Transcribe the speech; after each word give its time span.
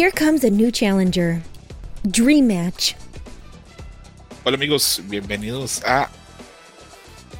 Here 0.00 0.10
comes 0.10 0.44
a 0.44 0.50
new 0.50 0.70
challenger. 0.72 1.42
Dream 2.10 2.48
Match. 2.48 2.94
Hola 4.44 4.56
amigos, 4.56 5.02
bienvenidos 5.10 5.84
a 5.84 6.08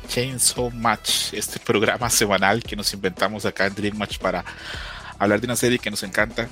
Chainsaw 0.09 0.71
Match, 0.71 1.33
este 1.33 1.59
programa 1.59 2.11
semanal 2.11 2.63
que 2.63 2.77
nos 2.77 2.93
inventamos 2.93 3.47
acá 3.47 3.65
en 3.65 3.75
Dream 3.75 3.97
Match 3.97 4.19
para 4.19 4.45
hablar 5.19 5.41
de 5.41 5.47
una 5.47 5.57
serie 5.57 5.79
que 5.79 5.91
nos 5.91 6.03
encanta. 6.03 6.51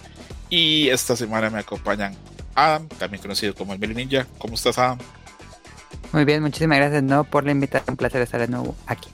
Y 0.48 0.88
esta 0.88 1.14
semana 1.14 1.50
me 1.50 1.58
acompañan 1.58 2.16
Adam, 2.54 2.88
también 2.88 3.20
conocido 3.20 3.54
como 3.54 3.74
el 3.74 3.78
Meli 3.78 3.94
Ninja. 3.94 4.26
¿Cómo 4.38 4.54
estás, 4.54 4.78
Adam? 4.78 4.96
Muy 6.12 6.24
bien, 6.24 6.40
muchísimas 6.40 6.78
gracias 6.78 7.02
no 7.02 7.24
por 7.24 7.44
la 7.44 7.52
invitación. 7.52 7.90
Un 7.90 7.96
placer 7.98 8.22
estar 8.22 8.40
de 8.40 8.48
nuevo 8.48 8.74
aquí. 8.86 9.10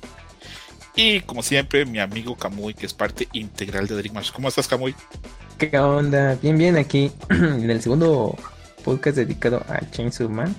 Y 0.94 1.22
como 1.22 1.42
siempre, 1.42 1.86
mi 1.86 1.98
amigo 1.98 2.36
Kamui, 2.36 2.72
que 2.72 2.86
es 2.86 2.94
parte 2.94 3.26
integral 3.32 3.88
de 3.88 3.96
Dream 3.96 4.14
Match. 4.14 4.30
¿Cómo 4.30 4.46
estás, 4.46 4.68
Kamui? 4.68 4.94
¿Qué 5.58 5.78
onda? 5.78 6.36
Bien, 6.42 6.58
bien, 6.58 6.76
aquí 6.76 7.12
en 7.30 7.70
el 7.70 7.80
segundo 7.80 8.36
podcast 8.84 9.16
dedicado 9.16 9.64
a 9.68 9.88
Chainsaw 9.90 10.28
Man. 10.28 10.54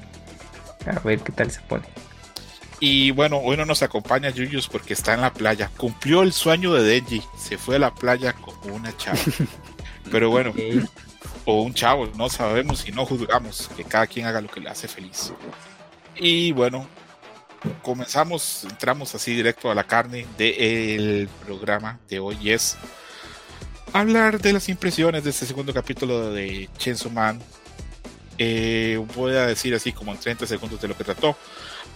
A 0.86 1.00
ver 1.00 1.20
qué 1.20 1.34
tal 1.34 1.52
se 1.52 1.60
pone. 1.62 1.84
Y 2.80 3.12
bueno, 3.12 3.40
hoy 3.40 3.58
no 3.58 3.66
nos 3.66 3.84
acompaña 3.84 4.30
Yuyus 4.30 4.70
porque 4.70 4.94
está 4.94 5.14
en 5.14 5.22
la 5.22 5.34
playa. 5.34 5.70
Cumplió 5.76 6.24
el 6.24 6.32
sueño 6.32 6.74
de 6.74 6.84
Denji. 6.84 7.22
Se 7.38 7.58
fue 7.58 7.76
a 7.76 7.80
la 7.80 7.94
playa 7.94 8.34
como 8.34 8.76
una 8.76 8.96
chava. 8.96 9.20
Pero 10.12 10.30
bueno, 10.30 10.54
o 11.44 11.62
un 11.62 11.74
chavo, 11.74 12.08
no 12.16 12.30
sabemos 12.30 12.88
y 12.88 12.92
no 12.92 13.06
juzgamos. 13.06 13.70
Que 13.76 13.84
cada 13.84 14.08
quien 14.08 14.28
haga 14.28 14.40
lo 14.40 14.48
que 14.48 14.62
le 14.62 14.70
hace 14.70 14.88
feliz. 14.88 15.34
Y 16.16 16.54
bueno, 16.54 16.88
comenzamos, 17.82 18.66
entramos 18.70 19.14
así 19.14 19.36
directo 19.36 19.70
a 19.70 19.76
la 19.76 19.84
carne 19.84 20.26
del 20.38 21.28
programa 21.46 22.00
de 22.08 22.20
hoy. 22.20 22.52
Es 22.52 22.78
hablar 23.96 24.42
de 24.42 24.52
las 24.52 24.68
impresiones 24.68 25.24
de 25.24 25.30
este 25.30 25.46
segundo 25.46 25.74
capítulo 25.74 26.34
de 26.34 26.70
Chainsaw 26.78 27.10
Man. 27.10 27.40
Eh, 28.38 29.02
voy 29.16 29.32
a 29.32 29.46
decir 29.46 29.74
así 29.74 29.94
como 29.94 30.12
en 30.12 30.20
30 30.20 30.46
segundos 30.46 30.82
de 30.82 30.90
lo 30.90 30.98
que 30.98 31.06
trató. 31.06 31.38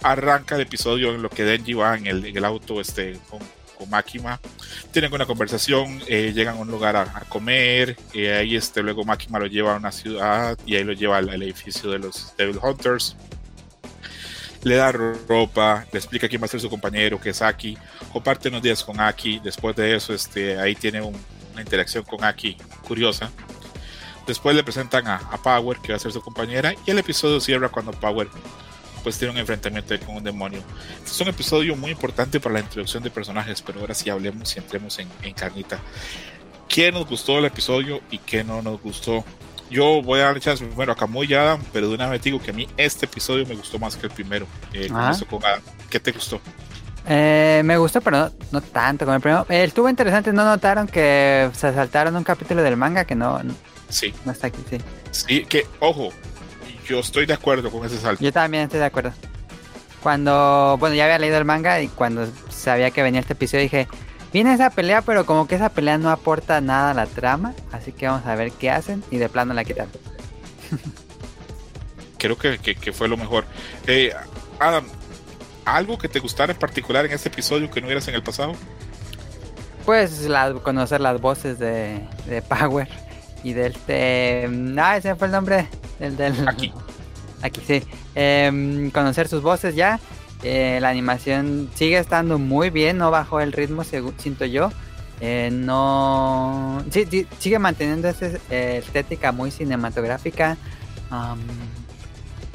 Arranca 0.02 0.54
el 0.54 0.62
episodio 0.62 1.14
en 1.14 1.20
lo 1.20 1.28
que 1.28 1.44
Denji 1.44 1.74
va 1.74 1.98
en 1.98 2.06
el, 2.06 2.44
auto 2.46 2.80
este, 2.80 3.18
con, 3.28 3.40
con, 3.76 3.90
Makima. 3.90 4.40
Tienen 4.92 5.12
una 5.12 5.26
conversación, 5.26 6.00
eh, 6.06 6.32
llegan 6.34 6.56
a 6.56 6.60
un 6.60 6.70
lugar 6.70 6.96
a, 6.96 7.04
comer. 7.28 7.98
Eh, 8.14 8.32
ahí 8.32 8.56
este, 8.56 8.82
luego 8.82 9.04
Makima 9.04 9.38
lo 9.38 9.46
lleva 9.46 9.74
a 9.74 9.76
una 9.76 9.92
ciudad 9.92 10.56
y 10.64 10.76
ahí 10.76 10.84
lo 10.84 10.94
lleva 10.94 11.18
al, 11.18 11.28
al 11.28 11.42
edificio 11.42 11.90
de 11.90 11.98
los 11.98 12.34
Devil 12.38 12.58
Hunters 12.62 13.14
le 14.62 14.74
da 14.74 14.92
ropa, 14.92 15.86
le 15.90 15.98
explica 15.98 16.28
quién 16.28 16.42
va 16.42 16.44
a 16.44 16.48
ser 16.48 16.60
su 16.60 16.68
compañero, 16.68 17.18
que 17.18 17.30
es 17.30 17.40
Aki, 17.40 17.78
comparte 18.12 18.50
unos 18.50 18.60
días 18.60 18.84
con 18.84 19.00
Aki, 19.00 19.40
después 19.42 19.74
de 19.74 19.96
eso 19.96 20.12
este, 20.12 20.58
ahí 20.60 20.74
tiene 20.74 21.00
un, 21.00 21.16
una 21.60 21.66
interacción 21.66 22.04
con 22.04 22.24
Aki 22.24 22.56
curiosa. 22.86 23.30
Después 24.26 24.54
le 24.54 24.62
presentan 24.62 25.06
a, 25.06 25.16
a, 25.16 25.42
Power, 25.42 25.78
que 25.78 25.92
va 25.92 25.96
a 25.96 25.98
ser 25.98 26.12
su 26.12 26.20
compañera, 26.20 26.74
y 26.86 26.90
el 26.90 26.98
episodio 26.98 27.40
cierra 27.40 27.68
cuando 27.68 27.92
Power 27.92 28.28
pues 29.02 29.18
tiene 29.18 29.32
un 29.32 29.38
enfrentamiento 29.38 29.98
con 30.00 30.16
un 30.16 30.24
demonio. 30.24 30.62
Este 30.98 31.10
es 31.10 31.20
un 31.20 31.28
episodio 31.28 31.74
muy 31.74 31.90
importante 31.90 32.38
para 32.38 32.54
la 32.54 32.60
introducción 32.60 33.02
de 33.02 33.10
personajes, 33.10 33.62
pero 33.62 33.80
ahora 33.80 33.94
sí 33.94 34.10
hablemos 34.10 34.54
y 34.54 34.58
entremos 34.58 34.98
en, 34.98 35.08
en 35.22 35.32
carnita. 35.32 35.78
¿Qué 36.68 36.92
nos 36.92 37.06
gustó 37.06 37.36
del 37.36 37.46
episodio 37.46 38.00
y 38.10 38.18
qué 38.18 38.44
no 38.44 38.62
nos 38.62 38.80
gustó? 38.80 39.24
Yo 39.70 40.02
voy 40.02 40.20
a 40.20 40.24
dar 40.24 40.40
chance 40.40 40.64
primero 40.64 40.92
a 40.92 40.96
Camuy 40.96 41.26
y 41.30 41.34
Adam, 41.34 41.60
pero 41.72 41.88
de 41.88 41.94
una 41.94 42.08
vez 42.08 42.22
digo 42.22 42.42
que 42.42 42.50
a 42.50 42.54
mí 42.54 42.68
este 42.76 43.06
episodio 43.06 43.46
me 43.46 43.54
gustó 43.54 43.78
más 43.78 43.96
que 43.96 44.06
el 44.06 44.12
primero. 44.12 44.46
Eh, 44.72 44.88
con 45.28 45.44
Adam. 45.44 45.62
¿Qué 45.88 46.00
te 46.00 46.12
gustó? 46.12 46.40
Eh, 47.06 47.62
me 47.64 47.76
gustó, 47.78 48.00
pero 48.00 48.18
no, 48.18 48.32
no, 48.52 48.60
tanto 48.60 49.04
como 49.04 49.16
el 49.16 49.22
primero. 49.22 49.46
Eh, 49.48 49.64
estuvo 49.64 49.88
interesante, 49.88 50.32
¿no 50.32 50.44
notaron 50.44 50.86
que 50.86 51.50
se 51.54 51.72
saltaron 51.72 52.14
un 52.16 52.24
capítulo 52.24 52.62
del 52.62 52.76
manga 52.76 53.04
que 53.04 53.14
no, 53.14 53.40
sí. 53.88 54.14
no 54.24 54.32
está 54.32 54.48
aquí? 54.48 54.62
Sí. 54.68 54.78
sí, 55.10 55.44
que, 55.44 55.66
ojo, 55.80 56.10
yo 56.86 57.00
estoy 57.00 57.26
de 57.26 57.34
acuerdo 57.34 57.70
con 57.70 57.84
ese 57.84 57.98
salto. 57.98 58.22
Yo 58.22 58.32
también 58.32 58.64
estoy 58.64 58.80
de 58.80 58.86
acuerdo. 58.86 59.12
Cuando, 60.02 60.76
bueno, 60.78 60.94
ya 60.94 61.04
había 61.04 61.18
leído 61.18 61.38
el 61.38 61.44
manga 61.44 61.80
y 61.80 61.88
cuando 61.88 62.26
sabía 62.48 62.90
que 62.90 63.02
venía 63.02 63.20
este 63.20 63.34
episodio 63.34 63.62
dije, 63.62 63.88
Viene 64.32 64.54
esa 64.54 64.70
pelea, 64.70 65.02
pero 65.02 65.26
como 65.26 65.48
que 65.48 65.56
esa 65.56 65.70
pelea 65.70 65.98
no 65.98 66.10
aporta 66.10 66.60
nada 66.60 66.92
a 66.92 66.94
la 66.94 67.06
trama. 67.06 67.54
Así 67.72 67.92
que 67.92 68.06
vamos 68.06 68.26
a 68.26 68.34
ver 68.36 68.52
qué 68.52 68.70
hacen. 68.70 69.02
Y 69.10 69.18
de 69.18 69.28
plano 69.28 69.54
la 69.54 69.64
quitan. 69.64 69.88
Creo 72.18 72.36
que, 72.38 72.58
que, 72.58 72.74
que, 72.76 72.92
fue 72.92 73.08
lo 73.08 73.16
mejor. 73.16 73.44
Eh, 73.86 74.12
Adam, 74.58 74.86
¿algo 75.64 75.98
que 75.98 76.08
te 76.08 76.18
gustara 76.18 76.52
en 76.52 76.58
particular 76.58 77.06
en 77.06 77.12
este 77.12 77.28
episodio 77.28 77.70
que 77.70 77.80
no 77.80 77.86
hubieras 77.86 78.06
en 78.08 78.14
el 78.14 78.22
pasado? 78.22 78.54
Pues 79.84 80.26
la, 80.26 80.52
conocer 80.54 81.00
las 81.00 81.20
voces 81.20 81.58
de, 81.58 82.00
de 82.26 82.42
Power 82.42 82.88
y 83.42 83.52
del 83.52 83.72
este. 83.72 84.48
Ah, 84.78 84.96
ese 84.96 85.14
fue 85.14 85.26
el 85.26 85.32
nombre. 85.32 85.68
El 85.98 86.16
del. 86.16 86.48
Aquí. 86.48 86.72
Aquí 87.42 87.60
sí. 87.66 87.82
Eh, 88.14 88.90
conocer 88.92 89.28
sus 89.28 89.42
voces 89.42 89.74
ya. 89.74 89.98
Eh, 90.42 90.78
la 90.80 90.88
animación 90.88 91.70
sigue 91.74 91.98
estando 91.98 92.38
muy 92.38 92.70
bien, 92.70 92.96
no 92.96 93.10
bajó 93.10 93.40
el 93.40 93.52
ritmo, 93.52 93.84
siento 93.84 94.46
yo. 94.46 94.70
Eh, 95.20 95.50
no. 95.52 96.82
Sí, 96.90 97.06
sí, 97.10 97.26
sigue 97.38 97.58
manteniendo 97.58 98.08
esa 98.08 98.26
eh, 98.50 98.82
estética 98.84 99.32
muy 99.32 99.50
cinematográfica. 99.50 100.56
Um, 101.10 101.38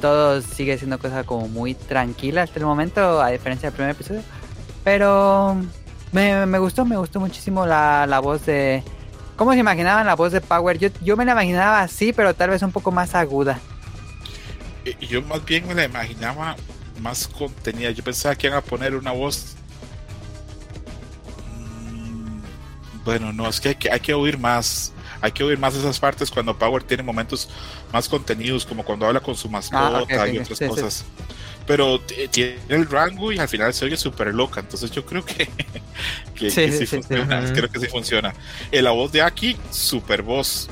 todo 0.06 0.40
sigue 0.40 0.78
siendo 0.78 1.00
cosa 1.00 1.24
como 1.24 1.48
muy 1.48 1.74
tranquila 1.74 2.42
hasta 2.42 2.60
el 2.60 2.64
momento, 2.64 3.20
a 3.20 3.30
diferencia 3.30 3.70
del 3.70 3.74
primer 3.74 3.90
episodio. 3.90 4.22
Pero 4.84 5.56
me, 6.12 6.46
me 6.46 6.60
gustó, 6.60 6.84
me 6.84 6.96
gustó 6.96 7.18
muchísimo 7.18 7.66
la, 7.66 8.06
la, 8.06 8.20
voz 8.20 8.46
de. 8.46 8.84
¿Cómo 9.34 9.52
se 9.52 9.58
imaginaban 9.58 10.06
la 10.06 10.14
voz 10.14 10.30
de 10.30 10.40
Power? 10.40 10.78
Yo, 10.78 10.90
yo 11.02 11.16
me 11.16 11.24
la 11.24 11.32
imaginaba 11.32 11.80
así, 11.80 12.12
pero 12.12 12.34
tal 12.34 12.50
vez 12.50 12.62
un 12.62 12.70
poco 12.70 12.92
más 12.92 13.16
aguda. 13.16 13.58
Yo 15.00 15.22
más 15.22 15.44
bien 15.44 15.66
me 15.66 15.74
la 15.74 15.86
imaginaba 15.86 16.54
más 17.00 17.26
contenida. 17.26 17.90
Yo 17.90 18.04
pensaba 18.04 18.36
que 18.36 18.46
iban 18.46 18.60
a 18.60 18.62
poner 18.62 18.94
una 18.94 19.10
voz. 19.10 19.56
Mm, 21.90 22.38
bueno, 23.04 23.32
no, 23.32 23.48
es 23.48 23.60
que 23.60 23.70
hay, 23.70 23.74
que 23.74 23.90
hay 23.90 23.98
que 23.98 24.14
oír 24.14 24.38
más. 24.38 24.92
Hay 25.20 25.32
que 25.32 25.44
oír 25.44 25.58
más 25.58 25.74
esas 25.74 25.98
partes 25.98 26.30
cuando 26.30 26.56
Power 26.56 26.82
tiene 26.82 27.02
momentos 27.02 27.48
más 27.92 28.08
contenidos, 28.08 28.66
como 28.66 28.84
cuando 28.84 29.06
habla 29.06 29.20
con 29.20 29.34
su 29.34 29.48
mascota 29.48 29.98
ah, 29.98 30.02
okay, 30.02 30.36
y 30.36 30.38
otras 30.38 30.58
sí, 30.58 30.66
cosas. 30.66 30.94
Sí. 30.94 31.04
Pero 31.66 32.00
tiene 32.30 32.58
el 32.68 32.86
rango 32.86 33.32
y 33.32 33.38
al 33.38 33.48
final 33.48 33.74
se 33.74 33.84
oye 33.84 33.96
súper 33.96 34.32
loca. 34.32 34.60
Entonces 34.60 34.90
yo 34.90 35.04
creo 35.04 35.24
que, 35.24 35.48
que, 36.34 36.50
sí, 36.50 36.66
que 36.66 36.72
sí, 36.72 36.86
funciona. 36.86 37.52
Creo 37.52 37.68
que 37.68 37.80
sí 37.80 37.86
funciona. 37.86 38.34
Eh, 38.70 38.82
la 38.82 38.92
voz 38.92 39.10
de 39.12 39.22
Aki, 39.22 39.56
super 39.70 40.22
voz. 40.22 40.68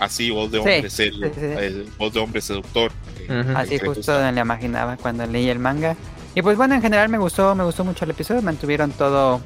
Así, 0.00 0.30
voz 0.30 0.50
de 0.52 0.58
hombre, 0.58 0.86
el, 0.98 1.24
el, 1.58 1.88
voz 1.98 2.14
de 2.14 2.20
hombre 2.20 2.40
seductor. 2.40 2.92
Uh 3.28 3.32
-huh. 3.32 3.56
Así 3.56 3.78
justo 3.80 4.30
le 4.30 4.40
imaginaba 4.40 4.96
cuando 4.96 5.26
leí 5.26 5.48
el 5.48 5.58
manga. 5.58 5.96
Y 6.36 6.42
pues 6.42 6.56
bueno, 6.56 6.76
en 6.76 6.82
general 6.82 7.08
me 7.08 7.18
gustó, 7.18 7.54
me 7.56 7.64
gustó 7.64 7.84
mucho 7.84 8.04
el 8.04 8.12
episodio, 8.12 8.40
mantuvieron 8.42 8.92
todo 8.92 9.40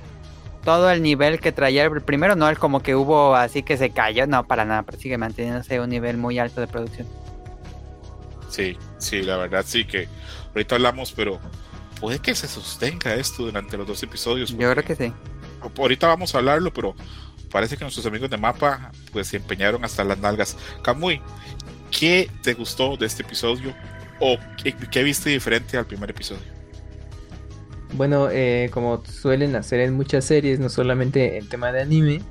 todo 0.65 0.91
el 0.91 1.03
nivel 1.03 1.41
que 1.41 1.53
traía 1.53 1.85
el 1.85 2.03
primero, 2.03 2.37
no 2.37 2.49
el 2.49 2.59
como 2.59 2.81
que 2.81 2.95
hubo 2.95 3.35
así 3.35 3.63
que 3.63 3.77
se 3.77 3.91
cayó, 3.91 4.27
no, 4.27 4.47
para 4.47 4.65
nada, 4.65 4.83
pero 4.83 4.99
sigue 4.99 5.19
manteniéndose 5.19 5.81
un 5.81 5.91
nivel 5.91 6.17
muy 6.17 6.39
alto 6.39 6.61
de 6.61 6.67
producción. 6.67 7.07
Sí, 8.49 8.77
sí, 8.99 9.23
la 9.23 9.37
verdad 9.39 9.65
sí 9.67 9.85
que 9.85 10.09
ahorita 10.55 10.77
hablamos, 10.77 11.13
pero 11.13 11.41
puede 12.01 12.19
que 12.19 12.35
se 12.35 12.47
sostenga 12.49 13.15
esto 13.15 13.45
durante 13.45 13.77
los 13.77 13.87
dos 13.87 14.03
episodios. 14.03 14.57
Yo 14.57 14.71
creo 14.71 14.85
que 14.85 14.95
sí. 14.95 15.13
Ahorita 15.79 16.07
vamos 16.07 16.35
a 16.35 16.39
hablarlo, 16.39 16.73
pero 16.73 16.95
parece 17.51 17.77
que 17.77 17.85
nuestros 17.85 18.07
amigos 18.07 18.31
de 18.31 18.37
Mapa 18.37 18.93
pues 19.13 19.29
se 19.29 19.39
empeñaron 19.39 19.85
hasta 19.85 20.05
las 20.05 20.19
nalgas. 20.19 20.57
Kamui, 20.83 21.21
¿qué 21.91 22.31
te 22.43 22.55
gustó 22.55 22.97
de 22.97 23.07
este 23.07 23.23
episodio? 23.23 23.75
¿O 24.21 24.37
qué, 24.63 24.75
qué 24.75 25.03
viste 25.03 25.31
diferente 25.31 25.77
al 25.77 25.87
primer 25.87 26.11
episodio? 26.11 26.62
Bueno, 27.95 28.31
eh, 28.31 28.71
como 28.73 29.05
suelen 29.05 29.55
hacer 29.55 29.81
en 29.81 29.95
muchas 29.95 30.25
series, 30.25 30.59
no 30.59 30.71
solamente 30.71 31.37
en 31.37 31.49
tema 31.49 31.73
de 31.73 31.83
anime, 31.83 32.23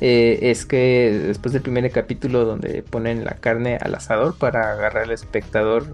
eh, 0.00 0.38
es 0.42 0.66
que 0.66 1.22
después 1.26 1.54
del 1.54 1.62
primer 1.62 1.90
capítulo 1.90 2.44
donde 2.44 2.82
ponen 2.82 3.24
la 3.24 3.32
carne 3.36 3.78
al 3.80 3.94
asador 3.94 4.36
para 4.36 4.72
agarrar 4.72 5.04
al 5.04 5.10
espectador 5.10 5.86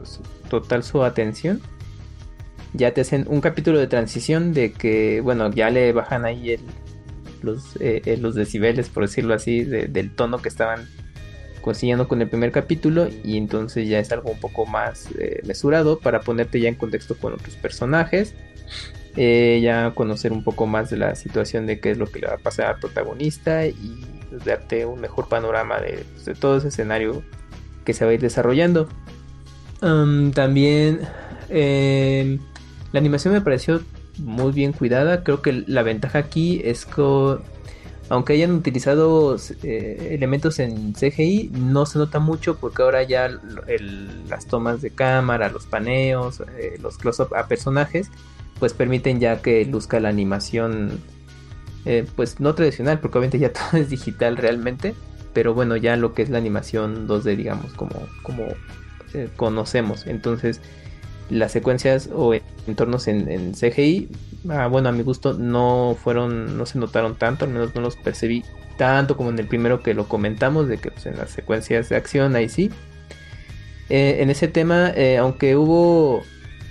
total 0.50 0.82
su 0.82 1.04
atención, 1.04 1.60
ya 2.74 2.92
te 2.92 3.02
hacen 3.02 3.26
un 3.28 3.40
capítulo 3.40 3.78
de 3.78 3.86
transición 3.86 4.52
de 4.52 4.72
que, 4.72 5.20
bueno, 5.20 5.50
ya 5.52 5.70
le 5.70 5.92
bajan 5.92 6.24
ahí 6.24 6.50
el, 6.50 6.60
los, 7.42 7.76
eh, 7.80 8.02
decibeles, 8.34 8.88
por 8.88 9.04
decirlo 9.04 9.34
así, 9.34 9.62
de, 9.62 9.86
del 9.86 10.12
tono 10.14 10.38
que 10.38 10.48
estaban 10.48 10.88
consiguiendo 11.60 12.08
con 12.08 12.22
el 12.22 12.28
primer 12.28 12.50
capítulo 12.50 13.08
y 13.22 13.36
entonces 13.36 13.88
ya 13.88 14.00
es 14.00 14.10
algo 14.10 14.30
un 14.30 14.40
poco 14.40 14.64
más 14.64 15.08
mesurado 15.44 15.98
para 15.98 16.20
ponerte 16.20 16.60
ya 16.60 16.68
en 16.68 16.76
contexto 16.76 17.16
con 17.16 17.34
otros 17.34 17.56
personajes, 17.56 18.34
eh, 19.16 19.60
ya 19.62 19.92
conocer 19.94 20.32
un 20.32 20.44
poco 20.44 20.66
más 20.66 20.90
de 20.90 20.96
la 20.96 21.14
situación 21.14 21.66
de 21.66 21.80
qué 21.80 21.90
es 21.90 21.98
lo 21.98 22.06
que 22.06 22.20
le 22.20 22.28
va 22.28 22.34
a 22.34 22.38
pasar 22.38 22.66
al 22.66 22.78
protagonista 22.78 23.66
y 23.66 24.04
pues, 24.30 24.44
darte 24.44 24.86
un 24.86 25.00
mejor 25.00 25.28
panorama 25.28 25.80
de, 25.80 26.04
pues, 26.12 26.24
de, 26.24 26.34
todo 26.34 26.58
ese 26.58 26.68
escenario 26.68 27.22
que 27.84 27.94
se 27.94 28.04
va 28.04 28.10
a 28.12 28.14
ir 28.14 28.20
desarrollando. 28.20 28.88
También 29.80 31.00
eh, 31.48 32.38
la 32.92 33.00
animación 33.00 33.34
me 33.34 33.40
pareció 33.40 33.80
muy 34.18 34.52
bien 34.52 34.72
cuidada, 34.72 35.22
creo 35.22 35.42
que 35.42 35.64
la 35.66 35.82
ventaja 35.82 36.18
aquí 36.18 36.60
es 36.64 36.84
que 36.84 37.38
aunque 38.10 38.32
hayan 38.32 38.52
utilizado 38.52 39.36
eh, 39.62 40.08
elementos 40.12 40.58
en 40.60 40.94
CGI, 40.94 41.50
no 41.52 41.84
se 41.84 41.98
nota 41.98 42.18
mucho 42.18 42.56
porque 42.56 42.82
ahora 42.82 43.02
ya 43.02 43.28
las 44.28 44.46
tomas 44.46 44.80
de 44.80 44.90
cámara, 44.90 45.50
los 45.50 45.66
paneos, 45.66 46.40
eh, 46.58 46.78
los 46.80 46.96
close-up 46.96 47.34
a 47.34 47.46
personajes, 47.46 48.10
pues 48.58 48.72
permiten 48.72 49.20
ya 49.20 49.40
que 49.40 49.64
luzca 49.64 50.00
la 50.00 50.08
animación, 50.08 51.00
eh, 51.84 52.06
pues 52.16 52.40
no 52.40 52.54
tradicional, 52.54 53.00
porque 53.00 53.18
obviamente 53.18 53.38
ya 53.38 53.52
todo 53.70 53.80
es 53.80 53.90
digital 53.90 54.36
realmente, 54.36 54.94
pero 55.32 55.54
bueno, 55.54 55.76
ya 55.76 55.96
lo 55.96 56.14
que 56.14 56.22
es 56.22 56.30
la 56.30 56.38
animación 56.38 57.06
2D, 57.08 57.36
digamos, 57.36 57.72
como, 57.74 57.94
como 58.22 58.46
conocemos. 59.36 60.06
Entonces, 60.06 60.60
las 61.30 61.52
secuencias 61.52 62.10
o 62.12 62.34
entornos 62.66 63.08
en, 63.08 63.30
en 63.30 63.52
CGI 63.52 64.08
Ah, 64.48 64.68
bueno, 64.68 64.88
a 64.88 64.92
mi 64.92 65.02
gusto 65.02 65.34
no 65.34 65.96
fueron, 66.00 66.56
no 66.56 66.64
se 66.64 66.78
notaron 66.78 67.16
tanto, 67.16 67.44
al 67.44 67.50
menos 67.50 67.74
no 67.74 67.80
los 67.80 67.96
percibí 67.96 68.44
tanto 68.76 69.16
como 69.16 69.30
en 69.30 69.38
el 69.38 69.46
primero 69.46 69.82
que 69.82 69.94
lo 69.94 70.08
comentamos, 70.08 70.68
de 70.68 70.78
que 70.78 70.90
pues, 70.90 71.06
en 71.06 71.16
las 71.16 71.30
secuencias 71.30 71.88
de 71.88 71.96
acción 71.96 72.36
ahí 72.36 72.48
sí. 72.48 72.70
Eh, 73.88 74.18
en 74.20 74.30
ese 74.30 74.48
tema, 74.48 74.90
eh, 74.94 75.18
aunque 75.18 75.56
hubo, 75.56 76.22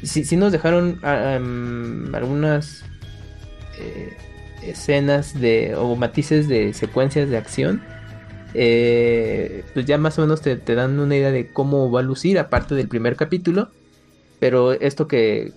sí, 0.04 0.24
sí, 0.26 0.38
nos 0.38 0.52
dejaron 0.52 1.00
ah, 1.04 1.36
em, 1.36 2.14
algunas 2.16 2.84
eh, 3.80 4.16
escenas 4.64 5.40
de, 5.40 5.76
o 5.76 5.96
matices 5.96 6.48
de 6.48 6.74
secuencias 6.74 7.30
de 7.30 7.38
acción. 7.38 7.82
pues 8.54 9.86
ya 9.86 9.98
más 9.98 10.18
o 10.18 10.22
menos 10.22 10.42
te, 10.42 10.56
te 10.56 10.76
dan 10.76 11.00
una 11.00 11.16
idea 11.16 11.32
de 11.32 11.52
cómo 11.52 11.92
va 11.92 12.00
a 12.00 12.04
lucir, 12.04 12.40
aparte 12.40 12.76
del 12.76 12.88
primer 12.88 13.16
capítulo 13.16 13.70
pero 14.40 14.74
esto 14.74 15.08
que, 15.08 15.54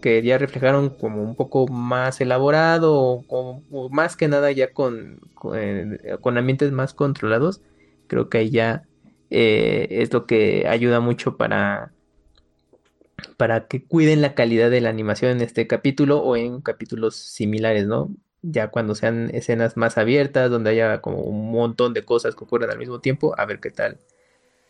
que, 0.00 0.22
ya 0.22 0.38
reflejaron 0.38 0.90
como 0.90 1.22
un 1.22 1.34
poco 1.34 1.68
más 1.68 2.20
elaborado 2.20 3.24
o, 3.28 3.88
más 3.90 4.16
que 4.16 4.28
nada 4.28 4.50
ya 4.52 4.72
con, 4.72 5.20
eh, 5.54 6.16
con, 6.20 6.38
ambientes 6.38 6.72
más 6.72 6.94
controlados, 6.94 7.60
creo 8.06 8.30
que 8.30 8.38
ahí 8.38 8.50
ya 8.50 8.84
eh, 9.30 9.86
es 9.90 10.12
lo 10.12 10.26
que 10.26 10.66
ayuda 10.66 11.00
mucho 11.00 11.36
para, 11.36 11.92
para 13.36 13.66
que 13.66 13.84
cuiden 13.84 14.22
la 14.22 14.34
calidad 14.34 14.70
de 14.70 14.80
la 14.80 14.90
animación 14.90 15.32
en 15.32 15.40
este 15.40 15.66
capítulo 15.66 16.18
o 16.18 16.36
en 16.36 16.60
capítulos 16.60 17.16
similares, 17.16 17.86
¿no? 17.86 18.14
Ya 18.42 18.68
cuando 18.68 18.94
sean 18.94 19.30
escenas 19.32 19.76
más 19.76 19.98
abiertas, 19.98 20.50
donde 20.50 20.70
haya 20.70 21.00
como 21.00 21.18
un 21.22 21.52
montón 21.52 21.94
de 21.94 22.04
cosas 22.04 22.34
que 22.34 22.44
ocurren 22.44 22.70
al 22.70 22.78
mismo 22.78 23.00
tiempo, 23.00 23.34
a 23.38 23.46
ver 23.46 23.60
qué 23.60 23.70
tal 23.70 23.98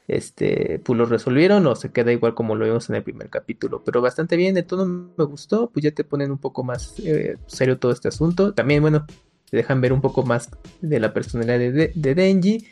este, 0.09 0.81
pues 0.85 0.99
lo 0.99 1.06
resolvieron 1.06 1.67
o 1.67 1.75
se 1.75 1.93
queda 1.93 2.12
igual 2.12 2.35
como 2.35 2.55
lo 2.55 2.64
vimos 2.64 2.88
en 2.91 2.97
el 2.97 3.03
primer 3.03 3.29
capítulo. 3.31 3.82
Pero 3.85 4.00
bastante 4.00 4.37
bien, 4.37 4.55
de 4.55 4.62
todo 4.62 4.87
me 4.87 5.25
gustó, 5.25 5.70
pues 5.70 5.85
ya 5.85 5.91
te 5.93 6.05
ponen 6.05 6.31
un 6.31 6.38
poco 6.38 6.64
más 6.64 6.94
eh, 6.99 7.37
serio 7.47 7.79
todo 7.79 7.93
este 7.93 8.09
asunto. 8.09 8.53
También, 8.53 8.82
bueno, 8.82 9.06
te 9.50 9.56
dejan 9.56 9.81
ver 9.81 9.93
un 9.93 10.00
poco 10.00 10.23
más 10.23 10.50
de 10.81 11.00
la 11.00 11.12
personalidad 11.12 11.59
de, 11.59 11.93
de, 11.94 12.14
Denji. 12.14 12.67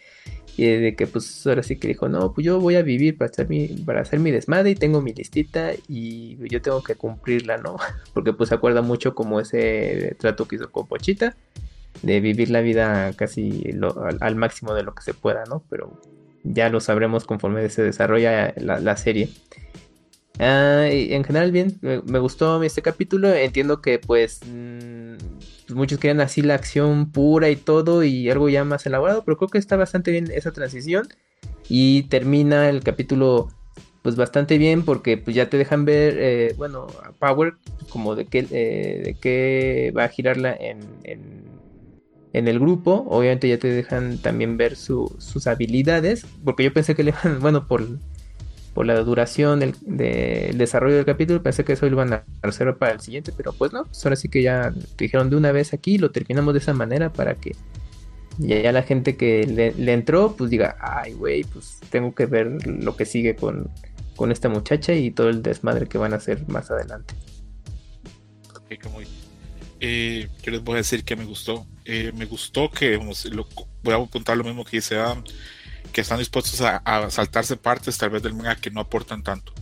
Y 0.61 0.67
de 0.77 0.95
que 0.95 1.07
pues 1.07 1.47
ahora 1.47 1.63
sí 1.63 1.77
que 1.77 1.89
dijo, 1.89 2.11
no, 2.11 2.35
pues 2.35 2.45
yo 2.45 2.61
voy 2.61 2.77
a 2.77 2.83
vivir 2.83 3.17
para 3.17 3.31
hacer 3.31 3.49
mi, 3.49 3.69
para 3.69 4.03
hacer 4.03 4.21
mi 4.21 4.31
desmadre 4.31 4.73
y 4.73 4.75
tengo 4.75 5.01
mi 5.01 5.15
listita 5.15 5.73
y 5.89 6.37
yo 6.51 6.61
tengo 6.61 6.83
que 6.83 6.97
cumplirla, 6.97 7.57
¿no? 7.57 7.77
Porque 8.13 8.35
pues 8.35 8.51
se 8.51 8.57
acuerda 8.57 8.83
mucho 8.83 9.15
como 9.15 9.41
ese 9.41 10.15
trato 10.19 10.47
que 10.47 10.57
hizo 10.57 10.71
con 10.71 10.87
Pochita, 10.87 11.35
de 12.03 12.21
vivir 12.21 12.51
la 12.51 12.61
vida 12.61 13.15
casi 13.15 13.71
al, 13.73 14.19
al, 14.21 14.37
máximo 14.37 14.75
de 14.75 14.83
lo 14.83 14.95
que 14.95 15.03
se 15.03 15.15
pueda, 15.15 15.45
¿no? 15.49 15.63
Pero 15.71 15.99
ya 16.45 16.69
lo 16.69 16.81
sabremos 16.81 17.25
conforme 17.25 17.67
se 17.71 17.83
desarrolla 17.83 18.53
la, 18.59 18.97
serie. 18.99 19.31
Ah, 20.39 20.89
en 20.91 21.25
general 21.25 21.53
bien, 21.53 21.79
me, 21.81 22.19
gustó 22.19 22.63
este 22.63 22.83
capítulo, 22.83 23.33
entiendo 23.33 23.81
que 23.81 23.99
pues, 23.99 24.41
mm, 24.47 25.15
muchos 25.75 25.99
querían 25.99 26.21
así 26.21 26.43
la 26.43 26.55
acción 26.55 27.11
pura 27.11 27.51
y 27.51 27.57
todo 27.57 28.05
y 28.05 28.31
algo 28.31 28.49
ya 28.49 28.65
más 28.65 28.87
elaborado, 28.87 29.25
pero 29.25 29.37
creo 29.37 29.49
que 29.49 29.59
está 29.59 29.77
bastante 29.77 30.11
bien 30.11 30.31
esa 30.33 30.53
transición 30.53 31.09
y 31.69 32.05
termina 32.05 32.69
el 32.69 32.83
capítulo 32.83 33.49
pues 34.03 34.17
bastante 34.17 34.57
bien 34.59 34.83
porque 34.83 35.19
pues 35.19 35.37
ya 35.37 35.51
te 35.51 35.59
dejan 35.59 35.85
ver, 35.85 36.17
eh, 36.19 36.55
bueno, 36.57 36.87
Power 37.19 37.55
como 37.91 38.15
de 38.15 38.27
qué, 38.27 38.47
eh, 38.51 39.17
de 39.23 39.93
va 39.97 40.05
a 40.05 40.09
girarla 40.09 40.57
en 40.59 41.51
en 42.33 42.49
el 42.49 42.59
grupo. 42.59 43.05
Obviamente 43.09 43.49
ya 43.49 43.59
te 43.59 43.69
dejan 43.69 44.19
también 44.19 44.57
ver 44.57 44.77
sus 44.77 45.47
habilidades. 45.47 46.27
Porque 46.45 46.65
yo 46.65 46.73
pensé 46.73 46.95
que 46.95 47.05
le 47.05 47.11
iban, 47.11 47.41
bueno, 47.41 47.67
por, 47.67 47.87
por 48.75 48.87
la 48.87 48.99
duración 49.01 49.61
del, 49.61 49.75
desarrollo 50.57 50.97
del 50.97 51.05
capítulo, 51.05 51.43
pensé 51.43 51.65
que 51.65 51.73
eso 51.73 51.87
lo 51.87 51.93
iban 51.93 52.13
a 52.13 52.25
reservar 52.43 52.79
para 52.79 52.93
el 52.93 53.01
siguiente. 53.01 53.33
Pero 53.37 53.53
pues 53.53 53.73
no, 53.73 53.85
pues 53.85 54.05
ahora 54.05 54.17
sí 54.17 54.29
que 54.29 54.43
ya 54.43 54.73
dijeron 54.97 55.31
de 55.31 55.37
una 55.37 55.53
vez 55.53 55.73
aquí, 55.73 55.99
lo 55.99 56.11
terminamos 56.11 56.55
de 56.55 56.61
esa 56.61 56.73
manera 56.73 57.13
para 57.13 57.35
que 57.35 57.57
ya, 58.39 58.73
la 58.73 58.83
gente 58.83 59.17
que 59.17 59.47
le, 59.77 59.93
entró, 59.93 60.35
pues 60.37 60.51
diga, 60.51 60.77
ay, 60.81 61.13
güey, 61.13 61.45
pues 61.45 61.81
tengo 61.91 62.15
que 62.15 62.27
ver 62.27 62.67
lo 62.67 62.97
que 62.97 63.05
sigue 63.05 63.37
con, 63.37 63.71
con 64.17 64.33
esta 64.33 64.49
muchacha 64.49 64.95
y 64.95 65.11
todo 65.11 65.29
el 65.29 65.43
desmadre 65.43 65.87
que 65.87 65.99
van 65.99 66.13
a 66.13 66.17
hacer 66.17 66.49
más 66.49 66.71
adelante. 66.71 67.15
Eh, 69.81 70.29
yo 70.43 70.53
les 70.53 70.63
voy 70.63 70.75
a 70.75 70.77
decir 70.79 71.05
que 71.05 71.17
me 71.17 71.25
gustó. 71.25 71.67
Eh, 71.85 72.13
me 72.15 72.27
gustó 72.27 72.71
que, 72.71 72.97
voy 72.97 73.95
a 73.95 73.97
apuntar 73.97 74.37
lo 74.37 74.45
mismo 74.45 74.65
que 74.65 74.77
dice 74.77 74.97
Adam, 74.97 75.25
que 75.91 76.01
están 76.01 76.19
dispuestos 76.19 76.61
a, 76.61 77.11
saltarse 77.11 77.57
partes 77.57 77.99
tal 77.99 78.11
vez 78.11 78.23
del 78.23 78.35
manga 78.35 78.57
que 78.57 78.71
no 78.71 78.81
aportan 78.81 79.23
tanto. 79.23 79.53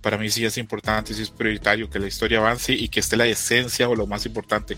Para 0.00 0.18
mí 0.18 0.28
sí 0.28 0.44
es 0.44 0.58
importante, 0.58 1.14
sí 1.14 1.22
es 1.22 1.30
prioritario 1.30 1.88
que 1.88 1.98
la 1.98 2.06
historia 2.06 2.38
avance 2.38 2.74
y 2.74 2.88
que 2.88 3.00
esté 3.00 3.16
la 3.16 3.26
esencia 3.26 3.88
o 3.88 3.96
lo 3.96 4.06
más 4.06 4.26
importante. 4.26 4.76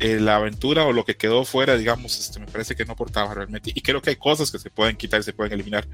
Eh, 0.00 0.18
la 0.18 0.36
aventura 0.36 0.84
o 0.84 0.92
lo 0.92 1.04
que 1.04 1.16
quedó 1.16 1.44
fuera, 1.44 1.76
digamos, 1.76 2.18
este, 2.18 2.40
me 2.40 2.46
parece 2.46 2.74
que 2.74 2.84
no 2.84 2.94
aportaba 2.94 3.32
realmente. 3.32 3.70
Y 3.72 3.80
creo 3.80 4.02
que 4.02 4.10
hay 4.10 4.16
cosas 4.16 4.50
que 4.50 4.58
se 4.58 4.70
pueden 4.70 4.96
quitar 4.96 5.20
y 5.20 5.22
se 5.22 5.32
pueden 5.32 5.52
eliminar. 5.52 5.86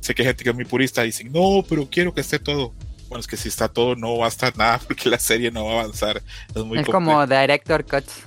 Sé 0.00 0.14
que 0.14 0.22
hay 0.22 0.28
gente 0.28 0.44
que 0.44 0.50
es 0.50 0.56
muy 0.56 0.64
purista 0.64 1.02
y 1.02 1.08
dicen, 1.08 1.30
no, 1.30 1.62
pero 1.68 1.88
quiero 1.90 2.14
que 2.14 2.22
esté 2.22 2.38
todo 2.38 2.72
bueno, 3.08 3.20
es 3.20 3.26
que 3.26 3.36
si 3.36 3.48
está 3.48 3.68
todo, 3.68 3.94
no 3.94 4.18
va 4.18 4.26
a 4.26 4.28
estar 4.28 4.56
nada 4.56 4.78
porque 4.86 5.08
la 5.08 5.18
serie 5.18 5.50
no 5.50 5.64
va 5.66 5.72
a 5.72 5.80
avanzar. 5.80 6.22
Es, 6.54 6.64
muy 6.64 6.78
es 6.78 6.86
como 6.86 7.26
Director 7.26 7.84
Cuts. 7.84 8.22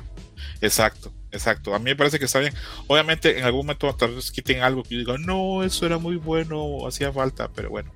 Exacto, 0.62 1.12
exacto. 1.32 1.74
A 1.74 1.80
mí 1.80 1.86
me 1.86 1.96
parece 1.96 2.20
que 2.20 2.26
está 2.26 2.40
bien. 2.40 2.54
Obviamente, 2.88 3.38
en 3.38 3.46
algún 3.46 3.66
momento 3.66 3.94
tal 3.96 4.16
vez 4.16 4.32
quiten 4.32 4.62
algo 4.62 4.84
que 4.84 4.96
yo 4.96 5.00
diga, 5.00 5.18
no, 5.18 5.64
eso 5.64 5.86
era 5.86 5.98
muy 5.98 6.18
bueno, 6.18 6.88
hacía 6.88 7.12
falta, 7.12 7.50
pero 7.50 7.70
bueno, 7.70 7.92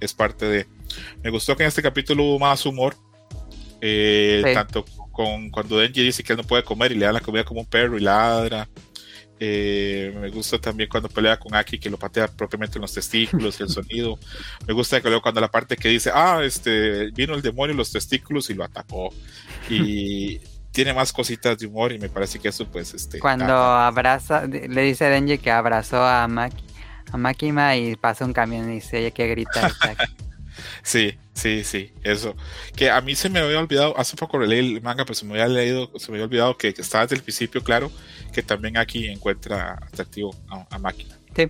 es 0.00 0.12
parte 0.12 0.46
de. 0.46 0.66
Me 1.22 1.30
gustó 1.30 1.56
que 1.56 1.62
en 1.62 1.68
este 1.68 1.82
capítulo 1.82 2.24
hubo 2.24 2.38
más 2.38 2.64
humor. 2.66 2.96
Eh, 3.80 4.42
tanto 4.54 4.84
con 5.12 5.50
cuando 5.50 5.78
Denji 5.78 6.02
dice 6.02 6.22
que 6.22 6.32
él 6.32 6.38
no 6.38 6.44
puede 6.44 6.64
comer 6.64 6.92
y 6.92 6.94
le 6.94 7.04
da 7.04 7.12
la 7.12 7.20
comida 7.20 7.44
como 7.44 7.60
un 7.60 7.66
perro 7.66 7.96
y 7.98 8.00
ladra. 8.00 8.68
Eh, 9.40 10.14
me 10.20 10.30
gusta 10.30 10.58
también 10.58 10.88
cuando 10.88 11.08
pelea 11.08 11.38
con 11.38 11.54
Aki 11.54 11.78
que 11.78 11.90
lo 11.90 11.98
patea 11.98 12.28
propiamente 12.28 12.78
en 12.78 12.82
los 12.82 12.92
testículos 12.94 13.58
y 13.58 13.64
el 13.64 13.68
sonido. 13.70 14.18
Me 14.66 14.72
gusta 14.72 15.00
que 15.00 15.08
luego 15.08 15.22
cuando 15.22 15.40
la 15.40 15.50
parte 15.50 15.76
que 15.76 15.88
dice, 15.88 16.10
ah, 16.14 16.40
este, 16.42 17.10
vino 17.10 17.34
el 17.34 17.42
demonio 17.42 17.72
en 17.72 17.78
los 17.78 17.92
testículos 17.92 18.48
y 18.50 18.54
lo 18.54 18.64
atacó. 18.64 19.12
Y 19.68 20.40
tiene 20.74 20.92
más 20.92 21.12
cositas 21.12 21.56
de 21.56 21.66
humor 21.66 21.92
y 21.92 22.00
me 22.00 22.08
parece 22.08 22.40
que 22.40 22.48
eso 22.48 22.66
pues 22.66 22.92
este... 22.94 23.20
Cuando 23.20 23.54
abraza, 23.54 24.44
le 24.44 24.82
dice 24.82 25.06
a 25.06 25.08
Denji 25.08 25.38
que 25.38 25.52
abrazó 25.52 26.04
a, 26.04 26.26
Maki, 26.26 26.64
a 27.12 27.16
Makima 27.16 27.76
y 27.76 27.94
pasa 27.94 28.24
un 28.24 28.32
camión 28.32 28.68
y 28.68 28.74
dice, 28.74 29.12
que 29.12 29.28
grita. 29.28 29.70
sí, 30.82 31.16
sí, 31.32 31.62
sí, 31.62 31.92
eso. 32.02 32.34
Que 32.74 32.90
a 32.90 33.00
mí 33.00 33.14
se 33.14 33.30
me 33.30 33.38
había 33.38 33.60
olvidado, 33.60 33.96
hace 33.96 34.16
poco 34.16 34.36
leí 34.40 34.74
el 34.74 34.82
manga, 34.82 35.04
pero 35.04 35.14
se 35.14 35.24
me 35.24 35.34
había 35.34 35.46
leído, 35.46 35.92
se 35.96 36.10
me 36.10 36.16
había 36.16 36.26
olvidado 36.26 36.58
que, 36.58 36.74
estaba 36.76 37.04
desde 37.04 37.16
el 37.16 37.22
principio 37.22 37.62
claro 37.62 37.92
que 38.32 38.42
también 38.42 38.76
aquí 38.76 39.06
encuentra 39.06 39.74
atractivo 39.74 40.34
a, 40.48 40.78
máquina. 40.80 41.16
Sí. 41.36 41.46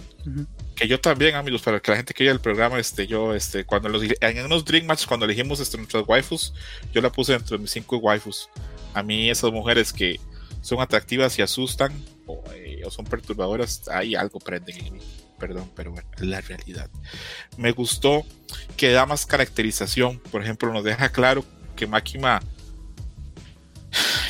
Que 0.77 0.87
yo 0.87 1.01
también, 1.01 1.35
amigos, 1.35 1.63
para 1.63 1.81
que 1.81 1.91
la 1.91 1.97
gente 1.97 2.13
que 2.13 2.25
oye 2.25 2.31
el 2.31 2.41
programa, 2.41 2.79
este, 2.79 3.07
yo, 3.07 3.35
este, 3.35 3.65
cuando 3.65 3.89
los 3.89 4.03
en 4.03 4.45
unos 4.45 4.67
Dream 4.67 4.85
Match, 4.85 5.07
cuando 5.07 5.25
elegimos 5.25 5.61
este, 5.61 5.79
nuestras 5.79 6.05
waifus, 6.07 6.53
yo 6.93 7.01
la 7.01 7.11
puse 7.11 7.33
entre 7.33 7.57
mis 7.57 7.71
cinco 7.71 7.97
waifus. 7.97 8.51
A 8.95 9.03
mí 9.03 9.29
esas 9.29 9.53
mujeres 9.53 9.93
que 9.93 10.19
son 10.63 10.81
atractivas 10.81 11.39
y 11.39 11.43
asustan 11.43 11.93
o, 12.27 12.43
eh, 12.55 12.83
son 12.89 13.05
perturbadoras, 13.05 13.89
hay 13.89 14.15
algo 14.15 14.39
prenden 14.39 14.87
en 14.87 14.95
mí 14.95 15.01
perdón, 15.39 15.71
pero 15.75 15.93
bueno, 15.93 16.09
la 16.19 16.41
realidad. 16.41 16.89
Me 17.57 17.73
gustó 17.73 18.25
que 18.77 18.93
da 18.93 19.07
más 19.07 19.27
caracterización, 19.27 20.19
por 20.31 20.43
ejemplo, 20.43 20.73
nos 20.73 20.85
deja 20.85 21.11
claro 21.11 21.45
que 21.77 21.87
Makima, 21.87 22.41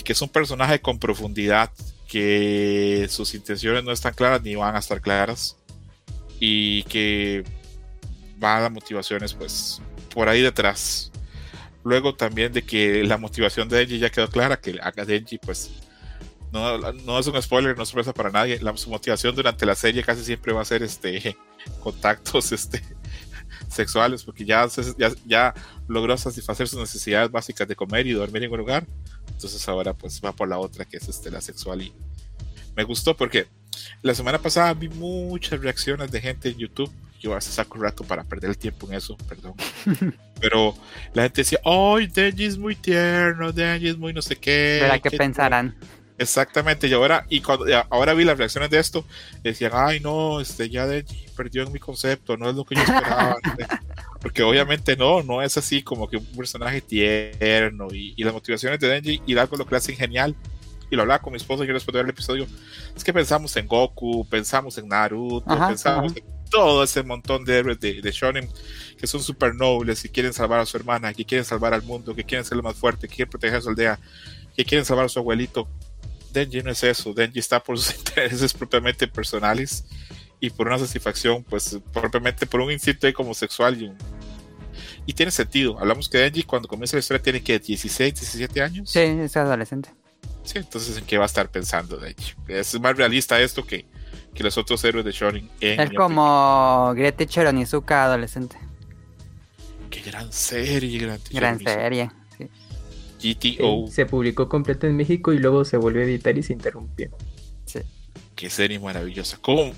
que 0.04 0.12
es 0.12 0.22
un 0.22 0.28
personaje 0.28 0.80
con 0.80 0.98
profundidad, 0.98 1.70
que 2.08 3.06
sus 3.10 3.34
intenciones 3.34 3.84
no 3.84 3.92
están 3.92 4.14
claras 4.14 4.42
ni 4.42 4.54
van 4.54 4.76
a 4.76 4.78
estar 4.78 5.00
claras, 5.00 5.56
y 6.40 6.82
que 6.84 7.44
va 8.42 8.58
a 8.58 8.60
las 8.62 8.72
motivaciones, 8.72 9.34
pues, 9.34 9.80
por 10.12 10.28
ahí 10.28 10.42
detrás. 10.42 11.10
Luego 11.84 12.14
también 12.14 12.52
de 12.52 12.62
que 12.62 13.04
la 13.04 13.18
motivación 13.18 13.68
de 13.68 13.78
Denji 13.78 13.98
ya 13.98 14.10
quedó 14.10 14.28
clara, 14.28 14.58
que 14.58 14.78
a 14.80 14.90
Denji, 15.04 15.38
pues, 15.38 15.70
no, 16.50 17.18
es 17.18 17.26
un 17.26 17.42
spoiler, 17.42 17.76
no 17.76 17.82
es 17.82 17.88
sorpresa 17.88 18.14
para 18.14 18.30
nadie. 18.30 18.60
La, 18.60 18.76
su 18.76 18.88
motivación 18.88 19.34
durante 19.34 19.66
la 19.66 19.74
serie 19.74 20.04
casi 20.04 20.24
siempre 20.24 20.52
va 20.52 20.62
a 20.62 20.64
ser 20.64 20.82
este 20.82 21.36
contactos 21.80 22.52
este, 22.52 22.80
sexuales, 23.68 24.22
porque 24.22 24.44
ya, 24.44 24.66
ya, 25.26 25.52
logró 25.88 26.16
satisfacer 26.16 26.68
sus 26.68 26.78
necesidades 26.78 27.30
básicas 27.30 27.66
de 27.66 27.74
comer 27.74 28.06
y 28.06 28.12
dormir 28.12 28.44
en 28.44 28.52
un 28.52 28.58
lugar. 28.58 28.86
Entonces 29.28 29.68
ahora 29.68 29.94
pues 29.94 30.20
va 30.24 30.32
por 30.32 30.48
la 30.48 30.58
otra, 30.58 30.84
que 30.84 30.96
es 30.96 31.08
este, 31.08 31.30
la 31.30 31.40
sexual. 31.40 31.82
Y 31.82 31.92
me 32.76 32.84
gustó 32.84 33.16
porque 33.16 33.48
la 34.02 34.14
semana 34.14 34.38
pasada 34.40 34.72
vi 34.74 34.88
muchas 34.88 35.60
reacciones 35.60 36.10
de 36.12 36.20
gente 36.20 36.50
en 36.50 36.58
YouTube. 36.58 36.92
Yo 37.24 37.32
a 37.32 37.36
veces 37.36 37.54
saco 37.54 37.78
un 37.78 37.84
rato 37.84 38.04
para 38.04 38.22
perder 38.22 38.50
el 38.50 38.58
tiempo 38.58 38.86
en 38.86 38.98
eso, 38.98 39.16
perdón. 39.26 39.54
Pero 40.40 40.74
la 41.14 41.22
gente 41.22 41.40
decía, 41.40 41.58
¡ay, 41.64 42.06
Denji 42.06 42.44
es 42.44 42.58
muy 42.58 42.76
tierno! 42.76 43.50
Denji 43.50 43.88
es 43.88 43.96
muy 43.96 44.12
no 44.12 44.20
sé 44.20 44.36
qué. 44.36 44.80
¿Verdad 44.82 45.00
qué 45.02 45.10
pensarán? 45.16 45.74
Exactamente, 46.18 46.86
y 46.86 46.92
ahora, 46.92 47.24
y 47.30 47.40
cuando 47.40 47.64
ahora 47.88 48.12
vi 48.12 48.24
las 48.24 48.36
reacciones 48.36 48.68
de 48.68 48.78
esto, 48.78 49.06
decían, 49.42 49.72
ay 49.74 50.00
no, 50.00 50.38
este 50.38 50.68
ya 50.68 50.86
Denji 50.86 51.26
perdió 51.34 51.62
en 51.62 51.72
mi 51.72 51.78
concepto, 51.78 52.36
no 52.36 52.50
es 52.50 52.54
lo 52.54 52.64
que 52.66 52.74
yo 52.74 52.82
esperaba. 52.82 53.36
Porque 54.20 54.42
obviamente 54.42 54.94
no, 54.94 55.22
no 55.22 55.40
es 55.40 55.56
así 55.56 55.82
como 55.82 56.06
que 56.06 56.18
un 56.18 56.26
personaje 56.26 56.82
tierno 56.82 57.88
y, 57.90 58.22
las 58.22 58.34
motivaciones 58.34 58.78
de 58.80 58.88
Denji 58.88 59.22
y 59.26 59.36
algo 59.38 59.56
lo 59.56 59.66
que 59.66 59.76
hace 59.76 59.96
genial. 59.96 60.36
Y 60.90 60.96
lo 60.96 61.02
hablaba 61.02 61.22
con 61.22 61.32
mi 61.32 61.38
esposo 61.38 61.64
yo 61.64 61.72
después 61.72 61.94
de 61.94 62.00
ver 62.00 62.04
el 62.04 62.10
episodio. 62.10 62.46
Es 62.94 63.02
que 63.02 63.14
pensamos 63.14 63.56
en 63.56 63.66
Goku, 63.66 64.28
pensamos 64.28 64.76
en 64.76 64.88
Naruto, 64.88 65.56
pensamos 65.66 66.14
en 66.14 66.33
todo 66.54 66.84
ese 66.84 67.02
montón 67.02 67.44
de 67.44 67.58
héroes 67.58 67.80
de, 67.80 68.00
de 68.00 68.10
Shonen 68.12 68.48
que 68.96 69.08
son 69.08 69.20
súper 69.20 69.56
nobles 69.56 70.04
y 70.04 70.08
quieren 70.08 70.32
salvar 70.32 70.60
a 70.60 70.66
su 70.66 70.76
hermana, 70.76 71.12
que 71.12 71.24
quieren 71.24 71.44
salvar 71.44 71.74
al 71.74 71.82
mundo, 71.82 72.14
que 72.14 72.22
quieren 72.22 72.44
ser 72.44 72.56
lo 72.56 72.62
más 72.62 72.76
fuerte, 72.76 73.08
que 73.08 73.16
quieren 73.16 73.30
proteger 73.30 73.58
a 73.58 73.60
su 73.60 73.70
aldea, 73.70 73.98
que 74.56 74.64
quieren 74.64 74.84
salvar 74.84 75.06
a 75.06 75.08
su 75.08 75.18
abuelito 75.18 75.68
Denji 76.34 76.62
no 76.62 76.70
es 76.70 76.82
eso, 76.82 77.14
Denji 77.14 77.38
está 77.38 77.62
por 77.62 77.78
sus 77.78 77.96
intereses 77.98 78.52
propiamente 78.52 79.08
personales 79.08 79.84
y 80.40 80.50
por 80.50 80.66
una 80.66 80.78
satisfacción, 80.78 81.42
pues 81.44 81.78
propiamente 81.92 82.44
por 82.44 82.60
un 82.60 82.70
instinto 82.70 83.10
como 83.14 83.32
sexual 83.32 83.80
y, 83.80 83.92
y 85.06 85.12
tiene 85.14 85.30
sentido. 85.30 85.78
Hablamos 85.78 86.08
que 86.08 86.18
Denji 86.18 86.42
cuando 86.42 86.68
comienza 86.68 86.96
la 86.96 87.00
historia 87.00 87.22
tiene 87.22 87.42
que 87.42 87.58
16, 87.58 88.14
17 88.14 88.62
años. 88.62 88.90
Sí, 88.90 88.98
es 89.00 89.36
adolescente. 89.36 89.90
Sí, 90.42 90.58
entonces 90.58 90.98
en 90.98 91.06
qué 91.06 91.16
va 91.16 91.24
a 91.24 91.26
estar 91.26 91.50
pensando 91.50 91.96
Denji. 91.96 92.34
Es 92.48 92.78
más 92.80 92.96
realista 92.96 93.40
esto 93.40 93.64
que, 93.64 93.86
que 94.34 94.42
los 94.42 94.58
otros 94.58 94.82
héroes 94.84 95.04
de 95.04 95.12
Shonen. 95.12 95.48
Es 95.60 95.90
como 95.92 96.92
Grete 96.94 97.28
Onizuka 97.40 98.04
adolescente. 98.04 98.56
Qué 99.90 100.00
gran 100.00 100.32
serie, 100.32 100.98
gran, 100.98 101.20
gran 101.30 101.58
serie. 101.60 102.10
GTO. 103.22 103.86
se 103.88 104.04
publicó 104.04 104.48
completa 104.48 104.86
en 104.86 104.96
México 104.96 105.32
y 105.32 105.38
luego 105.38 105.64
se 105.64 105.78
volvió 105.78 106.02
a 106.02 106.04
editar 106.04 106.36
y 106.36 106.42
se 106.42 106.52
interrumpió. 106.52 107.10
Sí. 107.64 107.80
Qué 108.34 108.50
serie 108.50 108.78
maravillosa. 108.78 109.38
¿Cómo, 109.40 109.72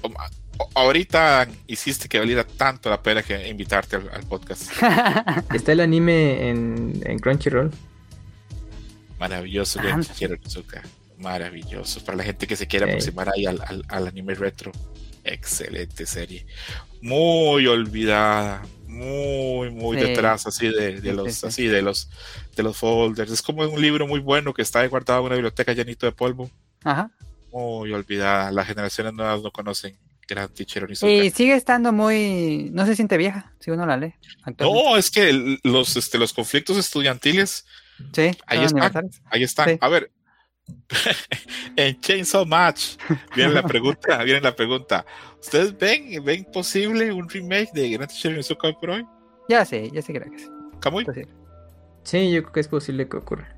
ahorita 0.75 1.48
hiciste 1.66 2.08
que 2.08 2.18
valiera 2.18 2.44
tanto 2.44 2.90
la 2.90 3.02
pena 3.02 3.22
que 3.22 3.48
invitarte 3.48 3.96
al, 3.96 4.25
podcast. 4.28 4.70
Está 5.54 5.72
el 5.72 5.80
anime 5.80 6.48
en, 6.48 7.18
Crunchyroll. 7.20 7.70
Maravilloso, 9.18 9.80
ah, 9.82 10.00
Maravilloso. 11.18 12.04
Para 12.04 12.18
la 12.18 12.25
gente 12.25 12.46
que 12.46 12.56
se 12.56 12.66
quiera 12.66 12.87
aproximar 12.87 13.28
ahí 13.28 13.46
al, 13.46 13.85
anime 13.88 14.35
retro. 14.35 14.73
Excelente 15.25 16.06
serie. 16.06 16.46
Muy 17.00 17.66
olvidada. 17.66 18.62
Muy, 18.87 19.70
muy 19.70 19.96
detrás 19.96 20.46
así 20.46 20.68
de, 20.68 21.00
los, 21.12 21.44
así 21.44 21.66
de 21.66 21.82
los 21.82 22.08
de 22.54 22.62
los 22.62 22.76
folders. 22.76 23.30
Es 23.30 23.42
como 23.42 23.62
un 23.62 23.80
libro 23.80 24.06
muy 24.06 24.20
bueno 24.20 24.54
que 24.54 24.62
está 24.62 24.87
guardado 24.87 25.20
en 25.20 25.26
una 25.26 25.35
biblioteca 25.35 25.73
llenito 25.73 26.06
de 26.06 26.12
polvo. 26.12 26.50
Ajá. 26.85 27.11
Muy 27.52 27.92
olvidada. 27.92 28.50
Las 28.52 28.66
generaciones 28.66 29.12
nuevas 29.12 29.42
no 29.42 29.50
conocen 29.50 29.99
gran 30.26 30.49
teacher 30.49 30.87
Y 30.90 31.30
sigue 31.30 31.54
estando 31.54 31.92
muy. 31.92 32.70
No 32.73 32.87
se 32.87 32.96
siente 32.96 33.16
vieja, 33.16 33.52
si 33.61 33.70
uno 33.70 33.87
la 33.87 33.96
lee. 33.96 34.14
No, 34.58 34.96
es 34.96 35.11
que 35.11 35.58
los, 35.62 35.96
este, 35.96 36.18
los 36.18 36.32
conflictos 36.32 36.76
estudiantiles. 36.76 37.66
Sí, 38.12 38.30
ahí 38.46 38.64
están. 38.64 39.11
Ahí 39.30 39.42
están. 39.42 39.78
A 39.80 39.88
ver. 39.88 40.11
en 41.76 42.00
Chainsaw 42.00 42.46
Match 42.46 42.96
viene 43.35 43.54
la 43.54 43.62
pregunta, 43.62 44.23
viene 44.25 44.40
la 44.40 44.54
pregunta. 44.54 45.04
¿Ustedes 45.40 45.76
ven, 45.76 46.25
ven 46.25 46.44
posible 46.52 47.12
un 47.12 47.28
remake 47.28 47.70
de 47.73 47.90
Gran 47.90 48.08
Teacher 48.08 48.32
Onizuka 48.32 48.73
por 48.73 48.90
hoy? 48.90 49.06
Ya 49.49 49.64
sé, 49.64 49.90
ya 49.90 50.02
sé 50.02 50.12
que 50.12 50.18
era 50.18 50.30
que 50.30 50.38
sí. 50.38 50.49
¿Camuy? 50.80 51.06
Sí, 52.02 52.30
yo 52.30 52.42
creo 52.42 52.52
que 52.52 52.61
es 52.61 52.68
posible 52.68 53.08
que 53.08 53.16
ocurra. 53.16 53.56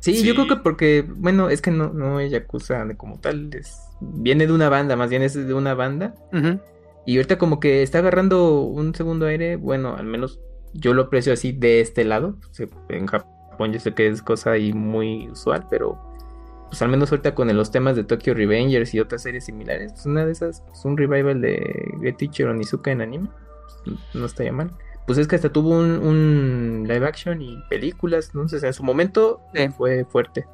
Sí, 0.00 0.22
yo 0.22 0.34
creo 0.34 0.48
que 0.48 0.56
porque, 0.56 1.04
bueno, 1.06 1.50
es 1.50 1.60
que 1.60 1.70
no, 1.70 1.90
no 1.90 2.20
es 2.20 2.30
Yakuza 2.30 2.86
como 2.96 3.20
tal, 3.20 3.50
es, 3.54 3.82
viene 4.00 4.46
de 4.46 4.52
una 4.54 4.70
banda, 4.70 4.96
más 4.96 5.10
bien 5.10 5.22
es 5.22 5.34
de 5.34 5.52
una 5.52 5.74
banda. 5.74 6.14
Y 7.04 7.16
ahorita 7.16 7.36
como 7.36 7.60
que 7.60 7.82
está 7.82 7.98
agarrando 7.98 8.60
un 8.62 8.94
segundo 8.94 9.26
aire, 9.26 9.56
bueno, 9.56 9.96
al 9.96 10.06
menos 10.06 10.40
yo 10.72 10.94
lo 10.94 11.02
aprecio 11.02 11.34
así 11.34 11.52
de 11.52 11.80
este 11.80 12.04
lado. 12.04 12.36
En 12.88 13.06
Japón 13.06 13.72
yo 13.72 13.80
sé 13.80 13.92
que 13.92 14.08
es 14.08 14.22
cosa 14.22 14.52
ahí 14.52 14.72
muy 14.72 15.28
usual, 15.28 15.66
pero 15.68 16.09
pues 16.70 16.80
al 16.82 16.88
menos 16.88 17.10
ahorita 17.10 17.34
con 17.34 17.54
los 17.54 17.70
temas 17.70 17.96
de 17.96 18.04
Tokyo 18.04 18.32
Revengers 18.32 18.94
y 18.94 19.00
otras 19.00 19.22
series 19.22 19.44
similares, 19.44 19.92
pues 19.92 20.06
una 20.06 20.24
de 20.24 20.32
esas, 20.32 20.62
es 20.72 20.84
un 20.84 20.96
revival 20.96 21.40
de 21.40 21.92
Get 22.00 22.16
Teacher 22.16 22.46
Onizuka 22.46 22.90
en 22.90 23.02
anime, 23.02 23.28
pues, 23.84 23.96
no 24.14 24.24
está 24.24 24.50
mal 24.52 24.70
pues 25.10 25.18
es 25.18 25.26
que 25.26 25.34
hasta 25.34 25.52
tuvo 25.52 25.70
un, 25.70 26.84
live 26.86 27.04
action 27.04 27.42
y 27.42 27.60
películas, 27.68 28.32
¿no? 28.32 28.42
en 28.42 28.72
su 28.72 28.84
momento 28.84 29.40
fue 29.76 30.04
fuerte. 30.04 30.46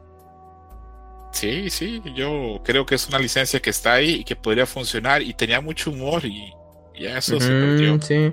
Sí, 1.30 1.68
sí, 1.68 2.00
yo 2.14 2.62
creo 2.64 2.86
que 2.86 2.94
es 2.94 3.06
una 3.06 3.18
licencia 3.18 3.60
que 3.60 3.68
está 3.68 3.92
ahí 3.92 4.20
y 4.20 4.24
que 4.24 4.34
podría 4.34 4.64
funcionar 4.64 5.20
y 5.20 5.34
tenía 5.34 5.60
mucho 5.60 5.90
humor 5.90 6.24
y, 6.24 6.54
ya 6.98 7.18
eso 7.18 7.38
se 7.38 7.48
perdió. 7.48 8.00
Sí. 8.00 8.32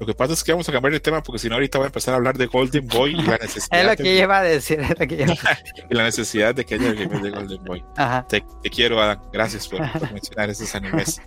Lo 0.00 0.06
que 0.06 0.14
pasa 0.14 0.32
es 0.32 0.42
que 0.42 0.50
vamos 0.50 0.66
a 0.66 0.72
cambiar 0.72 0.94
de 0.94 1.00
tema 1.00 1.22
porque 1.22 1.38
si 1.38 1.50
no 1.50 1.56
ahorita 1.56 1.76
voy 1.76 1.84
a 1.84 1.88
empezar 1.88 2.14
a 2.14 2.16
hablar 2.16 2.38
de 2.38 2.46
Golden 2.46 2.86
Boy 2.86 3.12
y 3.12 3.22
la 3.22 3.36
necesidad. 3.42 3.80
es 3.80 3.86
lo 3.86 3.96
que 4.02 4.14
lleva 4.14 4.38
a 4.38 4.42
decir. 4.42 4.80
y 5.90 5.94
la 5.94 6.04
necesidad 6.04 6.54
de 6.54 6.64
que 6.64 6.76
haya 6.76 6.94
de 6.94 7.04
Golden 7.04 7.62
Boy. 7.64 7.84
Te, 8.26 8.42
quiero, 8.70 9.00
Adam. 9.00 9.20
Gracias 9.30 9.68
por, 9.68 9.80
mencionar 10.12 10.48
esos 10.48 10.74
animes. 10.74 11.20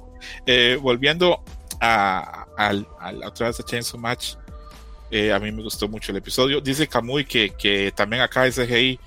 Eh, 0.47 0.79
volviendo 0.81 1.43
a, 1.79 2.47
al, 2.57 2.87
otra 3.23 3.47
vez 3.47 3.59
a 3.59 3.63
Chainsaw 3.63 3.99
Match. 3.99 4.33
Eh, 5.11 5.31
a 5.31 5.37
mí 5.37 5.51
me 5.51 5.61
gustó 5.61 5.87
mucho 5.87 6.11
el 6.11 6.17
episodio. 6.17 6.59
Dice 6.59 6.87
Kamui 6.87 7.25
que, 7.25 7.51
que 7.51 7.93
también 7.95 8.23
acá 8.23 8.51
SGI, 8.51 8.99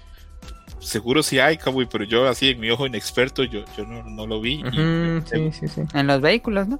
seguro 0.79 1.25
si 1.25 1.41
hay 1.41 1.57
Kamui, 1.57 1.87
pero 1.87 2.05
yo 2.05 2.29
así 2.29 2.51
en 2.51 2.61
mi 2.61 2.71
ojo 2.71 2.87
inexperto, 2.87 3.43
yo, 3.43 3.65
yo 3.77 3.85
no, 3.85 4.27
lo 4.29 4.41
vi. 4.41 4.63
sí, 5.29 5.51
sí, 5.51 5.67
sí. 5.67 5.81
En 5.93 6.07
los 6.07 6.21
vehículos, 6.21 6.69
¿no? 6.69 6.79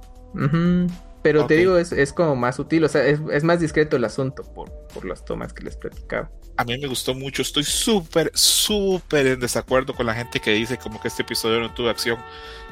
Pero 1.27 1.47
te 1.47 1.55
digo, 1.55 1.77
es, 1.77 1.91
es, 1.91 2.13
como 2.13 2.35
más 2.35 2.55
sutil, 2.55 2.83
o 2.83 2.89
sea, 2.89 3.05
es, 3.05 3.19
es, 3.31 3.43
más 3.43 3.59
discreto 3.59 3.97
el 3.97 4.05
asunto 4.05 4.43
por, 4.53 4.71
por 4.93 5.05
las 5.05 5.25
tomas 5.25 5.53
que 5.53 5.63
les 5.63 5.75
platicaba. 5.75 6.31
A 6.55 6.63
mí 6.63 6.77
me 6.77 6.87
gustó 6.87 7.13
mucho, 7.13 7.41
estoy 7.41 7.63
súper, 7.63 8.31
súper 8.33 9.27
en 9.27 9.39
desacuerdo 9.39 9.93
con 9.93 10.05
la 10.05 10.13
gente 10.13 10.39
que 10.39 10.51
dice 10.51 10.77
como 10.77 11.01
que 11.01 11.07
este 11.07 11.23
episodio 11.23 11.59
no 11.59 11.73
tuvo 11.73 11.89
acción. 11.89 12.17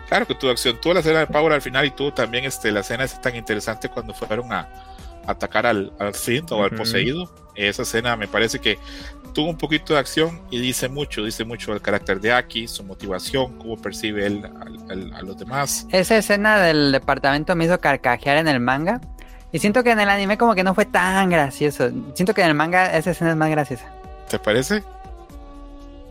Claro 0.07 0.25
que 0.25 0.35
tuvo 0.35 0.51
acción, 0.51 0.79
tuvo 0.79 0.93
la 0.93 0.99
escena 1.01 1.19
de 1.19 1.27
Power 1.27 1.53
al 1.53 1.61
final 1.61 1.85
y 1.85 1.91
tuvo 1.91 2.13
también 2.13 2.45
este, 2.45 2.71
la 2.71 2.79
escena 2.79 3.03
es 3.03 3.19
tan 3.21 3.35
interesante 3.35 3.89
cuando 3.89 4.13
fueron 4.13 4.53
a, 4.53 4.69
atacar 5.27 5.65
al, 5.65 5.91
al 5.99 6.13
o 6.49 6.63
al 6.63 6.71
poseído. 6.71 7.33
Esa 7.55 7.83
escena 7.83 8.15
me 8.15 8.27
parece 8.27 8.59
que 8.59 8.77
tuvo 9.35 9.49
un 9.49 9.57
poquito 9.57 9.93
de 9.93 9.99
acción 9.99 10.41
y 10.49 10.59
dice 10.59 10.87
mucho, 10.87 11.23
dice 11.23 11.43
mucho 11.43 11.73
del 11.73 11.81
carácter 11.81 12.21
de 12.21 12.31
Aki, 12.31 12.69
su 12.69 12.83
motivación, 12.83 13.59
cómo 13.59 13.75
percibe 13.75 14.25
él 14.25 14.49
a, 14.89 15.21
los 15.21 15.37
demás. 15.37 15.85
Esa 15.91 16.17
escena 16.17 16.57
del 16.59 16.93
departamento 16.93 17.53
me 17.55 17.65
hizo 17.65 17.79
carcajear 17.79 18.37
en 18.37 18.47
el 18.47 18.61
manga. 18.61 19.01
Y 19.51 19.59
siento 19.59 19.83
que 19.83 19.91
en 19.91 19.99
el 19.99 20.09
anime 20.09 20.37
como 20.37 20.55
que 20.55 20.63
no 20.63 20.73
fue 20.73 20.85
tan 20.85 21.29
gracioso. 21.29 21.91
Siento 22.13 22.33
que 22.33 22.41
en 22.41 22.47
el 22.47 22.53
manga 22.55 22.97
esa 22.97 23.11
escena 23.11 23.31
es 23.31 23.37
más 23.37 23.49
graciosa. 23.49 23.85
¿Te 24.29 24.39
parece? 24.39 24.83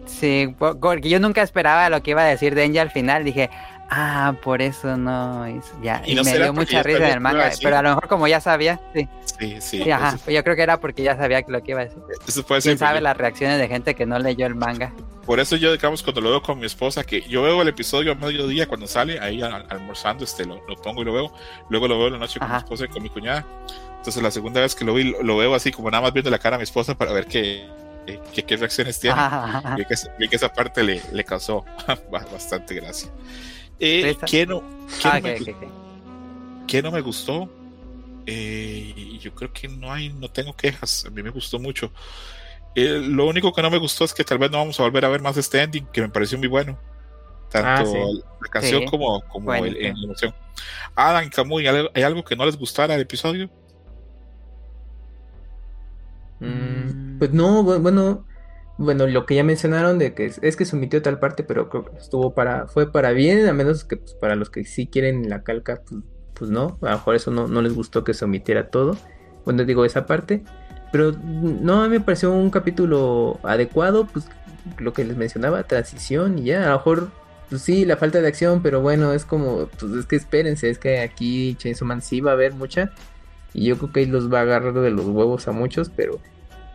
Sí, 0.06 0.54
porque 0.58 1.08
yo 1.08 1.18
nunca 1.18 1.42
esperaba 1.42 1.88
lo 1.88 2.02
que 2.02 2.10
iba 2.10 2.22
a 2.22 2.26
decir 2.26 2.54
Denji 2.54 2.78
al 2.78 2.90
final. 2.90 3.24
Dije, 3.24 3.50
Ah, 3.90 4.34
por 4.42 4.62
eso 4.62 4.96
no. 4.96 5.46
Ya, 5.82 6.02
y, 6.04 6.14
me 6.14 6.38
dio 6.38 6.52
mucha 6.52 6.82
risa 6.82 7.06
en 7.06 7.14
el 7.14 7.20
manga, 7.20 7.50
pero 7.62 7.76
a 7.76 7.82
lo 7.82 7.90
mejor 7.90 8.08
como 8.08 8.26
ya 8.26 8.40
sabía, 8.40 8.80
sí. 8.94 9.08
Sí, 9.38 9.56
sí. 9.60 9.90
ajá, 9.90 10.16
yo 10.30 10.44
creo 10.44 10.56
que 10.56 10.62
era 10.62 10.78
porque 10.80 11.02
ya 11.02 11.16
sabía 11.16 11.44
lo 11.46 11.62
que 11.62 11.72
iba 11.72 11.80
a 11.80 11.84
decir. 11.84 12.02
Eso 12.26 12.44
puede 12.44 12.62
¿Quién 12.62 12.78
sabe 12.78 13.00
las 13.00 13.16
reacciones 13.16 13.58
de 13.58 13.68
gente 13.68 13.94
que 13.94 14.06
no 14.06 14.18
leyó 14.18 14.46
el 14.46 14.54
manga? 14.54 14.92
Por 15.26 15.40
eso 15.40 15.56
yo, 15.56 15.72
digamos, 15.72 16.02
cuando 16.02 16.20
lo 16.20 16.30
veo 16.30 16.42
con 16.42 16.58
mi 16.58 16.66
esposa, 16.66 17.02
que 17.02 17.22
yo 17.22 17.42
veo 17.42 17.62
el 17.62 17.68
episodio 17.68 18.12
a 18.12 18.14
mediodía 18.14 18.66
cuando 18.66 18.86
sale, 18.86 19.18
ahí 19.20 19.42
almorzando, 19.42 20.24
este, 20.24 20.44
lo, 20.44 20.60
pongo 20.82 21.02
y 21.02 21.04
lo 21.04 21.12
veo. 21.12 21.32
Luego 21.70 21.88
lo 21.88 21.98
veo 21.98 22.06
en 22.08 22.12
la 22.14 22.18
noche 22.18 22.38
con 22.38 22.50
mi 22.50 22.56
esposa 22.56 22.84
y 22.84 22.88
con 22.88 23.02
mi 23.02 23.08
cuñada. 23.08 23.44
Entonces 23.96 24.22
la 24.22 24.30
segunda 24.30 24.60
vez 24.60 24.74
que 24.74 24.84
lo 24.84 24.94
vi, 24.94 25.14
lo, 25.22 25.36
veo 25.36 25.54
así 25.54 25.72
como 25.72 25.90
nada 25.90 26.02
más 26.02 26.12
viendo 26.12 26.30
la 26.30 26.38
cara 26.38 26.56
a 26.56 26.58
mi 26.58 26.64
esposa 26.64 26.94
para 26.94 27.12
ver 27.12 27.26
qué, 27.26 27.66
qué, 28.32 28.56
reacciones 28.56 29.00
tiene. 29.00 29.16
Y 29.78 29.84
que, 29.84 30.28
que, 30.28 30.36
esa 30.36 30.52
parte 30.52 30.82
le, 30.82 31.00
le 31.10 31.24
causó 31.24 31.64
bastante 32.10 32.74
gracia. 32.74 33.10
Eh, 33.78 34.16
¿qué, 34.26 34.46
no, 34.46 34.62
ah, 35.04 35.20
no 36.82 36.90
me, 36.92 37.00
gustó? 37.00 37.48
Eh, 38.26 39.18
yo 39.20 39.34
creo 39.34 39.52
que 39.52 39.68
no 39.68 39.92
hay, 39.92 40.12
no 40.12 40.28
tengo 40.28 40.54
quejas. 40.54 41.04
A 41.06 41.10
mí 41.10 41.22
me 41.22 41.30
gustó 41.30 41.58
mucho. 41.58 41.92
Eh, 42.74 43.00
lo 43.02 43.26
único 43.26 43.52
que 43.52 43.62
no 43.62 43.70
me 43.70 43.78
gustó 43.78 44.04
es 44.04 44.14
que 44.14 44.24
tal 44.24 44.38
vez 44.38 44.50
no 44.50 44.58
vamos 44.58 44.78
a 44.80 44.84
volver 44.84 45.04
a 45.04 45.08
ver 45.08 45.20
más 45.20 45.36
este 45.36 45.60
ending, 45.62 45.86
que 45.86 46.00
me 46.00 46.08
pareció 46.08 46.38
muy 46.38 46.48
bueno. 46.48 46.78
Tanto 47.50 47.92
ah, 47.94 48.34
la 48.40 48.48
canción 48.48 48.84
como, 48.86 49.20
como 49.28 49.54
el, 49.54 49.74
la 49.74 49.88
emoción. 49.88 50.34
Adam 50.94 51.28
Camuy, 51.30 51.66
¿hay 51.66 52.02
algo 52.02 52.24
que 52.24 52.36
no 52.36 52.46
les 52.46 52.56
gustara 52.56 52.94
del 52.94 53.02
episodio? 53.02 53.48
Mm, 56.40 57.18
pues 57.18 57.32
no, 57.32 57.62
bueno, 57.62 58.24
bueno, 58.76 59.06
lo 59.06 59.24
que 59.24 59.36
ya 59.36 59.44
mencionaron 59.44 59.98
de 59.98 60.14
que 60.14 60.26
es, 60.26 60.56
que 60.56 60.64
se 60.64 60.76
omitió 60.76 61.00
tal 61.00 61.18
parte, 61.18 61.44
pero 61.44 61.68
creo 61.68 61.84
que 61.84 61.96
estuvo 61.96 62.34
para, 62.34 62.66
fue 62.66 62.90
para 62.90 63.12
bien, 63.12 63.46
a 63.46 63.52
menos 63.52 63.84
que 63.84 63.96
pues, 63.96 64.14
para 64.14 64.34
los 64.34 64.50
que 64.50 64.64
sí 64.64 64.86
quieren 64.86 65.28
la 65.30 65.42
calca, 65.42 65.82
pues, 65.88 66.02
pues 66.34 66.50
no, 66.50 66.78
a 66.82 66.90
lo 66.90 66.96
mejor 66.96 67.14
eso 67.14 67.30
no, 67.30 67.46
no 67.46 67.62
les 67.62 67.74
gustó 67.74 68.02
que 68.02 68.14
se 68.14 68.24
omitiera 68.24 68.70
todo. 68.70 68.96
Bueno, 69.44 69.64
digo 69.64 69.84
esa 69.84 70.06
parte. 70.06 70.42
Pero 70.90 71.12
no, 71.12 71.88
me 71.88 72.00
pareció 72.00 72.32
un 72.32 72.50
capítulo 72.50 73.40
adecuado, 73.42 74.06
pues 74.06 74.28
lo 74.78 74.92
que 74.92 75.04
les 75.04 75.16
mencionaba, 75.16 75.64
transición 75.64 76.38
y 76.38 76.44
ya, 76.44 76.64
a 76.64 76.70
lo 76.70 76.76
mejor, 76.76 77.10
pues 77.50 77.62
sí, 77.62 77.84
la 77.84 77.96
falta 77.96 78.20
de 78.20 78.28
acción, 78.28 78.62
pero 78.62 78.80
bueno, 78.80 79.12
es 79.12 79.24
como, 79.24 79.68
pues 79.78 79.92
es 79.92 80.06
que 80.06 80.16
espérense, 80.16 80.70
es 80.70 80.78
que 80.78 81.00
aquí 81.00 81.56
Chainsaw 81.56 81.86
Man 81.86 82.00
sí 82.00 82.20
va 82.20 82.30
a 82.30 82.34
haber 82.34 82.54
mucha. 82.54 82.92
Y 83.52 83.66
yo 83.66 83.76
creo 83.78 83.92
que 83.92 84.00
ahí 84.00 84.06
los 84.06 84.32
va 84.32 84.40
a 84.40 84.42
agarrar 84.42 84.72
de 84.74 84.90
los 84.90 85.06
huevos 85.06 85.46
a 85.48 85.52
muchos, 85.52 85.90
pero 85.90 86.20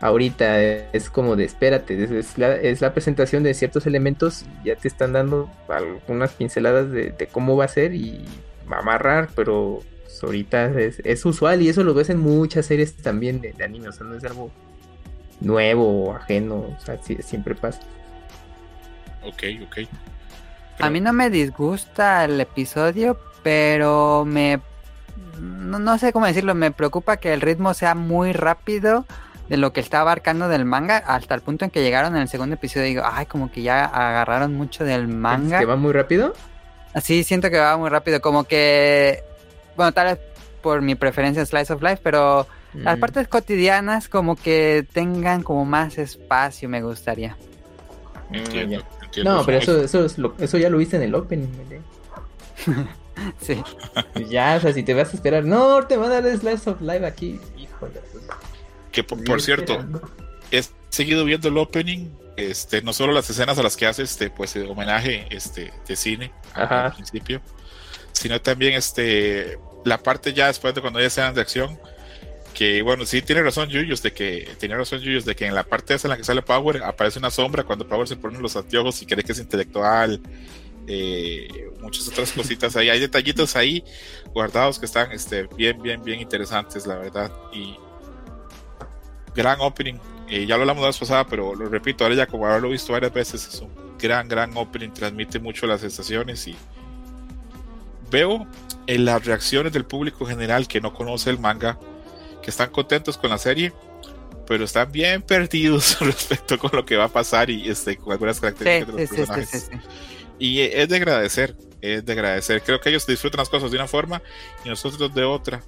ahorita 0.00 0.60
es 0.60 1.10
como 1.10 1.36
de 1.36 1.44
espérate, 1.44 2.18
es, 2.18 2.38
la, 2.38 2.92
presentación 2.92 3.42
de 3.42 3.54
ciertos 3.54 3.86
elementos, 3.86 4.46
ya 4.64 4.74
te 4.74 4.88
están 4.88 5.12
dando 5.12 5.50
algunas 5.68 6.32
pinceladas 6.32 6.90
de, 6.90 7.28
cómo 7.30 7.56
va 7.56 7.66
a 7.66 7.68
ser 7.68 7.94
y 7.94 8.24
va 8.70 8.78
a 8.78 8.80
amarrar, 8.80 9.28
pero 9.36 9.82
pues, 10.02 10.22
ahorita 10.24 10.70
es, 10.78 11.24
usual 11.24 11.62
y 11.62 11.68
eso 11.68 11.84
lo 11.84 11.94
ves 11.94 12.08
en 12.10 12.18
muchas 12.18 12.66
series 12.66 12.96
también 12.96 13.40
de, 13.40 13.54
anime, 13.62 13.88
o 13.88 13.92
sea, 13.92 14.06
no 14.06 14.16
es 14.16 14.24
algo 14.24 14.50
nuevo 15.40 16.04
o 16.04 16.14
ajeno, 16.14 16.56
o 16.56 16.76
sea, 16.84 16.98
siempre 17.02 17.54
pasa. 17.54 17.80
Ok, 19.22 19.42
ok. 19.66 19.78
A 20.80 20.88
mí 20.88 21.00
no 21.00 21.12
me 21.12 21.28
disgusta 21.28 22.24
el 22.24 22.40
episodio, 22.40 23.18
pero 23.42 24.24
me... 24.26 24.60
No, 25.38 25.78
no 25.78 25.98
sé 25.98 26.12
cómo 26.12 26.24
decirlo, 26.24 26.54
me 26.54 26.70
preocupa 26.70 27.18
que 27.18 27.34
el 27.34 27.42
ritmo 27.42 27.74
sea 27.74 27.94
muy 27.94 28.32
rápido 28.32 29.04
de 29.50 29.56
lo 29.56 29.72
que 29.72 29.80
está 29.80 30.00
abarcando 30.00 30.48
del 30.48 30.64
manga 30.64 30.98
hasta 30.98 31.34
el 31.34 31.40
punto 31.40 31.64
en 31.64 31.72
que 31.72 31.82
llegaron 31.82 32.14
en 32.14 32.22
el 32.22 32.28
segundo 32.28 32.54
episodio 32.54 32.86
y 32.86 32.90
digo, 32.90 33.02
ay, 33.04 33.26
como 33.26 33.50
que 33.50 33.62
ya 33.62 33.84
agarraron 33.84 34.54
mucho 34.54 34.84
del 34.84 35.08
manga. 35.08 35.58
¿Que 35.58 35.66
va 35.66 35.74
muy 35.74 35.92
rápido? 35.92 36.34
Sí, 37.02 37.24
siento 37.24 37.50
que 37.50 37.58
va 37.58 37.76
muy 37.76 37.90
rápido, 37.90 38.20
como 38.20 38.44
que, 38.44 39.24
bueno, 39.76 39.90
tal 39.90 40.06
vez 40.06 40.18
por 40.62 40.82
mi 40.82 40.94
preferencia 40.94 41.44
Slice 41.44 41.72
of 41.72 41.82
Life, 41.82 41.98
pero 42.00 42.46
las 42.74 42.96
mm. 42.96 43.00
partes 43.00 43.26
cotidianas 43.26 44.08
como 44.08 44.36
que 44.36 44.86
tengan 44.92 45.42
como 45.42 45.64
más 45.64 45.98
espacio, 45.98 46.68
me 46.68 46.80
gustaría. 46.80 47.36
Entiendo, 48.30 48.84
No, 49.24 49.44
pero 49.44 49.58
eso, 49.58 49.82
eso, 49.82 50.04
es 50.04 50.16
lo, 50.16 50.36
eso 50.38 50.58
ya 50.58 50.70
lo 50.70 50.78
viste 50.78 50.94
en 50.94 51.02
el 51.02 51.14
opening, 51.16 51.48
sí. 53.40 53.60
Ya, 54.28 54.54
o 54.56 54.60
sea, 54.60 54.72
si 54.72 54.84
te 54.84 54.94
vas 54.94 55.12
a 55.12 55.16
esperar, 55.16 55.44
no, 55.44 55.84
te 55.88 55.96
va 55.96 56.06
a 56.06 56.20
dar 56.20 56.38
Slice 56.38 56.70
of 56.70 56.80
Life 56.80 57.04
aquí, 57.04 57.40
híjole. 57.58 58.00
Que 58.92 59.04
por, 59.04 59.40
cierto, 59.40 59.84
he 60.50 60.62
seguido 60.88 61.24
viendo 61.24 61.48
el 61.48 61.56
opening, 61.58 62.10
este, 62.36 62.82
no 62.82 62.92
solo 62.92 63.12
las 63.12 63.28
escenas 63.30 63.58
a 63.58 63.62
las 63.62 63.76
que 63.76 63.86
hace 63.86 64.02
este, 64.02 64.30
pues 64.30 64.56
homenaje 64.56 65.26
este, 65.30 65.72
de 65.86 65.96
cine 65.96 66.32
al 66.54 66.92
principio, 66.94 67.40
sino 68.12 68.40
también 68.40 68.74
este, 68.74 69.58
la 69.84 69.98
parte 69.98 70.32
ya 70.32 70.48
después 70.48 70.74
de 70.74 70.80
cuando 70.80 70.98
hay 70.98 71.06
escenas 71.06 71.34
de 71.34 71.40
acción, 71.40 71.78
que 72.54 72.82
bueno, 72.82 73.06
sí 73.06 73.22
tiene 73.22 73.42
razón 73.42 73.68
Yuyos 73.68 74.02
de 74.02 74.12
que 74.12 74.48
tiene 74.58 74.76
razón 74.76 75.00
Yuyos 75.00 75.24
de 75.24 75.36
que 75.36 75.46
en 75.46 75.54
la 75.54 75.62
parte 75.62 75.94
esa 75.94 76.08
en 76.08 76.10
la 76.10 76.16
que 76.16 76.24
sale 76.24 76.42
Power 76.42 76.82
aparece 76.82 77.18
una 77.18 77.30
sombra 77.30 77.62
cuando 77.62 77.86
Power 77.86 78.08
se 78.08 78.16
pone 78.16 78.38
los 78.38 78.56
anteojos 78.56 79.00
y 79.02 79.06
cree 79.06 79.22
que 79.22 79.32
es 79.32 79.38
intelectual. 79.38 80.20
Eh, 80.86 81.70
muchas 81.80 82.08
otras 82.08 82.32
cositas 82.32 82.74
ahí, 82.74 82.88
hay 82.88 82.98
detallitos 82.98 83.54
ahí 83.54 83.84
guardados 84.34 84.78
que 84.78 84.86
están 84.86 85.12
este, 85.12 85.46
bien, 85.56 85.80
bien, 85.80 86.02
bien 86.02 86.20
interesantes, 86.20 86.86
la 86.86 86.96
verdad. 86.96 87.30
Y, 87.52 87.76
gran 89.34 89.60
opening. 89.60 89.94
Eh, 90.28 90.46
ya 90.46 90.56
lo 90.56 90.62
hablamos 90.62 90.82
la 90.82 90.88
vez 90.88 90.98
pasada, 90.98 91.26
pero 91.26 91.54
lo 91.54 91.68
repito, 91.68 92.04
ahora 92.04 92.16
ya 92.16 92.26
como 92.26 92.46
haberlo 92.46 92.70
visto 92.70 92.92
varias 92.92 93.12
veces, 93.12 93.48
es 93.48 93.60
un 93.60 93.70
gran, 93.98 94.28
gran 94.28 94.56
opening, 94.56 94.90
transmite 94.90 95.40
mucho 95.40 95.66
las 95.66 95.80
sensaciones 95.80 96.46
y 96.46 96.56
veo 98.10 98.46
en 98.86 99.04
las 99.04 99.24
reacciones 99.24 99.72
del 99.72 99.84
público 99.84 100.26
general 100.26 100.68
que 100.68 100.80
no 100.80 100.94
conoce 100.94 101.30
el 101.30 101.38
manga, 101.38 101.78
que 102.42 102.50
están 102.50 102.70
contentos 102.70 103.18
con 103.18 103.30
la 103.30 103.38
serie, 103.38 103.72
pero 104.46 104.64
están 104.64 104.90
bien 104.92 105.22
perdidos 105.22 105.98
respecto 106.00 106.58
con 106.58 106.70
lo 106.72 106.84
que 106.84 106.96
va 106.96 107.04
a 107.04 107.08
pasar 107.08 107.50
y 107.50 107.68
este, 107.68 107.96
con 107.96 108.12
algunas 108.12 108.40
características 108.40 108.94
de 108.94 109.00
los 109.00 109.10
personajes. 109.10 109.70
y 110.38 110.60
es 110.60 110.88
de 110.88 110.96
agradecer, 110.96 111.56
es 111.80 112.04
de 112.04 112.12
agradecer. 112.12 112.62
Creo 112.62 112.80
que 112.80 112.88
ellos 112.88 113.06
disfrutan 113.06 113.38
las 113.38 113.48
cosas 113.48 113.70
de 113.70 113.76
una 113.76 113.88
forma 113.88 114.22
y 114.64 114.68
nosotros 114.68 115.12
de 115.12 115.24
otra. 115.24 115.62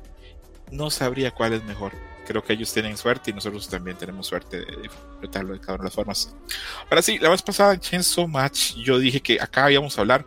No 0.71 0.89
sabría 0.89 1.33
cuál 1.33 1.53
es 1.53 1.65
mejor 1.65 1.93
creo 2.27 2.43
que 2.43 2.53
ellos 2.53 2.73
tienen 2.73 2.97
suerte 2.97 3.31
y 3.31 3.35
nosotros 3.35 3.69
también 3.69 3.97
tenemos 3.97 4.27
suerte 4.27 4.65
de 4.65 4.83
disfrutarlo 4.83 5.55
de 5.55 5.61
cada 5.61 5.75
una 5.75 5.83
de 5.83 5.87
las 5.87 5.95
formas. 5.95 6.35
Ahora 6.91 7.03
sí, 7.03 7.19
la 7.19 7.29
vez 7.31 7.43
pasada 7.43 7.75
en 7.75 7.81
Chainsaw 7.81 8.29
Match 8.29 8.75
yo 8.77 8.99
dije 8.99 9.21
que 9.21 9.41
acá 9.41 9.71
íbamos 9.71 9.97
a 9.97 10.01
hablar 10.01 10.25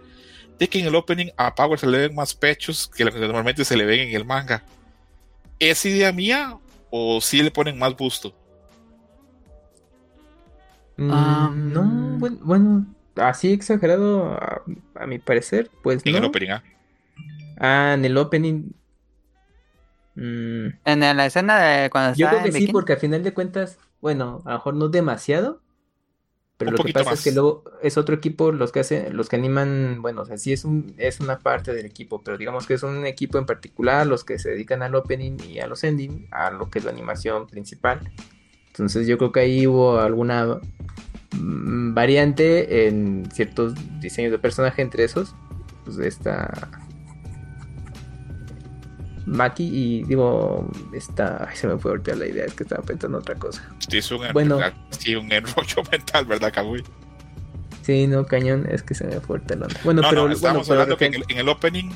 de 0.60 0.68
que 0.68 0.80
en 0.80 0.88
el 0.88 0.96
opening 0.96 1.28
a 1.38 1.54
Power 1.54 1.80
se 1.80 1.88
le 1.88 1.98
ven 1.98 2.16
más 2.16 2.34
pechos 2.34 2.88
que 2.88 3.04
lo 3.04 3.12
que 3.12 3.20
normalmente 3.20 3.66
se 3.66 3.76
le 3.76 3.86
ven 3.86 4.10
en 4.10 4.16
el 4.16 4.26
manga. 4.26 4.64
¿Es 5.60 5.86
idea 5.86 6.12
mía 6.12 6.58
o 6.90 7.20
si 7.22 7.42
le 7.42 7.52
ponen 7.52 7.78
más 7.78 7.96
busto? 7.96 8.34
Mm, 10.98 11.12
ah, 11.12 11.52
no, 11.54 11.84
bueno, 12.42 12.86
así 13.16 13.52
exagerado 13.52 14.34
a, 14.34 14.62
mi 15.06 15.20
parecer, 15.20 15.70
pues 15.84 16.06
en 16.06 16.16
el 16.16 16.24
opening, 16.24 16.52
¿ah? 16.52 16.64
Ah, 17.58 17.94
en 17.96 18.06
el 18.06 18.18
opening 18.18 18.72
Mm. 20.16 20.68
En 20.86 21.00
la 21.00 21.26
escena 21.26 21.60
de 21.60 21.90
cuando 21.90 22.16
Yo 22.18 22.30
creo 22.30 22.44
que 22.44 22.52
sí, 22.52 22.68
porque 22.68 22.94
al 22.94 23.00
final 23.00 23.24
de 23.24 23.34
cuentas, 23.34 23.78
bueno, 24.02 24.42
a 24.46 24.52
lo 24.52 24.58
mejor 24.58 24.74
no 24.76 24.90
demasiado, 24.90 25.62
pero 26.58 26.72
lo 26.72 26.84
que 26.84 26.94
pasa 26.94 27.14
es 27.14 27.24
que 27.24 27.34
luego 27.34 27.66
es 27.82 27.98
otro 27.98 28.16
equipo 28.16 28.54
los 28.54 28.72
que 28.72 28.80
hacen, 28.80 29.16
los 29.18 29.28
que 29.28 29.36
animan, 29.36 30.02
bueno, 30.02 30.22
o 30.22 30.26
sea, 30.26 30.38
sí 30.38 30.54
es 30.54 30.64
un, 30.64 30.94
es 30.98 31.20
una 31.20 31.40
parte 31.40 31.74
del 31.74 31.86
equipo, 31.86 32.22
pero 32.24 32.38
digamos 32.38 32.66
que 32.66 32.76
es 32.76 32.84
un 32.84 33.06
equipo 33.06 33.38
en 33.38 33.46
particular, 33.46 34.08
los 34.08 34.24
que 34.24 34.40
se 34.40 34.52
dedican 34.52 34.82
al 34.82 34.96
opening 34.96 35.38
y 35.50 35.60
a 35.60 35.68
los 35.68 35.84
ending, 35.84 36.30
a 36.32 36.52
lo 36.52 36.70
que 36.70 36.80
es 36.80 36.86
la 36.86 36.92
animación 36.92 37.48
principal. 37.48 38.10
Entonces 38.68 39.06
yo 39.06 39.18
creo 39.18 39.34
que 39.34 39.42
ahí 39.42 39.68
hubo 39.68 40.00
alguna 40.00 40.62
mm, 41.38 41.94
variante 41.94 42.88
en 42.88 43.30
ciertos 43.34 43.74
diseños 44.00 44.32
de 44.32 44.40
personaje 44.40 44.82
entre 44.82 45.04
esos, 45.04 45.36
pues 45.84 45.98
esta 45.98 46.85
Maki 49.26 49.64
y 49.64 50.04
digo, 50.04 50.70
esta, 50.94 51.50
se 51.56 51.68
me 51.68 51.78
fue 51.78 51.92
ahorita 51.92 52.16
la 52.16 52.28
idea, 52.28 52.46
es 52.46 52.54
que 52.54 52.64
estaba 52.64 52.84
pensando 52.84 53.18
otra 53.18 53.36
cosa. 53.36 53.68
Sí, 53.90 53.98
es 53.98 54.12
un, 54.12 54.22
bueno, 54.34 54.60
sí, 54.90 55.16
un 55.16 55.32
enrollo 55.32 55.84
mental, 55.92 56.26
¿verdad, 56.26 56.54
Kamui? 56.54 56.84
Sí, 57.82 58.08
no, 58.08 58.26
cañón, 58.26 58.68
es 58.70 58.82
que 58.84 58.96
se 58.96 59.06
me 59.06 59.20
fue 59.20 59.38
ahorita 59.38 59.56
la 59.56 59.68
Bueno, 59.84 60.02
pero 60.10 60.30
estamos 60.30 60.70
hablando 60.70 60.98
que 60.98 61.06
en 61.06 61.38
el, 61.38 61.50
opening 61.50 61.92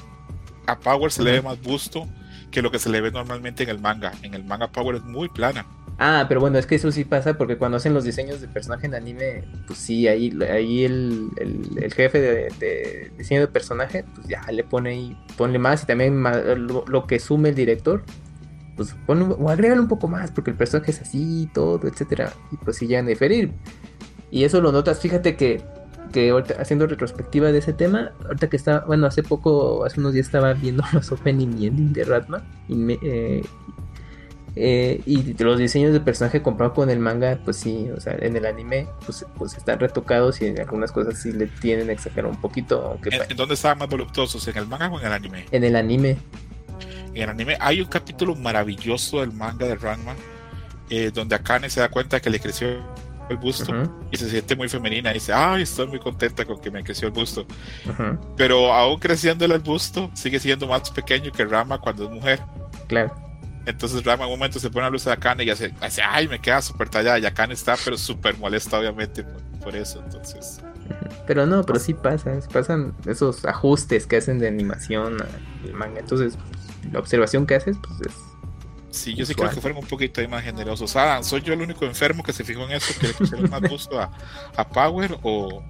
a 0.67 0.77
Power 0.77 1.11
se 1.11 1.23
le 1.23 1.31
ve 1.33 1.41
más 1.41 1.59
busto 1.61 2.07
que 2.51 2.61
lo 2.61 2.71
que 2.71 2.79
se 2.79 2.89
le 2.89 3.01
ve 3.01 3.11
normalmente 3.11 3.63
en 3.63 3.69
el 3.69 3.79
manga. 3.79 4.11
En 4.21 4.33
el 4.33 4.43
manga 4.43 4.67
Power 4.67 4.95
es 4.95 5.03
muy 5.03 5.29
plana. 5.29 5.65
Ah, 6.01 6.25
pero 6.29 6.39
bueno, 6.39 6.57
es 6.57 6.65
que 6.65 6.75
eso 6.75 6.93
sí 6.93 7.03
pasa 7.03 7.33
porque 7.33 7.57
cuando 7.57 7.75
hacen 7.75 7.93
los 7.93 8.05
diseños 8.05 8.39
de 8.39 8.47
personaje 8.47 8.87
en 8.87 8.95
anime, 8.95 9.43
pues 9.67 9.79
sí, 9.79 10.07
ahí, 10.07 10.31
ahí 10.49 10.85
el, 10.85 11.29
el, 11.35 11.93
jefe 11.93 12.21
de, 12.21 13.11
diseño 13.17 13.41
de 13.41 13.47
personaje, 13.47 14.05
pues 14.15 14.25
ya 14.25 14.41
le 14.49 14.63
pone 14.63 14.91
ahí, 14.91 15.17
ponle 15.35 15.59
más 15.59 15.83
y 15.83 15.87
también 15.87 16.23
lo, 16.23 17.05
que 17.05 17.19
sume 17.19 17.49
el 17.49 17.55
director, 17.55 18.03
pues 18.77 18.95
pone, 19.05 19.23
o 19.23 19.49
agrégale 19.49 19.81
un 19.81 19.89
poco 19.89 20.07
más 20.07 20.31
porque 20.31 20.51
el 20.51 20.57
personaje 20.57 20.91
es 20.91 21.01
así, 21.01 21.49
todo, 21.53 21.85
etcétera, 21.85 22.31
y 22.49 22.55
pues 22.55 22.77
sí 22.77 22.87
llegan 22.87 23.05
a 23.07 23.09
diferir. 23.09 23.51
Y 24.31 24.45
eso 24.45 24.61
lo 24.61 24.71
notas, 24.71 25.01
fíjate 25.01 25.35
que, 25.35 25.61
que 26.13 26.29
ahorita, 26.29 26.61
haciendo 26.61 26.87
retrospectiva 26.87 27.51
de 27.51 27.57
ese 27.57 27.73
tema, 27.73 28.13
ahorita 28.23 28.49
que 28.49 28.55
está, 28.55 28.85
bueno, 28.87 29.05
hace 29.05 29.21
poco, 29.21 29.83
hace 29.83 29.99
unos 29.99 30.13
días 30.13 30.27
estaba 30.27 30.53
viendo 30.53 30.81
los 30.93 31.11
opening 31.11 31.57
y 31.57 31.67
ending 31.67 31.91
de 31.91 32.05
Ratma, 32.05 32.41
y 32.69 32.75
me, 32.75 32.97
eh, 33.01 33.41
eh, 34.55 35.01
y 35.05 35.33
los 35.41 35.57
diseños 35.57 35.93
de 35.93 35.99
personaje 35.99 36.41
comparado 36.41 36.73
con 36.73 36.89
el 36.89 36.99
manga, 36.99 37.39
pues 37.43 37.57
sí, 37.57 37.89
o 37.95 37.99
sea, 37.99 38.15
en 38.19 38.35
el 38.35 38.45
anime, 38.45 38.87
pues, 39.05 39.25
pues 39.37 39.55
están 39.55 39.79
retocados 39.79 40.41
y 40.41 40.47
en 40.47 40.59
algunas 40.59 40.91
cosas 40.91 41.17
sí 41.21 41.31
le 41.31 41.47
tienen 41.47 41.89
a 41.89 41.93
exagerar 41.93 42.29
un 42.29 42.39
poquito. 42.39 42.81
Aunque 42.81 43.09
¿En, 43.09 43.37
dónde 43.37 43.53
estaban 43.53 43.77
más 43.77 43.89
voluptuosos? 43.89 44.47
¿En 44.47 44.57
el 44.57 44.67
manga 44.67 44.89
o 44.89 44.99
en 44.99 45.05
el 45.05 45.13
anime? 45.13 45.45
En 45.51 45.63
el 45.63 45.75
anime. 45.75 46.17
En 47.13 47.23
el 47.23 47.29
anime 47.29 47.57
hay 47.59 47.81
un 47.81 47.87
capítulo 47.87 48.35
maravilloso 48.35 49.19
del 49.19 49.31
manga 49.31 49.67
de 49.67 49.75
Ranma, 49.75 50.15
eh, 50.89 51.11
donde 51.13 51.35
Akane 51.35 51.69
se 51.69 51.79
da 51.79 51.89
cuenta 51.89 52.19
que 52.19 52.29
le 52.29 52.39
creció 52.39 52.67
el 53.29 53.37
busto 53.37 53.71
y 54.09 54.17
se 54.17 54.27
siente 54.27 54.55
muy 54.55 54.67
femenina 54.69 55.11
y 55.11 55.15
dice, 55.15 55.31
ay, 55.33 55.61
estoy 55.61 55.87
muy 55.87 55.99
contenta 55.99 56.45
con 56.45 56.59
que 56.59 56.71
me 56.71 56.83
creció 56.83 57.07
el 57.07 57.13
busto. 57.13 57.45
Pero 58.35 58.73
aún 58.73 58.99
creciendo 58.99 59.45
el 59.45 59.59
busto, 59.59 60.09
sigue 60.15 60.39
siendo 60.39 60.67
más 60.67 60.89
pequeño 60.89 61.31
que 61.31 61.45
Rama 61.45 61.79
cuando 61.79 62.05
es 62.05 62.09
mujer. 62.09 62.39
Claro. 62.87 63.28
Entonces 63.69 64.03
Rama 64.03 64.25
en 64.25 64.31
un 64.31 64.39
momento 64.39 64.59
se 64.59 64.69
pone 64.69 64.87
a 64.87 64.89
luz 64.89 65.05
de 65.05 65.11
Akane 65.11 65.43
y 65.43 65.49
hace, 65.49 65.73
hace 65.79 66.01
ay, 66.01 66.27
me 66.27 66.39
queda 66.39 66.61
súper 66.61 66.89
tallada. 66.89 67.19
Y 67.19 67.25
Akane 67.25 67.53
está, 67.53 67.75
pero 67.83 67.97
súper 67.97 68.37
molesta, 68.37 68.79
obviamente, 68.79 69.23
por, 69.63 69.75
eso. 69.75 70.01
Entonces. 70.03 70.61
Pero 71.27 71.45
no, 71.45 71.63
pero 71.63 71.79
sí 71.79 71.93
pasa, 71.93 72.37
pasan 72.51 72.95
esos 73.05 73.45
ajustes 73.45 74.07
que 74.07 74.17
hacen 74.17 74.39
de 74.39 74.47
animación 74.47 75.17
al 75.21 75.73
manga. 75.73 75.99
Entonces, 75.99 76.37
la 76.91 76.99
observación 76.99 77.45
que 77.45 77.55
haces, 77.55 77.77
pues 77.77 78.01
es. 78.01 78.13
Sí, 78.89 79.13
yo 79.13 79.23
sí 79.23 79.35
creo 79.35 79.51
que 79.51 79.61
fueron 79.61 79.77
un 79.77 79.87
poquito 79.87 80.27
más 80.27 80.43
generosos. 80.43 80.95
Ah, 80.95 81.21
¿soy 81.21 81.41
yo 81.41 81.53
el 81.53 81.61
único 81.61 81.85
enfermo 81.85 82.23
que 82.23 82.33
se 82.33 82.43
fijó 82.43 82.63
en 82.63 82.71
eso? 82.71 82.91
¿Que 82.99 83.07
le 83.09 83.13
pusieron 83.13 83.49
más 83.51 83.61
gusto 83.61 83.99
a, 83.99 84.11
a 84.55 84.67
Power 84.67 85.15
o, 85.21 85.63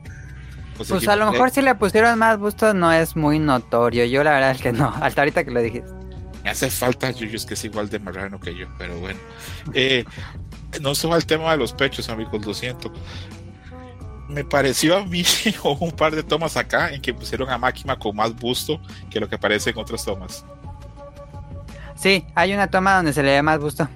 pues 0.77 1.07
a 1.09 1.15
lo 1.17 1.31
mejor 1.31 1.49
si 1.49 1.61
le 1.61 1.75
pusieron 1.75 2.17
más 2.17 2.37
gusto 2.37 2.73
no 2.73 2.91
es 2.91 3.15
muy 3.17 3.37
notorio. 3.37 4.05
Yo 4.05 4.23
la 4.23 4.31
verdad 4.31 4.51
es 4.51 4.61
que 4.61 4.71
no, 4.71 4.87
hasta 5.01 5.21
ahorita 5.21 5.43
que 5.43 5.51
lo 5.51 5.61
dijiste. 5.61 5.98
Me 6.43 6.49
hace 6.49 6.69
falta 6.69 7.11
Yuyus 7.11 7.45
que 7.45 7.53
es 7.53 7.63
igual 7.65 7.89
de 7.89 7.99
marrano 7.99 8.39
que 8.39 8.55
yo, 8.55 8.67
pero 8.77 8.97
bueno. 8.99 9.19
Eh, 9.73 10.05
no 10.81 10.93
va 11.09 11.17
el 11.17 11.25
tema 11.25 11.51
de 11.51 11.57
los 11.57 11.73
pechos, 11.73 12.09
amigos, 12.09 12.45
lo 12.45 12.53
siento. 12.53 12.91
Me 14.27 14.43
pareció 14.43 14.97
a 14.97 15.05
mí 15.05 15.23
un 15.79 15.91
par 15.91 16.15
de 16.15 16.23
tomas 16.23 16.55
acá 16.55 16.93
en 16.93 17.01
que 17.01 17.13
pusieron 17.13 17.49
a 17.49 17.57
Máquina 17.57 17.97
con 17.97 18.15
más 18.15 18.35
busto 18.35 18.79
que 19.09 19.19
lo 19.19 19.27
que 19.27 19.35
aparece 19.35 19.71
en 19.71 19.77
otras 19.77 20.05
tomas. 20.05 20.45
Sí, 21.95 22.25
hay 22.35 22.53
una 22.53 22.69
toma 22.69 22.95
donde 22.95 23.11
se 23.11 23.23
le 23.23 23.31
ve 23.31 23.41
más 23.41 23.59
busto 23.59 23.89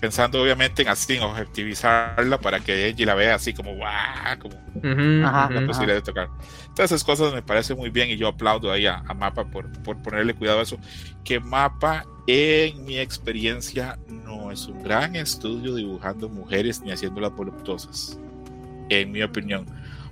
pensando 0.00 0.42
obviamente 0.42 0.82
en 0.82 0.88
así, 0.88 1.16
en 1.16 1.22
objetivizarla 1.22 2.38
para 2.38 2.60
que 2.60 2.86
ella 2.86 3.06
la 3.06 3.14
vea 3.14 3.34
así 3.34 3.54
como 3.54 3.74
guau, 3.74 4.38
como 4.40 4.54
la 4.82 5.64
posibilidad 5.66 5.96
de 5.96 6.02
tocar. 6.02 6.28
Todas 6.74 6.92
esas 6.92 7.04
cosas 7.04 7.32
me 7.32 7.42
parecen 7.42 7.76
muy 7.76 7.90
bien 7.90 8.10
y 8.10 8.16
yo 8.16 8.28
aplaudo 8.28 8.70
ahí 8.70 8.86
a, 8.86 9.02
Mapa 9.14 9.44
por, 9.44 9.70
por, 9.82 10.00
ponerle 10.02 10.34
cuidado 10.34 10.60
a 10.60 10.62
eso. 10.62 10.78
Que 11.24 11.40
Mapa, 11.40 12.04
en 12.26 12.84
mi 12.84 12.98
experiencia, 12.98 13.98
no 14.08 14.50
es 14.50 14.66
un 14.66 14.82
gran 14.82 15.16
estudio 15.16 15.74
dibujando 15.74 16.28
mujeres 16.28 16.80
ni 16.82 16.92
haciéndolas 16.92 17.32
voluptuosas, 17.34 18.18
en 18.90 19.12
mi 19.12 19.22
opinión. 19.22 19.66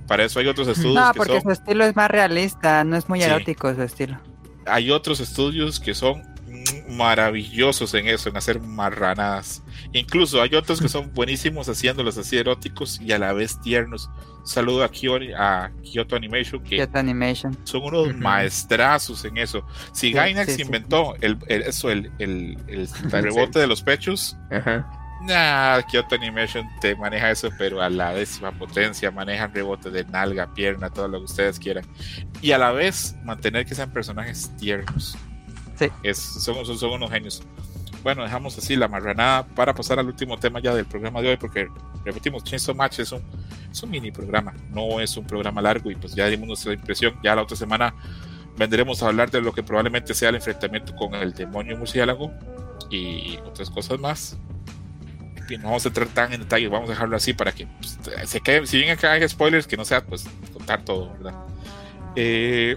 Para 0.06 0.24
eso 0.24 0.38
hay 0.38 0.46
otros 0.46 0.68
estudios. 0.68 0.94
No, 0.94 1.12
porque 1.14 1.40
su 1.40 1.50
estilo 1.50 1.84
es 1.84 1.96
más 1.96 2.10
realista, 2.10 2.84
no 2.84 2.96
es 2.96 3.08
muy 3.08 3.22
erótico 3.22 3.74
su 3.74 3.82
estilo. 3.82 4.18
Hay 4.66 4.90
otros 4.90 5.20
estudios 5.20 5.80
que 5.80 5.94
son 5.94 6.33
maravillosos 6.88 7.94
en 7.94 8.08
eso, 8.08 8.28
en 8.28 8.36
hacer 8.36 8.60
marranadas. 8.60 9.62
Incluso 9.92 10.42
hay 10.42 10.54
otros 10.54 10.80
que 10.80 10.88
son 10.88 11.10
buenísimos 11.14 11.68
haciéndolos 11.68 12.18
así 12.18 12.36
eróticos 12.36 13.00
y 13.00 13.12
a 13.12 13.18
la 13.18 13.32
vez 13.32 13.60
tiernos. 13.60 14.10
saludo 14.44 14.84
a, 14.84 14.86
a 14.86 15.70
Kyoto 15.82 16.16
Animation, 16.16 16.62
que 16.62 16.86
Animation. 16.94 17.56
son 17.64 17.82
unos 17.82 18.14
maestrazos 18.16 19.24
en 19.24 19.38
eso. 19.38 19.66
Si 19.92 20.12
Gainax 20.12 20.58
inventó 20.58 21.14
El, 21.20 21.38
eso, 21.48 21.90
el, 21.90 22.10
el, 22.18 22.56
rebote 23.10 23.58
de 23.58 23.66
los 23.66 23.82
pechos, 23.82 24.36
Kyoto 25.90 26.14
Animation 26.14 26.66
te 26.80 26.94
maneja 26.96 27.30
eso, 27.30 27.48
pero 27.58 27.80
a 27.80 27.88
la 27.88 28.12
décima 28.12 28.52
potencia, 28.52 29.10
manejan 29.10 29.54
rebote 29.54 29.90
de 29.90 30.04
nalga, 30.04 30.52
pierna, 30.52 30.90
todo 30.90 31.08
lo 31.08 31.18
que 31.18 31.24
ustedes 31.24 31.58
quieran. 31.58 31.84
Y 32.42 32.52
a 32.52 32.58
la 32.58 32.72
vez 32.72 33.16
mantener 33.24 33.64
que 33.64 33.74
sean 33.74 33.90
personajes 33.90 34.50
tiernos. 34.58 35.16
Sí. 35.76 35.88
Es, 36.02 36.18
son, 36.18 36.64
son, 36.64 36.90
unos 36.92 37.10
genios. 37.10 37.42
Bueno, 38.02 38.22
dejamos 38.22 38.56
así 38.58 38.76
la 38.76 38.87
marranada 38.87 39.46
para 39.46 39.74
pasar 39.74 39.98
al 39.98 40.06
último 40.06 40.37
tema 40.38 40.60
ya 40.60 40.74
del 40.74 40.84
programa 40.84 41.22
de 41.22 41.30
hoy, 41.30 41.37
porque 41.37 41.68
repetimos, 42.04 42.44
Chainsaw 42.44 42.74
Match 42.74 42.98
es 43.00 43.12
un, 43.12 43.22
es 43.70 43.82
un 43.82 43.90
mini 43.90 44.10
programa, 44.10 44.52
no 44.70 45.00
es 45.00 45.16
un 45.16 45.26
programa 45.26 45.62
largo 45.62 45.90
y 45.90 45.94
pues 45.94 46.14
ya 46.14 46.26
dimos 46.26 46.46
nuestra 46.46 46.74
impresión. 46.74 47.14
Ya 47.22 47.34
la 47.34 47.42
otra 47.42 47.56
semana 47.56 47.94
vendremos 48.56 49.02
a 49.02 49.08
hablar 49.08 49.30
de 49.30 49.40
lo 49.40 49.52
que 49.52 49.62
probablemente 49.62 50.14
sea 50.14 50.28
el 50.28 50.37
enfrentamiento 50.37 50.94
con 50.94 51.14
el 51.14 51.32
demonio 51.32 51.76
murciélago 51.76 52.30
y 52.90 53.38
otras 53.44 53.70
cosas 53.70 53.98
más. 53.98 54.37
Y 55.48 55.58
no 55.58 55.64
vamos 55.64 55.84
a 55.84 55.88
entrar 55.88 56.08
tan 56.08 56.32
en 56.32 56.40
detalle, 56.40 56.68
vamos 56.68 56.88
a 56.88 56.92
dejarlo 56.92 57.16
así 57.16 57.34
para 57.34 57.52
que 57.52 57.66
pues, 57.66 57.98
se 58.24 58.40
quede, 58.40 58.66
si 58.66 58.78
bien 58.78 58.90
acá 58.90 59.12
hay 59.12 59.28
spoilers, 59.28 59.66
que 59.66 59.76
no 59.76 59.84
sea 59.84 60.04
pues 60.04 60.26
contar 60.52 60.84
todo, 60.84 61.12
¿verdad? 61.14 61.34
Eh, 62.16 62.76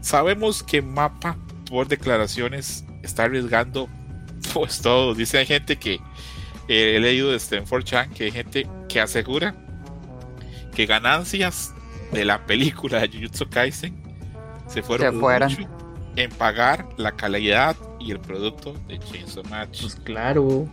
sabemos 0.00 0.62
que 0.62 0.82
Mapa 0.82 1.36
por 1.68 1.88
declaraciones 1.88 2.84
está 3.02 3.24
arriesgando 3.24 3.88
pues 4.54 4.80
todo. 4.80 5.14
Dice 5.14 5.38
hay 5.38 5.46
gente 5.46 5.76
que 5.76 5.94
eh, 6.68 6.96
he 6.96 7.00
leído 7.00 7.30
de 7.30 7.36
Stanford 7.36 7.84
Chan 7.84 8.10
que 8.10 8.24
hay 8.24 8.32
gente 8.32 8.66
que 8.88 9.00
asegura 9.00 9.54
que 10.74 10.86
ganancias 10.86 11.72
de 12.12 12.24
la 12.24 12.46
película 12.46 13.00
de 13.00 13.08
Jujutsu 13.08 13.48
Kaisen 13.48 13.94
se 14.68 14.82
fueron 14.82 15.22
en 16.16 16.30
pagar 16.30 16.88
la 16.96 17.12
calidad 17.12 17.76
y 18.00 18.10
el 18.10 18.20
producto 18.20 18.74
de 18.88 18.98
Chainsaw 18.98 19.44
Match. 19.44 19.82
Pues 19.82 19.94
claro. 19.96 20.68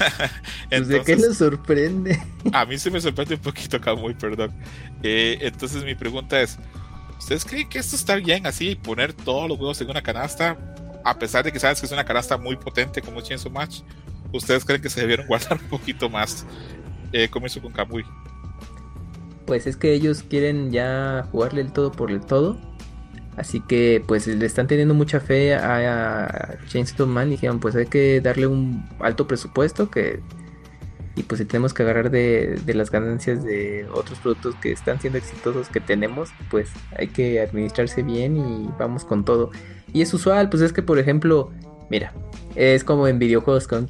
pues 0.70 0.88
de 0.88 1.02
qué 1.02 1.16
nos 1.16 1.36
sorprende. 1.36 2.20
a 2.52 2.64
mí 2.64 2.78
se 2.78 2.90
me 2.90 3.00
sorprende 3.00 3.34
un 3.34 3.40
poquito 3.40 3.76
acá, 3.76 3.94
muy 3.94 4.14
perdón. 4.14 4.52
Eh, 5.02 5.38
entonces 5.40 5.84
mi 5.84 5.94
pregunta 5.94 6.40
es, 6.40 6.58
¿Ustedes 7.24 7.46
creen 7.46 7.66
que 7.70 7.78
esto 7.78 7.96
está 7.96 8.16
bien 8.16 8.46
así, 8.46 8.74
poner 8.74 9.14
todos 9.14 9.48
los 9.48 9.58
huevos 9.58 9.80
en 9.80 9.88
una 9.88 10.02
canasta, 10.02 10.58
a 11.02 11.18
pesar 11.18 11.42
de 11.42 11.50
que 11.52 11.58
sabes 11.58 11.80
que 11.80 11.86
es 11.86 11.92
una 11.92 12.04
canasta 12.04 12.36
muy 12.36 12.54
potente 12.54 13.00
como 13.00 13.22
Chainsaw 13.22 13.50
Match? 13.50 13.80
¿Ustedes 14.30 14.62
creen 14.62 14.82
que 14.82 14.90
se 14.90 15.00
debieron 15.00 15.26
guardar 15.28 15.58
un 15.58 15.68
poquito 15.70 16.10
más? 16.10 16.44
Eh, 17.12 17.30
como 17.30 17.46
hizo 17.46 17.62
con 17.62 17.72
Kamui. 17.72 18.04
Pues 19.46 19.66
es 19.66 19.78
que 19.78 19.94
ellos 19.94 20.22
quieren 20.22 20.70
ya 20.70 21.26
jugarle 21.32 21.62
el 21.62 21.72
todo 21.72 21.92
por 21.92 22.10
el 22.10 22.20
todo. 22.20 22.60
Así 23.38 23.62
que 23.62 24.04
pues 24.06 24.26
le 24.26 24.44
están 24.44 24.66
teniendo 24.66 24.92
mucha 24.92 25.18
fe 25.18 25.54
a, 25.54 26.24
a 26.26 26.66
Chainsaw 26.66 27.06
Man 27.06 27.28
y 27.28 27.30
dijeron 27.30 27.58
pues 27.58 27.74
hay 27.74 27.86
que 27.86 28.20
darle 28.20 28.48
un 28.48 28.86
alto 29.00 29.26
presupuesto 29.26 29.90
que 29.90 30.20
y 31.16 31.22
pues 31.22 31.38
si 31.38 31.44
tenemos 31.44 31.72
que 31.72 31.82
agarrar 31.82 32.10
de, 32.10 32.60
las 32.66 32.90
ganancias 32.90 33.44
de 33.44 33.86
otros 33.92 34.18
productos 34.18 34.54
que 34.56 34.72
están 34.72 35.00
siendo 35.00 35.18
exitosos 35.18 35.68
que 35.68 35.80
tenemos, 35.80 36.30
pues 36.50 36.70
hay 36.96 37.08
que 37.08 37.40
administrarse 37.40 38.02
bien 38.02 38.36
y 38.36 38.68
vamos 38.78 39.04
con 39.04 39.24
todo. 39.24 39.50
Y 39.92 40.02
es 40.02 40.12
usual, 40.12 40.50
pues 40.50 40.62
es 40.62 40.72
que 40.72 40.82
por 40.82 40.98
ejemplo, 40.98 41.52
mira, 41.88 42.12
es 42.56 42.82
como 42.82 43.06
en 43.06 43.20
videojuegos 43.20 43.68
con 43.68 43.88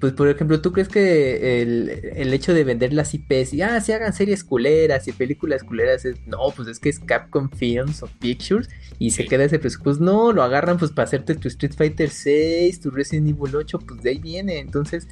Pues 0.00 0.14
por 0.14 0.28
ejemplo, 0.28 0.62
¿tú 0.62 0.72
crees 0.72 0.88
que 0.88 1.60
el, 1.60 2.32
hecho 2.32 2.54
de 2.54 2.64
vender 2.64 2.94
las 2.94 3.12
IPs 3.12 3.52
y 3.52 3.60
ah, 3.60 3.78
se 3.82 3.92
hagan 3.92 4.14
series 4.14 4.44
culeras 4.44 5.06
y 5.06 5.12
películas 5.12 5.62
culeras 5.64 6.06
es 6.06 6.16
no, 6.26 6.38
pues 6.56 6.66
es 6.66 6.78
que 6.78 6.88
es 6.88 6.98
Capcom 6.98 7.50
Films 7.50 8.02
o 8.02 8.06
Pictures 8.06 8.70
y 8.98 9.10
se 9.10 9.26
queda 9.26 9.44
ese 9.44 9.58
presupuesto, 9.58 10.02
no, 10.02 10.32
lo 10.32 10.42
agarran 10.42 10.78
pues 10.78 10.92
para 10.92 11.04
hacerte 11.04 11.34
tu 11.34 11.48
Street 11.48 11.74
Fighter 11.76 12.08
6, 12.08 12.80
tu 12.80 12.90
Resident 12.90 13.28
Evil 13.28 13.54
8, 13.54 13.78
pues 13.80 14.02
de 14.02 14.10
ahí 14.10 14.18
viene, 14.18 14.58
entonces 14.60 15.08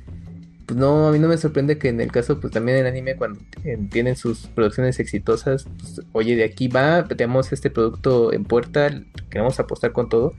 pues 0.71 0.79
no, 0.79 1.09
a 1.09 1.11
mí 1.11 1.19
no 1.19 1.27
me 1.27 1.37
sorprende 1.37 1.79
que 1.79 1.89
en 1.89 2.01
el 2.01 2.13
caso, 2.13 2.39
pues 2.39 2.53
también 2.53 2.79
el 2.79 2.87
anime, 2.87 3.17
cuando 3.17 3.41
tienen 3.91 4.15
sus 4.15 4.47
producciones 4.47 5.01
exitosas, 5.01 5.67
pues, 5.81 6.01
oye, 6.13 6.37
de 6.37 6.45
aquí 6.45 6.69
va, 6.69 7.09
tenemos 7.09 7.53
este 7.53 7.71
producto 7.71 8.33
en 8.33 8.45
puerta, 8.45 8.89
queremos 9.31 9.59
apostar 9.59 9.91
con 9.91 10.09
todo, 10.09 10.33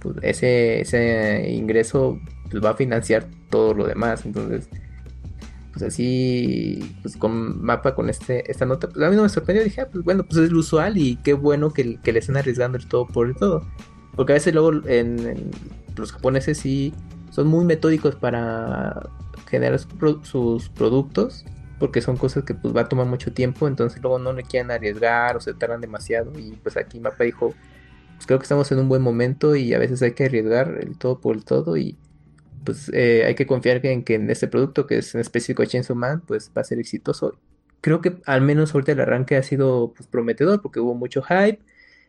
pues 0.00 0.16
ese, 0.20 0.82
ese 0.82 1.50
ingreso 1.50 2.20
pues, 2.50 2.62
va 2.62 2.72
a 2.72 2.74
financiar 2.74 3.26
todo 3.48 3.72
lo 3.72 3.86
demás, 3.86 4.26
entonces, 4.26 4.68
pues 5.72 5.82
así, 5.82 6.98
pues 7.00 7.16
con 7.16 7.64
mapa, 7.64 7.94
con 7.94 8.10
este, 8.10 8.50
esta 8.50 8.66
nota, 8.66 8.90
pues 8.90 9.02
a 9.02 9.08
mí 9.08 9.16
no 9.16 9.22
me 9.22 9.30
sorprendió, 9.30 9.64
dije, 9.64 9.80
ah, 9.80 9.88
pues 9.90 10.04
bueno, 10.04 10.24
pues 10.24 10.36
es 10.44 10.52
lo 10.52 10.58
usual 10.58 10.98
y 10.98 11.16
qué 11.24 11.32
bueno 11.32 11.72
que, 11.72 11.98
le 12.04 12.18
estén 12.18 12.36
arriesgando 12.36 12.76
el 12.76 12.86
todo 12.86 13.06
por 13.06 13.28
el 13.28 13.34
todo, 13.34 13.66
porque 14.14 14.34
a 14.34 14.34
veces 14.34 14.52
luego 14.52 14.86
en 14.86 15.50
los 15.96 16.12
japoneses 16.12 16.58
sí 16.58 16.92
son 17.34 17.48
muy 17.48 17.64
metódicos 17.64 18.14
para 18.14 19.10
generar 19.48 19.80
sus 20.22 20.68
productos 20.68 21.44
porque 21.80 22.00
son 22.00 22.16
cosas 22.16 22.44
que 22.44 22.54
pues 22.54 22.74
va 22.74 22.82
a 22.82 22.88
tomar 22.88 23.06
mucho 23.06 23.32
tiempo, 23.32 23.66
entonces 23.66 24.00
luego 24.00 24.20
no 24.20 24.32
le 24.32 24.44
quieren 24.44 24.70
arriesgar 24.70 25.36
o 25.36 25.40
se 25.40 25.52
tardan 25.52 25.80
demasiado 25.80 26.38
y 26.38 26.52
pues 26.62 26.76
aquí 26.76 27.00
Mapa 27.00 27.24
dijo, 27.24 27.52
pues 28.14 28.26
creo 28.26 28.38
que 28.38 28.44
estamos 28.44 28.70
en 28.70 28.78
un 28.78 28.88
buen 28.88 29.02
momento 29.02 29.56
y 29.56 29.74
a 29.74 29.80
veces 29.80 30.00
hay 30.02 30.12
que 30.12 30.26
arriesgar 30.26 30.78
el 30.80 30.96
todo 30.96 31.20
por 31.20 31.34
el 31.34 31.44
todo 31.44 31.76
y 31.76 31.98
pues 32.64 32.88
eh, 32.94 33.24
hay 33.26 33.34
que 33.34 33.48
confiar 33.48 33.84
en 33.84 34.04
que 34.04 34.14
en 34.14 34.30
este 34.30 34.46
producto 34.46 34.86
que 34.86 34.98
es 34.98 35.12
en 35.16 35.20
específico 35.20 35.64
Chainsaw 35.64 35.96
Man 35.96 36.22
pues 36.24 36.52
va 36.56 36.60
a 36.60 36.64
ser 36.64 36.78
exitoso. 36.78 37.36
Creo 37.80 38.00
que 38.00 38.16
al 38.26 38.42
menos 38.42 38.72
ahorita 38.74 38.92
el 38.92 39.00
arranque 39.00 39.36
ha 39.36 39.42
sido 39.42 39.92
pues 39.94 40.06
prometedor 40.06 40.62
porque 40.62 40.78
hubo 40.78 40.94
mucho 40.94 41.20
hype. 41.22 41.58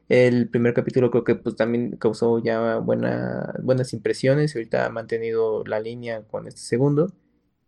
El 0.07 0.49
primer 0.49 0.73
capítulo 0.73 1.09
creo 1.09 1.23
que 1.23 1.35
pues 1.35 1.55
también 1.55 1.97
causó 1.97 2.39
ya 2.39 2.77
buena, 2.77 3.53
buenas 3.63 3.93
impresiones 3.93 4.53
y 4.53 4.59
ahorita 4.59 4.85
ha 4.85 4.89
mantenido 4.89 5.63
la 5.65 5.79
línea 5.79 6.21
con 6.23 6.47
este 6.47 6.61
segundo. 6.61 7.11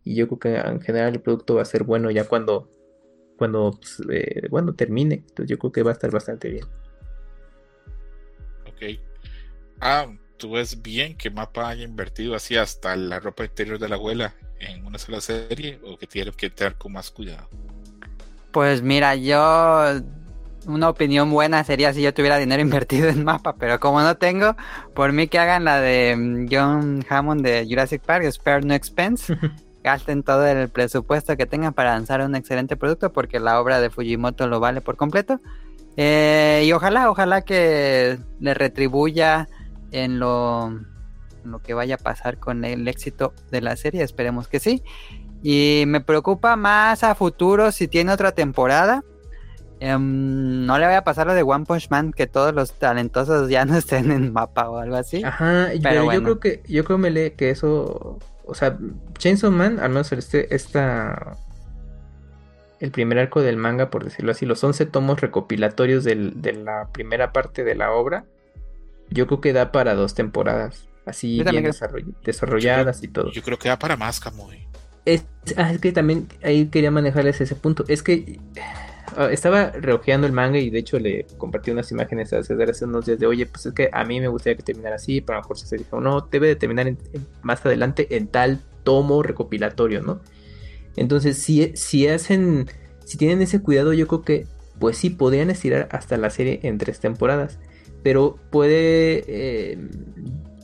Y 0.04 0.14
yo 0.14 0.28
creo 0.28 0.38
que 0.38 0.56
en 0.56 0.80
general 0.80 1.14
el 1.14 1.20
producto 1.20 1.56
va 1.56 1.62
a 1.62 1.66
ser 1.66 1.84
bueno 1.84 2.10
ya 2.10 2.24
cuando 2.24 2.70
cuando 3.36 3.72
pues, 3.72 4.02
eh, 4.10 4.48
bueno 4.50 4.74
termine. 4.74 5.16
Entonces 5.16 5.48
yo 5.48 5.58
creo 5.58 5.72
que 5.72 5.82
va 5.82 5.90
a 5.90 5.94
estar 5.94 6.10
bastante 6.10 6.48
bien. 6.48 6.64
Ok. 8.66 9.00
Ah 9.80 10.08
tú 10.38 10.52
ves 10.52 10.80
bien 10.80 11.16
que 11.16 11.30
Mapa 11.30 11.68
haya 11.68 11.84
invertido 11.84 12.34
así 12.34 12.56
hasta 12.56 12.96
la 12.96 13.20
ropa 13.20 13.44
interior 13.44 13.78
de 13.78 13.88
la 13.88 13.96
abuela 13.96 14.34
en 14.60 14.86
una 14.86 14.98
sola 14.98 15.20
serie 15.20 15.78
o 15.84 15.98
que 15.98 16.06
tiene 16.06 16.32
que 16.32 16.48
tener 16.48 16.76
con 16.76 16.92
más 16.92 17.10
cuidado. 17.10 17.48
Pues 18.52 18.80
mira 18.80 19.14
yo 19.14 20.00
una 20.68 20.88
opinión 20.88 21.30
buena 21.30 21.64
sería 21.64 21.92
si 21.92 22.02
yo 22.02 22.14
tuviera 22.14 22.38
dinero 22.38 22.62
invertido 22.68 23.08
en 23.08 23.24
mapa, 23.24 23.56
pero 23.58 23.80
como 23.80 24.00
no 24.00 24.16
tengo, 24.16 24.56
por 24.94 25.12
mí 25.12 25.28
que 25.28 25.38
hagan 25.38 25.64
la 25.64 25.80
de 25.80 26.16
mm, 26.16 26.48
John 26.50 27.04
Hammond 27.08 27.42
de 27.42 27.66
Jurassic 27.68 28.02
Park, 28.02 28.30
Spare 28.30 28.64
No 28.64 28.74
Expense, 28.74 29.36
gasten 29.82 30.22
todo 30.22 30.46
el 30.46 30.68
presupuesto 30.68 31.36
que 31.36 31.46
tengan 31.46 31.72
para 31.72 31.94
lanzar 31.94 32.20
un 32.20 32.34
excelente 32.34 32.76
producto 32.76 33.12
porque 33.12 33.40
la 33.40 33.60
obra 33.60 33.80
de 33.80 33.90
Fujimoto 33.90 34.46
lo 34.46 34.60
vale 34.60 34.80
por 34.80 34.96
completo. 34.96 35.40
Eh, 35.96 36.62
y 36.64 36.72
ojalá, 36.72 37.10
ojalá 37.10 37.42
que 37.42 38.18
le 38.38 38.54
retribuya 38.54 39.48
en 39.90 40.20
lo 40.20 40.72
lo 41.44 41.60
que 41.60 41.74
vaya 41.74 41.96
a 41.96 41.98
pasar 41.98 42.38
con 42.38 42.64
el 42.64 42.86
éxito 42.88 43.34
de 43.50 43.60
la 43.60 43.76
serie, 43.76 44.02
esperemos 44.02 44.48
que 44.48 44.60
sí. 44.60 44.82
Y 45.42 45.84
me 45.86 46.00
preocupa 46.00 46.56
más 46.56 47.04
a 47.04 47.14
futuro 47.14 47.72
si 47.72 47.88
tiene 47.88 48.12
otra 48.12 48.32
temporada. 48.32 49.02
Em, 49.80 50.66
no 50.66 50.78
le 50.78 50.86
vaya 50.86 50.98
a 50.98 51.04
pasar 51.04 51.26
lo 51.26 51.34
de 51.34 51.42
One 51.42 51.64
Punch 51.64 51.88
Man, 51.90 52.12
que 52.12 52.26
todos 52.26 52.54
los 52.54 52.72
talentosos 52.72 53.48
ya 53.48 53.64
no 53.64 53.76
estén 53.76 54.10
en 54.10 54.32
mapa 54.32 54.68
o 54.68 54.78
algo 54.78 54.96
así. 54.96 55.22
Ajá, 55.24 55.68
pero, 55.82 56.12
yo 56.12 56.22
creo 56.22 56.40
que, 56.40 56.62
yo 56.66 56.84
creo 56.84 56.98
me 56.98 57.32
que 57.32 57.50
eso, 57.50 58.18
o 58.44 58.54
sea, 58.54 58.76
Chainsaw 59.18 59.50
Man, 59.50 59.78
al 59.78 59.90
menos 59.90 60.10
este, 60.12 60.54
esta, 60.54 61.36
el 62.80 62.90
primer 62.90 63.18
arco 63.18 63.40
del 63.40 63.56
manga, 63.56 63.90
por 63.90 64.04
decirlo 64.04 64.32
así, 64.32 64.46
los 64.46 64.62
11 64.62 64.86
tomos 64.86 65.20
recopilatorios 65.20 66.04
de 66.04 66.62
la 66.64 66.88
primera 66.92 67.32
parte 67.32 67.62
de 67.62 67.74
la 67.76 67.92
obra, 67.92 68.24
yo 69.10 69.26
creo 69.26 69.40
que 69.40 69.52
da 69.52 69.72
para 69.72 69.94
dos 69.94 70.14
temporadas, 70.14 70.88
así 71.06 71.42
bien 71.42 71.70
desarrolladas 72.24 73.02
y 73.02 73.08
todo. 73.08 73.30
Yo 73.30 73.42
creo 73.42 73.58
que 73.58 73.68
da 73.68 73.78
para 73.78 73.96
más, 73.96 74.20
Camuy. 74.20 74.66
Es, 75.04 75.24
ah, 75.56 75.72
es 75.72 75.80
que 75.80 75.92
también 75.92 76.28
ahí 76.42 76.66
quería 76.66 76.90
manejarles 76.90 77.40
ese 77.40 77.54
punto. 77.54 77.84
Es 77.88 78.02
que 78.02 78.38
estaba 79.30 79.70
reojeando 79.70 80.26
el 80.26 80.32
manga 80.32 80.58
y 80.58 80.70
de 80.70 80.78
hecho 80.78 80.98
le 80.98 81.26
compartí 81.36 81.70
unas 81.70 81.90
imágenes 81.90 82.32
hace, 82.32 82.54
hace 82.62 82.84
unos 82.84 83.06
días 83.06 83.18
de, 83.18 83.26
oye, 83.26 83.46
pues 83.46 83.66
es 83.66 83.72
que 83.72 83.90
a 83.92 84.04
mí 84.04 84.20
me 84.20 84.28
gustaría 84.28 84.56
que 84.56 84.62
terminara 84.62 84.96
así, 84.96 85.20
pero 85.20 85.38
a 85.38 85.40
lo 85.40 85.44
mejor 85.44 85.58
se 85.58 85.76
dijo, 85.76 86.00
no, 86.00 86.20
debe 86.30 86.48
de 86.48 86.56
terminar 86.56 86.94
más 87.42 87.64
adelante 87.64 88.16
en 88.16 88.28
tal 88.28 88.60
tomo 88.84 89.22
recopilatorio, 89.22 90.02
¿no? 90.02 90.20
Entonces, 90.96 91.38
si, 91.38 91.76
si 91.76 92.08
hacen, 92.08 92.66
si 93.04 93.18
tienen 93.18 93.42
ese 93.42 93.60
cuidado, 93.60 93.92
yo 93.92 94.08
creo 94.08 94.22
que, 94.22 94.46
pues 94.78 94.96
sí, 94.96 95.10
podrían 95.10 95.50
estirar 95.50 95.88
hasta 95.92 96.16
la 96.16 96.30
serie 96.30 96.60
en 96.62 96.78
tres 96.78 97.00
temporadas, 97.00 97.58
pero 98.02 98.38
puede... 98.50 99.24
Eh, 99.26 99.78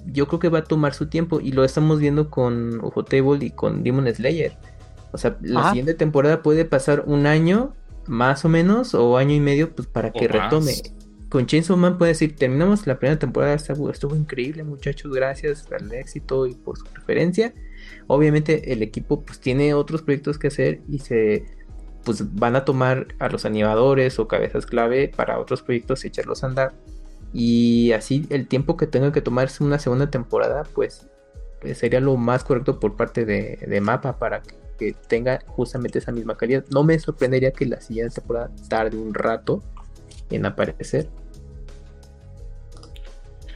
yo 0.07 0.29
creo 0.29 0.39
que 0.39 0.49
va 0.49 0.61
a 0.61 0.65
tomar 0.65 0.95
su 0.95 1.07
tiempo 1.09 1.41
y 1.41 1.53
lo 1.53 1.65
estamos 1.65 1.99
viendo 1.99 2.31
con 2.31 2.85
Ufotable 2.85 3.47
y 3.47 3.51
con 3.51 3.83
Demon 3.83 4.07
Slayer. 4.15 4.57
O 5.13 5.19
sea, 5.19 5.37
la 5.41 5.69
siguiente 5.69 5.95
temporada 5.95 6.43
puede 6.43 6.65
pasar 6.65 7.05
un 7.07 7.27
año 7.27 7.75
más 8.07 8.45
o 8.45 8.49
menos 8.49 8.95
o 8.95 9.17
año 9.17 9.35
y 9.35 9.41
medio 9.41 9.75
pues 9.75 9.89
para 9.89 10.13
que 10.13 10.29
retome. 10.29 10.75
Con 11.29 11.47
Chainsaw 11.47 11.77
Man 11.77 11.99
puede 11.99 12.13
decir, 12.13 12.37
terminamos 12.37 12.87
la 12.87 12.99
primera 12.99 13.19
temporada, 13.19 13.55
estuvo, 13.55 13.91
estuvo 13.91 14.15
increíble 14.15 14.63
muchachos, 14.63 15.13
gracias 15.13 15.67
al 15.73 15.93
éxito 15.93 16.47
y 16.47 16.55
por 16.55 16.79
su 16.79 16.85
preferencia. 16.85 17.53
Obviamente 18.07 18.73
el 18.73 18.83
equipo 18.83 19.23
pues 19.23 19.41
tiene 19.41 19.75
otros 19.75 20.03
proyectos 20.03 20.39
que 20.39 20.49
hacer 20.49 20.81
y 20.89 21.01
se 21.01 21.45
pues 22.05 22.35
van 22.37 22.55
a 22.55 22.65
tomar 22.65 23.09
a 23.19 23.29
los 23.29 23.47
animadores 23.47 24.19
o 24.19 24.29
cabezas 24.29 24.67
clave 24.67 25.09
para 25.09 25.39
otros 25.39 25.63
proyectos 25.63 26.05
y 26.05 26.09
echarlos 26.09 26.45
a 26.45 26.49
andar 26.49 26.75
y 27.35 27.91
así 27.91 28.27
el 28.31 28.47
tiempo 28.47 28.77
que 28.77 28.87
tenga 28.87 29.13
que 29.13 29.21
tomarse 29.21 29.65
una 29.65 29.81
segunda 29.81 30.09
temporada, 30.09 30.63
pues, 30.73 31.09
pues 31.61 31.77
sería 31.79 32.01
lo 32.01 32.17
más 32.17 32.45
correcto 32.45 32.79
por 32.79 32.95
parte 32.95 33.25
de, 33.25 33.81
Mapa 33.81 34.19
para 34.19 34.41
que, 34.41 34.55
tenga 34.93 35.43
justamente 35.47 35.99
esa 35.99 36.13
misma 36.13 36.37
calidad. 36.37 36.65
No 36.71 36.85
me 36.85 36.99
sorprendería 36.99 37.53
que 37.53 37.67
la 37.67 37.81
siguiente 37.81 38.17
temporada 38.17 38.51
tarde 38.69 38.97
un 38.97 39.15
rato 39.15 39.63
en 40.31 40.47
aparecer. 40.47 41.09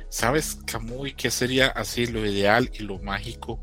¿Sabes, 0.09 0.59
Camuy, 0.67 1.13
qué 1.13 1.31
sería 1.31 1.69
así 1.69 2.07
lo 2.07 2.25
ideal 2.27 2.71
y 2.73 2.83
lo 2.83 2.99
mágico? 2.99 3.61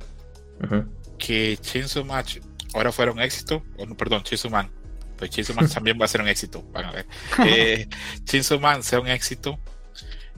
Que 1.17 1.57
Chainsaw 1.59 2.05
Match 2.05 2.39
ahora 2.73 2.91
fuera 2.91 3.11
un 3.11 3.19
éxito, 3.19 3.63
no, 3.85 3.95
perdón, 3.95 4.23
Chainsaw 4.23 4.51
Man, 4.51 4.71
pues 5.17 5.31
Chainsaw 5.31 5.55
Man 5.55 5.69
también 5.73 5.99
va 5.99 6.05
a 6.05 6.07
ser 6.07 6.21
un 6.21 6.27
éxito, 6.27 6.63
van 6.71 6.85
a 6.85 6.91
ver. 6.91 7.05
Eh, 7.45 7.87
Chainsaw 8.25 8.59
Man 8.59 8.83
sea 8.83 8.99
un 8.99 9.07
éxito 9.07 9.59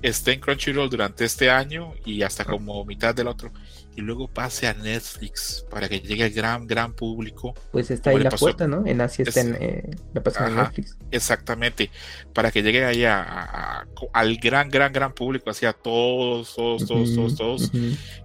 esté 0.02 0.34
en 0.34 0.40
Crunchyroll 0.40 0.90
durante 0.90 1.26
este 1.26 1.50
año 1.50 1.94
y 2.06 2.22
hasta 2.22 2.46
como 2.46 2.84
mitad 2.86 3.16
del 3.16 3.28
otro 3.28 3.52
y 3.98 4.02
luego 4.02 4.28
pase 4.28 4.68
a 4.68 4.76
Netflix 4.76 5.66
para 5.72 5.90
que 5.90 6.00
llegue 6.00 6.24
al 6.24 6.30
gran 6.30 6.68
gran 6.68 6.94
público. 6.94 7.56
Pues 7.72 7.90
está 7.90 8.12
ahí 8.12 8.20
la 8.20 8.30
puerta 8.30 8.68
no 8.68 8.86
en 8.86 9.02
Asia 9.02 9.24
está 9.24 9.42
en, 9.42 9.58
eh, 9.60 9.90
la 10.14 10.50
Netflix. 10.52 10.96
exactamente. 11.10 11.90
Para 12.32 12.52
que 12.52 12.62
llegue 12.62 12.86
ahí 12.86 13.06
a, 13.06 13.88
al 14.14 14.38
gran 14.38 14.70
gran 14.70 14.94
gran 14.94 15.14
público 15.14 15.50
hacia 15.50 15.74
todos 15.74 16.54
todos 16.56 16.86
todos 16.86 17.16
todos 17.16 17.36
todos 17.36 17.72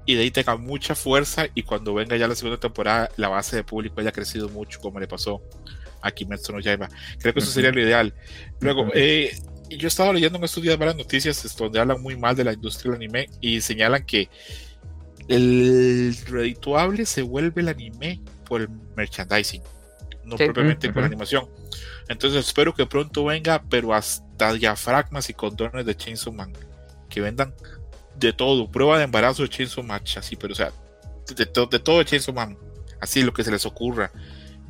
y 0.05 0.15
de 0.15 0.23
ahí 0.23 0.31
tenga 0.31 0.59
mucha 0.59 0.95
fuerza 0.95 1.47
y 1.55 1.63
cuando 1.63 1.95
venga 1.95 2.19
ya 2.19 2.29
la 2.29 2.35
segunda 2.35 2.61
temporada 2.61 3.09
la 3.17 3.29
base 3.29 3.57
de 3.57 3.65
público 3.65 3.99
haya 3.99 4.13
crecido 4.13 4.51
mucho 4.51 4.79
como 4.79 5.01
le 5.01 5.09
pasó 5.09 5.41
a 6.03 6.11
Kimetsu 6.11 6.53
no 6.53 6.61
Yaiba. 6.61 6.91
Creo 7.19 7.33
que 7.33 7.41
eso 7.41 7.51
sería 7.51 7.73
lo 7.73 7.81
ideal. 7.81 8.13
Luego 8.61 8.89
eh, 8.93 9.35
yo 9.71 9.89
estaba 9.89 10.13
leyendo 10.13 10.37
en 10.37 10.45
estos 10.45 10.63
días 10.63 10.77
varias 10.77 10.97
noticias 10.97 11.57
donde 11.57 11.81
hablan 11.81 12.03
muy 12.03 12.15
mal 12.15 12.37
de 12.37 12.45
la 12.45 12.53
industria 12.53 12.93
del 12.93 13.01
anime 13.01 13.31
y 13.41 13.63
señalan 13.63 14.05
que 14.05 14.29
el 15.29 16.17
redituable 16.27 17.07
se 17.07 17.23
vuelve 17.23 17.63
el 17.63 17.69
anime 17.69 18.21
por 18.47 18.61
el 18.61 18.69
merchandising, 18.97 19.63
no 20.25 20.37
propiamente 20.37 20.93
por 20.93 21.03
la 21.03 21.07
animación. 21.07 21.49
Entonces 22.09 22.47
espero 22.47 22.75
que 22.75 22.87
pronto 22.87 23.25
venga, 23.25 23.63
pero 23.69 23.95
hasta 23.95 24.53
diafragmas 24.53 25.31
y 25.31 25.35
condones 25.35 25.87
de 25.87 25.97
Chainsaw 25.97 26.33
Man, 26.33 26.53
que 27.09 27.21
vendan 27.21 27.55
de 28.17 28.33
todo, 28.33 28.71
prueba 28.71 28.99
de 28.99 29.05
embarazo 29.05 29.43
de 29.43 29.49
Chainsaw 29.49 29.83
Match, 29.85 30.17
así, 30.19 30.37
pero 30.37 30.53
o 30.53 30.57
sea, 30.57 30.73
de, 31.29 31.45
de 31.45 31.79
todo 31.79 31.99
de 31.99 32.05
Chainsaw 32.05 32.35
Man, 32.35 32.59
así 33.01 33.23
lo 33.23 33.33
que 33.33 33.45
se 33.45 33.51
les 33.51 33.65
ocurra, 33.65 34.11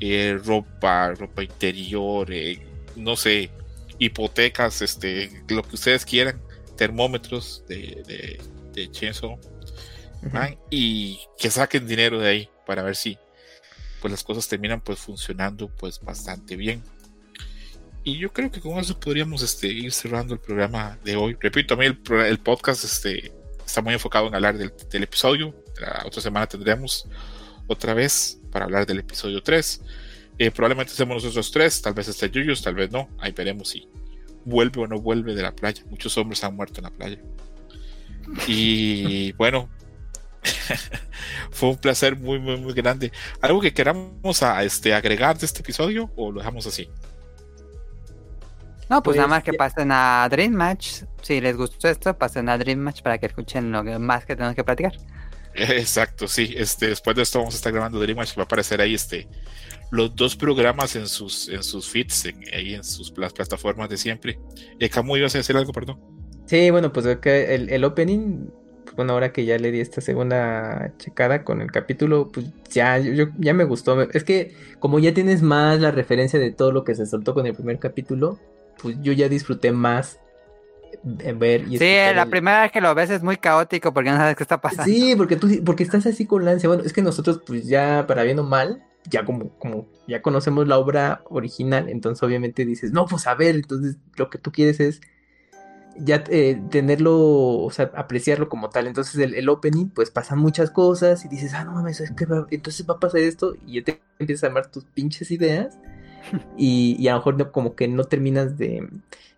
eh, 0.00 0.38
ropa, 0.44 1.12
ropa 1.14 1.42
interior, 1.42 2.32
eh, 2.32 2.60
no 2.96 3.16
sé, 3.16 3.50
hipotecas, 3.98 4.82
este, 4.82 5.42
lo 5.48 5.62
que 5.62 5.74
ustedes 5.74 6.04
quieran, 6.04 6.40
termómetros 6.76 7.64
de, 7.68 8.02
de, 8.06 8.40
de 8.72 8.90
Chainsaw 8.90 9.38
y 10.70 11.20
que 11.38 11.50
saquen 11.50 11.86
dinero 11.86 12.18
de 12.18 12.28
ahí 12.28 12.48
para 12.66 12.82
ver 12.82 12.96
si 12.96 13.18
pues 14.00 14.10
las 14.10 14.24
cosas 14.24 14.48
terminan 14.48 14.80
pues 14.80 14.98
funcionando 14.98 15.68
pues 15.68 16.00
bastante 16.00 16.56
bien. 16.56 16.82
Y 18.04 18.18
yo 18.18 18.32
creo 18.32 18.50
que 18.50 18.60
con 18.60 18.78
eso 18.78 18.98
podríamos 18.98 19.42
este, 19.42 19.68
ir 19.68 19.92
cerrando 19.92 20.34
el 20.34 20.40
programa 20.40 20.98
de 21.04 21.14
hoy. 21.14 21.36
Repito, 21.38 21.74
a 21.74 21.76
mí 21.76 21.86
el, 21.86 22.38
podcast 22.40 22.84
este, 22.84 23.32
está 23.64 23.80
muy 23.80 23.94
enfocado 23.94 24.26
en 24.26 24.34
hablar 24.34 24.58
del, 24.58 24.72
del, 24.90 25.04
episodio. 25.04 25.54
La 25.80 26.02
otra 26.04 26.20
semana 26.20 26.48
tendremos 26.48 27.06
otra 27.68 27.94
vez 27.94 28.40
para 28.50 28.64
hablar 28.64 28.86
del 28.86 28.98
episodio 28.98 29.40
3. 29.40 29.82
Eh, 30.38 30.50
probablemente 30.50 30.92
hacemos 30.92 31.22
nosotros 31.22 31.50
tres, 31.52 31.82
tal 31.82 31.94
vez 31.94 32.08
esté 32.08 32.30
Yuyos, 32.30 32.62
tal 32.62 32.74
vez 32.74 32.90
no. 32.90 33.08
Ahí 33.18 33.32
veremos 33.32 33.68
si 33.68 33.88
vuelve 34.44 34.82
o 34.82 34.86
no 34.86 35.00
vuelve 35.00 35.34
de 35.34 35.42
la 35.42 35.54
playa. 35.54 35.84
Muchos 35.88 36.16
hombres 36.18 36.42
han 36.42 36.56
muerto 36.56 36.80
en 36.80 36.84
la 36.84 36.90
playa. 36.90 37.18
Y 38.46 39.32
bueno, 39.32 39.68
fue 41.50 41.70
un 41.70 41.76
placer 41.76 42.16
muy, 42.16 42.38
muy, 42.38 42.56
muy 42.56 42.72
grande. 42.72 43.12
¿Algo 43.40 43.60
que 43.60 43.72
queramos 43.72 44.42
a, 44.42 44.62
este, 44.64 44.94
agregar 44.94 45.38
de 45.38 45.46
este 45.46 45.60
episodio 45.60 46.10
o 46.16 46.32
lo 46.32 46.40
dejamos 46.40 46.66
así? 46.66 46.88
No, 48.88 49.02
pues, 49.02 49.16
nada 49.16 49.28
más 49.28 49.42
que 49.42 49.54
pasen 49.54 49.90
a 49.90 50.28
Dream 50.30 50.52
Match. 50.52 51.04
Si 51.22 51.40
les 51.40 51.56
gustó 51.56 51.88
esto, 51.88 52.16
pasen 52.16 52.48
a 52.48 52.58
Dream 52.58 52.78
Match 52.78 53.00
para 53.02 53.18
que 53.18 53.26
escuchen 53.26 53.72
lo 53.72 53.82
más 53.98 54.26
que 54.26 54.36
tenemos 54.36 54.54
que 54.54 54.64
platicar. 54.64 54.92
Exacto, 55.54 56.28
sí. 56.28 56.54
Este, 56.56 56.88
después 56.88 57.16
de 57.16 57.22
esto 57.22 57.38
vamos 57.38 57.54
a 57.54 57.56
estar 57.56 57.72
grabando 57.72 58.00
Dream 58.00 58.18
Match. 58.18 58.36
Va 58.36 58.42
a 58.42 58.44
aparecer 58.44 58.80
ahí 58.80 58.94
este 58.94 59.28
los 59.90 60.16
dos 60.16 60.36
programas 60.36 60.96
en 60.96 61.06
sus, 61.06 61.48
en 61.48 61.62
sus 61.62 61.88
feeds, 61.88 62.24
en, 62.24 62.42
ahí 62.54 62.74
en 62.74 62.82
sus 62.82 63.12
las 63.16 63.32
plataformas 63.32 63.90
de 63.90 63.98
siempre. 63.98 64.38
Eh, 64.78 64.88
Camu, 64.88 65.16
¿ibas 65.16 65.34
a 65.34 65.38
decir 65.38 65.56
algo, 65.56 65.72
perdón? 65.72 66.00
Sí, 66.46 66.70
bueno, 66.70 66.92
pues 66.92 67.06
el, 67.06 67.68
el 67.68 67.84
opening, 67.84 68.48
bueno, 68.96 69.12
ahora 69.12 69.32
que 69.32 69.44
ya 69.44 69.58
le 69.58 69.70
di 69.70 69.80
esta 69.80 70.00
segunda 70.00 70.92
checada 70.98 71.44
con 71.44 71.60
el 71.60 71.70
capítulo, 71.70 72.30
pues 72.32 72.46
ya, 72.70 72.98
yo, 72.98 73.26
ya 73.38 73.54
me 73.54 73.64
gustó. 73.64 74.00
Es 74.02 74.24
que 74.24 74.54
como 74.78 74.98
ya 74.98 75.14
tienes 75.14 75.42
más 75.42 75.80
la 75.80 75.90
referencia 75.90 76.38
de 76.38 76.50
todo 76.50 76.72
lo 76.72 76.84
que 76.84 76.94
se 76.94 77.06
soltó 77.06 77.34
con 77.34 77.46
el 77.46 77.54
primer 77.54 77.78
capítulo, 77.78 78.38
pues 78.80 78.96
yo 79.00 79.12
ya 79.12 79.28
disfruté 79.28 79.72
más 79.72 80.18
ver 81.04 81.66
y 81.68 81.78
Sí, 81.78 81.94
la 82.14 82.26
primera 82.26 82.62
vez 82.62 82.72
que 82.72 82.80
lo 82.80 82.94
ves 82.94 83.10
es 83.10 83.22
muy 83.22 83.36
caótico 83.36 83.92
porque 83.94 84.10
no 84.10 84.16
sabes 84.16 84.36
qué 84.36 84.42
está 84.42 84.60
pasando. 84.60 84.84
Sí, 84.84 85.14
porque 85.16 85.36
tú 85.36 85.48
porque 85.64 85.82
estás 85.82 86.06
así 86.06 86.26
con 86.26 86.44
la 86.44 86.52
ansia. 86.52 86.68
Bueno, 86.68 86.84
es 86.84 86.92
que 86.92 87.02
nosotros 87.02 87.40
pues 87.46 87.66
ya 87.66 88.04
para 88.06 88.22
bien 88.22 88.38
o 88.38 88.44
mal 88.44 88.82
ya 89.10 89.24
como, 89.24 89.50
como 89.58 89.86
ya 90.06 90.22
conocemos 90.22 90.68
la 90.68 90.78
obra 90.78 91.22
original, 91.28 91.88
entonces 91.88 92.22
obviamente 92.22 92.64
dices, 92.64 92.92
no, 92.92 93.06
pues 93.06 93.26
a 93.26 93.34
ver, 93.34 93.56
entonces 93.56 93.96
lo 94.16 94.30
que 94.30 94.38
tú 94.38 94.52
quieres 94.52 94.80
es 94.80 95.00
ya 95.98 96.24
eh, 96.28 96.60
tenerlo, 96.70 97.18
o 97.18 97.70
sea, 97.70 97.90
apreciarlo 97.94 98.48
como 98.48 98.70
tal. 98.70 98.86
Entonces 98.86 99.18
el, 99.18 99.48
opening, 99.48 99.88
pues 99.88 100.10
pasan 100.10 100.38
muchas 100.38 100.70
cosas 100.70 101.24
y 101.24 101.28
dices, 101.28 101.54
ah, 101.54 101.64
no 101.64 101.72
mames, 101.72 102.00
es 102.00 102.10
que 102.12 102.26
entonces 102.50 102.86
va 102.88 102.94
a 102.94 103.00
pasar 103.00 103.20
esto 103.20 103.54
y 103.66 103.74
ya 103.74 103.84
te 103.84 104.00
empiezas 104.18 104.44
a 104.44 104.46
armar 104.48 104.66
tus 104.68 104.84
pinches 104.84 105.30
ideas 105.30 105.78
y, 106.56 106.96
y 106.98 107.08
a 107.08 107.12
lo 107.12 107.18
mejor 107.18 107.50
como 107.50 107.74
que 107.74 107.88
no 107.88 108.04
terminas 108.04 108.58
de, 108.58 108.88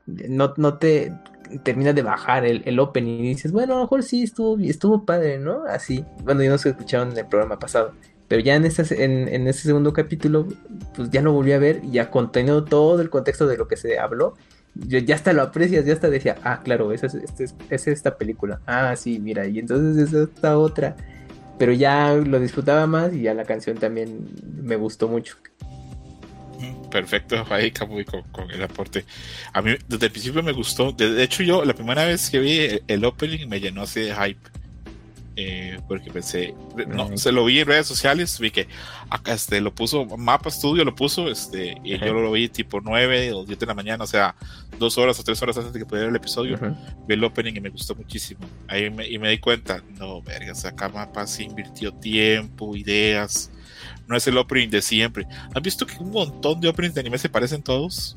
no, 0.07 0.55
no 0.57 0.79
te 0.79 1.13
terminas 1.63 1.95
de 1.95 2.03
bajar 2.03 2.45
el, 2.45 2.63
el, 2.65 2.79
opening 2.81 3.21
y 3.21 3.29
dices, 3.29 3.53
bueno, 3.53 3.75
a 3.75 3.77
lo 3.77 3.83
mejor 3.83 4.03
sí 4.03 4.23
estuvo, 4.23 4.59
estuvo 4.59 5.05
padre, 5.05 5.39
¿no? 5.39 5.65
Así, 5.65 6.05
bueno, 6.23 6.43
yo 6.43 6.51
no 6.51 6.59
se 6.59 6.71
escucharon 6.71 7.13
en 7.13 7.19
el 7.19 7.27
programa 7.27 7.59
pasado. 7.59 7.93
Pero 8.29 8.41
ya 8.41 8.55
en 8.55 8.65
este, 8.65 9.05
en, 9.05 9.29
en 9.29 9.47
este 9.47 9.63
segundo 9.63 9.93
capítulo, 9.93 10.49
pues 10.95 11.11
ya 11.11 11.21
lo 11.21 11.33
volví 11.33 11.53
a 11.53 11.59
ver 11.59 11.83
y 11.85 11.93
ya 11.93 12.11
contenido 12.11 12.65
todo 12.65 13.01
el 13.03 13.11
contexto 13.11 13.47
de 13.47 13.59
lo 13.59 13.69
que 13.69 13.77
se 13.77 13.99
habló. 13.99 14.35
Yo 14.75 14.99
ya 14.99 15.15
hasta 15.15 15.33
lo 15.33 15.43
aprecias, 15.43 15.85
ya 15.85 15.93
hasta 15.93 16.11
decía, 16.11 16.37
ah, 16.43 16.61
claro, 16.65 16.93
esa 16.93 17.07
es, 17.07 17.15
este 17.15 17.45
es, 17.45 17.55
es 17.71 17.87
esta 17.87 18.17
película. 18.17 18.61
Ah, 18.67 18.95
sí, 18.97 19.19
mira, 19.19 19.47
y 19.47 19.59
entonces 19.59 20.09
es 20.09 20.13
esta 20.13 20.59
otra. 20.59 20.97
Pero 21.59 21.73
ya 21.73 22.15
lo 22.15 22.41
disfrutaba 22.41 22.87
más 22.87 23.13
y 23.13 23.23
ya 23.23 23.35
la 23.35 23.45
canción 23.45 23.79
también 23.79 24.29
me 24.63 24.77
gustó 24.77 25.09
mucho. 25.09 25.37
Perfecto, 26.91 27.45
ahí 27.51 27.71
Camuy 27.71 28.05
con, 28.05 28.23
con, 28.33 28.51
el 28.51 28.63
aporte. 28.63 29.05
A 29.53 29.63
mí 29.63 29.75
desde 29.89 30.07
el 30.07 30.13
principio 30.13 30.43
me 30.43 30.53
gustó. 30.53 30.93
De, 30.93 31.23
hecho, 31.23 31.43
yo 31.43 31.65
la 31.65 31.75
primera 31.75 32.05
vez 32.05 32.31
que 32.31 32.39
vi 32.41 32.81
el 32.87 33.05
opening 33.05 33.49
me 33.49 33.61
llenó 33.61 33.83
así 33.83 34.01
de 34.01 34.15
hype 34.15 34.51
eh, 35.37 35.81
porque 35.89 36.11
pensé, 36.11 36.55
no, 36.87 37.17
se 37.17 37.33
lo 37.33 37.45
vi 37.45 37.61
en 37.61 37.67
redes 37.67 37.87
sociales, 37.87 38.39
vi 38.39 38.51
que 38.51 38.69
acá 39.11 39.33
este, 39.33 39.61
lo 39.61 39.75
puso, 39.75 40.05
Mapa 40.17 40.51
Studio 40.51 40.85
lo 40.85 40.95
puso, 40.95 41.29
este, 41.29 41.77
y 41.83 41.99
yo 41.99 42.13
lo 42.13 42.31
vi 42.31 42.49
tipo 42.49 42.81
9 42.81 43.33
o 43.33 43.45
10 43.45 43.59
de 43.59 43.67
la 43.67 43.75
mañana, 43.75 44.05
o 44.05 44.07
sea, 44.07 44.37
dos 44.79 44.97
horas 44.97 45.19
o 45.19 45.25
tres 45.25 45.43
horas 45.43 45.57
antes 45.57 45.73
de 45.73 45.81
que 45.81 45.87
pudiera 45.87 46.09
el 46.09 46.17
episodio, 46.17 46.59
vi 47.07 47.15
el 47.15 47.25
opening 47.25 47.55
y 47.57 47.61
me 47.61 47.71
gustó 47.71 47.95
muchísimo. 47.95 48.47
Ahí 48.69 48.91
me, 48.91 49.09
y 49.09 49.19
me 49.19 49.31
di 49.31 49.39
cuenta, 49.39 49.83
no, 49.99 50.23
verga, 50.23 50.53
o 50.53 50.55
sea, 50.55 50.71
acá 50.71 50.89
Mapa 50.89 51.27
se 51.27 51.43
invirtió 51.43 51.93
tiempo, 51.93 52.77
ideas, 52.77 53.51
no 54.07 54.17
es 54.17 54.27
el 54.27 54.39
opening 54.39 54.69
de 54.69 54.83
siempre. 54.83 55.27
¿Han 55.55 55.63
visto 55.63 55.87
que 55.87 55.97
un 55.99 56.11
montón 56.11 56.61
de 56.61 56.69
openings 56.69 56.95
de 56.95 57.01
anime 57.01 57.19
se 57.19 57.29
parecen 57.29 57.63
todos? 57.63 58.17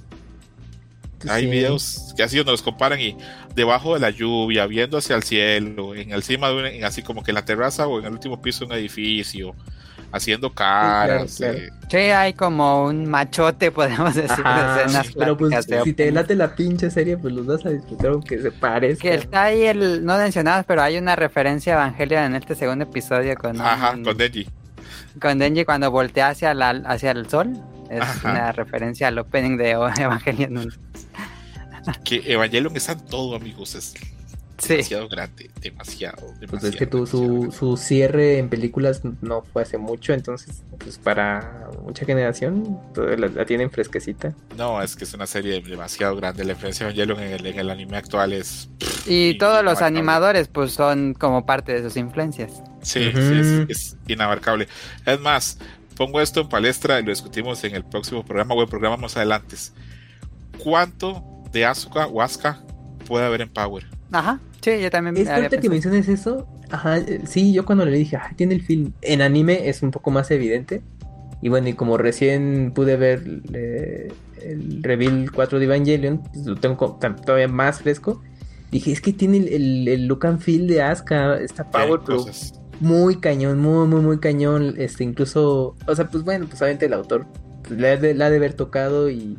Hay 1.29 1.43
sí. 1.43 1.49
videos 1.49 2.13
que 2.15 2.23
así 2.23 2.37
donde 2.37 2.51
los 2.51 2.61
comparan 2.61 2.99
y 2.99 3.17
debajo 3.55 3.93
de 3.95 3.99
la 3.99 4.11
lluvia, 4.11 4.67
viendo 4.67 4.97
hacia 4.97 5.15
el 5.15 5.23
cielo, 5.23 5.95
en 5.95 6.11
encima 6.11 6.49
de 6.49 6.55
un, 6.55 6.65
en 6.65 6.83
así 6.83 7.01
como 7.01 7.23
que 7.23 7.31
en 7.31 7.35
la 7.35 7.45
terraza 7.45 7.87
o 7.87 7.99
en 7.99 8.05
el 8.05 8.13
último 8.13 8.41
piso 8.41 8.59
de 8.59 8.65
un 8.65 8.71
edificio, 8.73 9.55
haciendo 10.11 10.53
caras. 10.53 11.31
Sí, 11.31 11.37
claro, 11.37 11.57
claro. 11.57 11.67
Eh. 11.67 11.87
sí 11.89 11.97
hay 11.97 12.33
como 12.33 12.85
un 12.85 13.09
machote, 13.09 13.71
podemos 13.71 14.13
decir, 14.13 14.43
Ajá, 14.43 14.77
de 14.77 14.83
escenas 14.83 15.07
Pero 15.17 15.37
pues 15.37 15.65
si 15.83 15.93
te 15.93 16.11
late 16.11 16.35
la 16.35 16.55
pinche 16.55 16.89
serie, 16.91 17.17
pues 17.17 17.33
los 17.33 17.45
vas 17.45 17.65
a 17.65 17.69
disfrutar 17.69 18.11
aunque 18.11 18.39
se 18.39 18.51
parezca. 18.51 19.01
Que 19.01 19.15
está 19.15 19.45
ahí 19.45 19.63
el, 19.63 20.05
no 20.05 20.17
mencionados, 20.17 20.65
pero 20.67 20.81
hay 20.81 20.97
una 20.97 21.15
referencia 21.15 21.73
a 21.73 21.77
Evangelia 21.77 22.25
en 22.25 22.35
este 22.35 22.55
segundo 22.55 22.83
episodio 22.83 23.35
con 23.35 23.59
Ajá, 23.59 23.91
un, 23.91 24.03
con 24.03 24.17
Denji. 24.17 24.47
Con 25.19 25.39
Denji 25.39 25.65
cuando 25.65 25.89
voltea 25.89 26.29
hacia 26.29 26.53
la 26.53 26.69
hacia 26.69 27.11
el 27.11 27.27
sol. 27.27 27.53
Es 27.89 28.01
Ajá. 28.01 28.31
una 28.31 28.51
referencia 28.51 29.07
al 29.07 29.19
opening 29.19 29.57
de 29.57 29.71
Evangelion. 29.99 30.73
que 32.03 32.23
Evangelion 32.25 32.75
está 32.75 32.93
en 32.93 33.05
todo, 33.05 33.35
amigos. 33.35 33.75
Es 33.75 33.93
sí. 34.57 34.69
demasiado 34.69 35.07
grande, 35.07 35.49
demasiado. 35.61 36.17
demasiado 36.39 36.47
pues 36.49 36.63
es 36.63 36.75
que 36.75 36.87
tu, 36.87 37.05
su, 37.05 37.53
su, 37.57 37.77
cierre 37.77 38.39
en 38.39 38.49
películas 38.49 39.01
no 39.21 39.43
fue 39.43 39.61
hace 39.61 39.77
mucho, 39.77 40.13
entonces, 40.13 40.63
pues 40.77 40.97
para 40.97 41.69
mucha 41.83 42.05
generación 42.05 42.79
la, 42.95 43.27
la, 43.27 43.45
tienen 43.45 43.69
fresquecita. 43.71 44.33
No, 44.57 44.81
es 44.81 44.95
que 44.95 45.03
es 45.03 45.13
una 45.13 45.27
serie 45.27 45.61
demasiado 45.61 46.15
grande. 46.15 46.43
La 46.43 46.53
influencia 46.53 46.85
de 46.85 46.93
Evangelion 46.93 47.19
en 47.19 47.33
el, 47.33 47.45
en 47.45 47.59
el 47.59 47.69
anime 47.69 47.97
actual 47.97 48.33
es. 48.33 48.69
Pff, 48.79 49.07
y 49.07 49.37
todos 49.37 49.63
los 49.63 49.81
animadores, 49.81 50.47
pues 50.47 50.73
son 50.73 51.13
como 51.13 51.45
parte 51.45 51.73
de 51.73 51.83
sus 51.83 51.95
influencias. 51.97 52.61
Sí, 52.81 52.99
uh 52.99 53.11
-huh. 53.11 53.65
sí 53.65 53.71
es, 53.71 53.77
es 53.77 53.97
inabarcable. 54.07 54.67
Es 55.05 55.19
más, 55.19 55.59
pongo 55.97 56.21
esto 56.21 56.41
en 56.41 56.47
palestra 56.47 56.99
y 56.99 57.03
lo 57.03 57.09
discutimos 57.09 57.63
en 57.63 57.75
el 57.75 57.83
próximo 57.83 58.23
programa 58.23 58.53
o 58.53 58.61
el 58.61 58.67
programa 58.67 58.97
más 58.97 59.17
adelante. 59.17 59.55
¿Cuánto 60.63 61.23
de 61.51 61.65
Asuka 61.65 62.07
o 62.07 62.21
Asuka 62.21 62.61
puede 63.07 63.25
haber 63.25 63.41
en 63.41 63.49
Power? 63.49 63.85
Ajá, 64.11 64.39
sí, 64.61 64.79
yo 64.79 64.89
también. 64.89 65.17
Es 65.17 65.27
fuerte 65.27 65.59
que 65.59 65.69
menciones 65.69 66.07
eso. 66.07 66.47
Ajá, 66.69 66.99
sí, 67.25 67.53
yo 67.53 67.65
cuando 67.65 67.85
le 67.85 67.97
dije, 67.97 68.17
ah, 68.17 68.31
tiene 68.35 68.55
el 68.55 68.61
film. 68.61 68.93
En 69.01 69.21
anime 69.21 69.67
es 69.69 69.81
un 69.81 69.91
poco 69.91 70.11
más 70.11 70.29
evidente. 70.31 70.81
Y 71.41 71.49
bueno, 71.49 71.67
y 71.69 71.73
como 71.73 71.97
recién 71.97 72.71
pude 72.73 72.95
ver 72.97 73.41
eh, 73.53 74.11
el 74.41 74.81
Reveal 74.83 75.31
4 75.31 75.59
de 75.59 75.65
Evangelion, 75.65 76.23
pues 76.23 76.45
lo 76.45 76.55
tengo 76.55 76.99
todavía 77.25 77.47
más 77.47 77.81
fresco. 77.81 78.21
Dije, 78.71 78.91
es 78.91 79.01
que 79.01 79.13
tiene 79.13 79.37
el, 79.37 79.47
el, 79.47 79.87
el 79.87 80.07
look 80.07 80.25
and 80.25 80.39
feel 80.39 80.67
de 80.67 80.81
Asuka, 80.81 81.39
esta 81.39 81.63
Power, 81.69 82.01
pero 82.05 82.25
muy 82.79 83.17
cañón, 83.17 83.59
muy, 83.59 83.87
muy, 83.87 84.01
muy 84.01 84.19
cañón. 84.19 84.75
Este, 84.77 85.03
incluso, 85.03 85.75
o 85.85 85.95
sea, 85.95 86.09
pues 86.09 86.23
bueno, 86.23 86.45
pues 86.47 86.61
obviamente 86.61 86.85
el 86.85 86.93
autor 86.93 87.25
la, 87.69 87.97
de, 87.97 88.13
la 88.13 88.29
de 88.29 88.37
haber 88.37 88.53
tocado 88.53 89.09
y, 89.09 89.37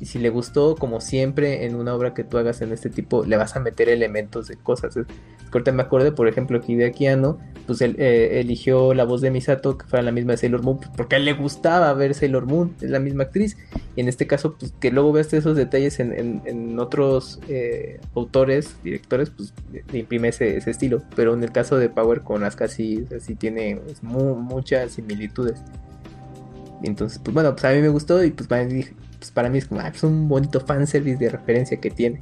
y, 0.00 0.06
si 0.06 0.18
le 0.18 0.30
gustó, 0.30 0.74
como 0.76 1.00
siempre, 1.00 1.66
en 1.66 1.74
una 1.74 1.94
obra 1.94 2.14
que 2.14 2.24
tú 2.24 2.38
hagas 2.38 2.60
en 2.62 2.72
este 2.72 2.90
tipo, 2.90 3.24
le 3.24 3.36
vas 3.36 3.56
a 3.56 3.60
meter 3.60 3.88
elementos 3.88 4.48
de 4.48 4.56
cosas. 4.56 4.96
Es, 4.96 5.06
ahorita 5.52 5.72
me 5.72 5.82
acordé, 5.82 6.12
por 6.12 6.28
ejemplo, 6.28 6.60
que 6.60 6.72
Hideaki 6.72 7.06
Anno, 7.06 7.38
pues 7.66 7.80
él 7.80 7.96
eh, 7.98 8.40
eligió 8.40 8.94
la 8.94 9.04
voz 9.04 9.20
de 9.20 9.30
Misato, 9.30 9.78
que 9.78 9.86
fuera 9.86 10.02
la 10.02 10.12
misma 10.12 10.32
de 10.32 10.38
Sailor 10.38 10.62
Moon, 10.62 10.78
pues, 10.78 10.90
porque 10.96 11.16
a 11.16 11.18
él 11.18 11.24
le 11.24 11.34
gustaba 11.34 11.92
ver 11.94 12.14
Sailor 12.14 12.46
Moon, 12.46 12.74
es 12.80 12.90
la 12.90 12.98
misma 12.98 13.24
actriz. 13.24 13.56
Y 13.96 14.00
en 14.00 14.08
este 14.08 14.26
caso, 14.26 14.56
pues 14.58 14.72
que 14.80 14.90
luego 14.90 15.12
veas 15.12 15.32
esos 15.32 15.56
detalles 15.56 16.00
en, 16.00 16.42
en, 16.44 16.78
otros 16.78 17.40
eh, 17.48 18.00
autores, 18.14 18.76
directores, 18.82 19.30
pues 19.30 19.52
le 19.92 19.98
imprime 19.98 20.28
ese, 20.28 20.56
ese, 20.56 20.70
estilo. 20.70 21.02
Pero 21.14 21.34
en 21.34 21.42
el 21.42 21.52
caso 21.52 21.76
de 21.76 21.88
Power 21.88 22.22
con 22.22 22.44
Asuka 22.44 22.68
sí, 22.68 23.06
sí 23.20 23.34
tiene 23.34 23.80
pues, 23.84 24.02
muchas 24.02 24.92
similitudes. 24.92 25.62
Entonces, 26.82 27.20
pues 27.22 27.34
bueno, 27.34 27.52
pues 27.52 27.64
a 27.64 27.70
mí 27.72 27.80
me 27.80 27.88
gustó 27.88 28.24
y 28.24 28.30
pues 28.30 28.48
mí, 28.70 28.84
pues, 29.20 29.30
para 29.30 29.48
mí 29.48 29.58
es 29.58 29.66
como 29.66 29.80
ah, 29.80 29.90
pues 29.90 30.02
un 30.02 30.28
bonito 30.28 30.60
fanservice 30.60 31.18
de 31.18 31.28
referencia 31.28 31.78
que 31.78 31.90
tiene. 31.90 32.20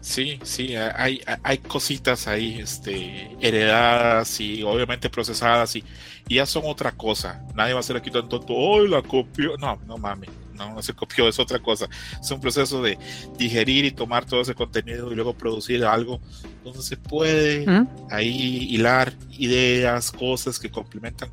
Sí, 0.00 0.38
sí, 0.44 0.76
hay, 0.76 1.20
hay 1.42 1.58
cositas 1.58 2.28
ahí 2.28 2.60
este, 2.60 3.36
heredadas 3.40 4.40
y 4.40 4.62
obviamente 4.62 5.10
procesadas 5.10 5.74
y, 5.76 5.84
ya 6.28 6.46
son 6.46 6.62
otra 6.66 6.92
cosa. 6.92 7.44
Nadie 7.54 7.74
va 7.74 7.80
a 7.80 7.82
ser 7.82 7.96
aquí 7.96 8.10
tan 8.10 8.28
tonto, 8.28 8.54
¡ay, 8.54 8.88
la 8.88 9.02
copió! 9.02 9.56
No, 9.58 9.78
no 9.86 9.98
mames, 9.98 10.30
no, 10.56 10.74
no 10.74 10.82
se 10.82 10.94
copió, 10.94 11.28
es 11.28 11.38
otra 11.38 11.58
cosa. 11.58 11.88
Es 12.20 12.30
un 12.30 12.40
proceso 12.40 12.82
de 12.82 12.98
digerir 13.38 13.84
y 13.84 13.90
tomar 13.90 14.24
todo 14.24 14.40
ese 14.40 14.54
contenido 14.54 15.12
y 15.12 15.14
luego 15.14 15.34
producir 15.34 15.84
algo 15.84 16.20
donde 16.64 16.82
se 16.82 16.96
puede 16.96 17.66
¿Mm? 17.66 17.88
ahí 18.10 18.68
hilar 18.70 19.12
ideas, 19.38 20.10
cosas 20.10 20.58
que 20.58 20.70
complementan 20.70 21.30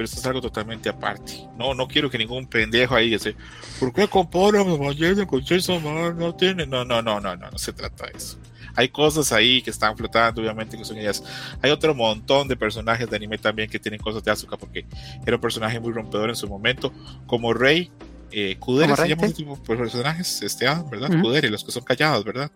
pero 0.00 0.06
esto 0.06 0.18
es 0.18 0.26
algo 0.26 0.40
totalmente 0.40 0.88
aparte. 0.88 1.46
No, 1.58 1.74
no 1.74 1.86
quiero 1.86 2.08
que 2.08 2.16
ningún 2.16 2.46
pendejo 2.46 2.94
ahí 2.94 3.10
dice, 3.10 3.36
¿por 3.78 3.92
qué 3.92 4.08
comparan 4.08 4.66
Evangelion 4.66 5.26
con 5.26 5.44
Chainsaw 5.44 5.78
Man? 5.78 6.18
No 6.18 6.34
tiene, 6.34 6.66
no, 6.66 6.86
no, 6.86 7.02
no, 7.02 7.20
no, 7.20 7.36
no, 7.36 7.50
no 7.50 7.58
se 7.58 7.74
trata 7.74 8.06
de 8.06 8.16
eso. 8.16 8.38
Hay 8.74 8.88
cosas 8.88 9.30
ahí 9.30 9.60
que 9.60 9.68
están 9.68 9.94
flotando, 9.98 10.40
obviamente, 10.40 10.78
que 10.78 10.86
son 10.86 10.96
ellas. 10.96 11.22
Hay 11.60 11.70
otro 11.70 11.94
montón 11.94 12.48
de 12.48 12.56
personajes 12.56 13.10
de 13.10 13.16
anime 13.16 13.36
también 13.36 13.68
que 13.68 13.78
tienen 13.78 14.00
cosas 14.00 14.24
de 14.24 14.30
Asuka, 14.30 14.56
porque 14.56 14.86
era 15.26 15.36
un 15.36 15.42
personaje 15.42 15.78
muy 15.78 15.92
rompedor 15.92 16.30
en 16.30 16.36
su 16.36 16.48
momento, 16.48 16.94
como 17.26 17.52
Rey, 17.52 17.90
eh, 18.32 18.56
Kudere, 18.58 18.96
se 18.96 19.32
tipo 19.32 19.56
de 19.56 19.76
personajes, 19.76 20.42
este, 20.42 20.66
ah, 20.66 20.84
¿verdad? 20.90 21.10
Uh 21.10 21.14
-huh. 21.14 21.22
Kudere, 21.22 21.50
los 21.50 21.64
que 21.64 21.72
son 21.72 21.84
callados, 21.84 22.24
¿verdad? 22.24 22.50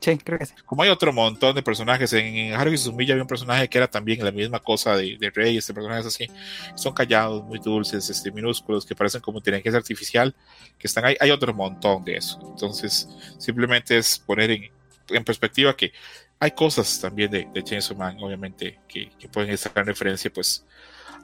Sí, 0.00 0.16
creo 0.18 0.38
que 0.38 0.46
sí. 0.46 0.54
Como 0.64 0.82
hay 0.82 0.90
otro 0.90 1.12
montón 1.12 1.56
de 1.56 1.62
personajes, 1.62 2.12
en, 2.12 2.54
Haruhi 2.54 2.78
Suzumiya 2.78 3.14
había 3.14 3.24
un 3.24 3.28
personaje 3.28 3.68
que 3.68 3.78
era 3.78 3.88
también 3.88 4.24
la 4.24 4.30
misma 4.30 4.60
cosa 4.60 4.96
de, 4.96 5.16
de 5.18 5.30
Rey, 5.30 5.56
este 5.56 5.74
personaje 5.74 6.00
es 6.00 6.06
así, 6.06 6.30
son 6.76 6.94
callados, 6.94 7.44
muy 7.44 7.58
dulces, 7.58 8.08
este, 8.08 8.30
minúsculos, 8.30 8.86
que 8.86 8.94
parecen 8.94 9.20
como 9.20 9.38
inteligencia 9.38 9.78
artificial, 9.78 10.34
que 10.78 10.86
están 10.86 11.04
ahí, 11.04 11.16
hay 11.18 11.30
otro 11.32 11.52
montón 11.52 12.04
de 12.04 12.16
eso. 12.16 12.38
Entonces, 12.48 13.08
simplemente 13.38 13.98
es 13.98 14.20
poner 14.20 14.52
en, 14.52 14.70
en 15.08 15.24
perspectiva 15.24 15.74
que 15.76 15.92
hay 16.38 16.52
cosas 16.52 17.00
también 17.00 17.30
de, 17.30 17.48
de 17.52 17.64
Chainsaw 17.64 17.96
Man, 17.96 18.18
obviamente, 18.20 18.78
que, 18.86 19.10
que 19.18 19.28
pueden 19.28 19.50
estar 19.50 19.72
en 19.76 19.86
referencia, 19.86 20.32
pues, 20.32 20.64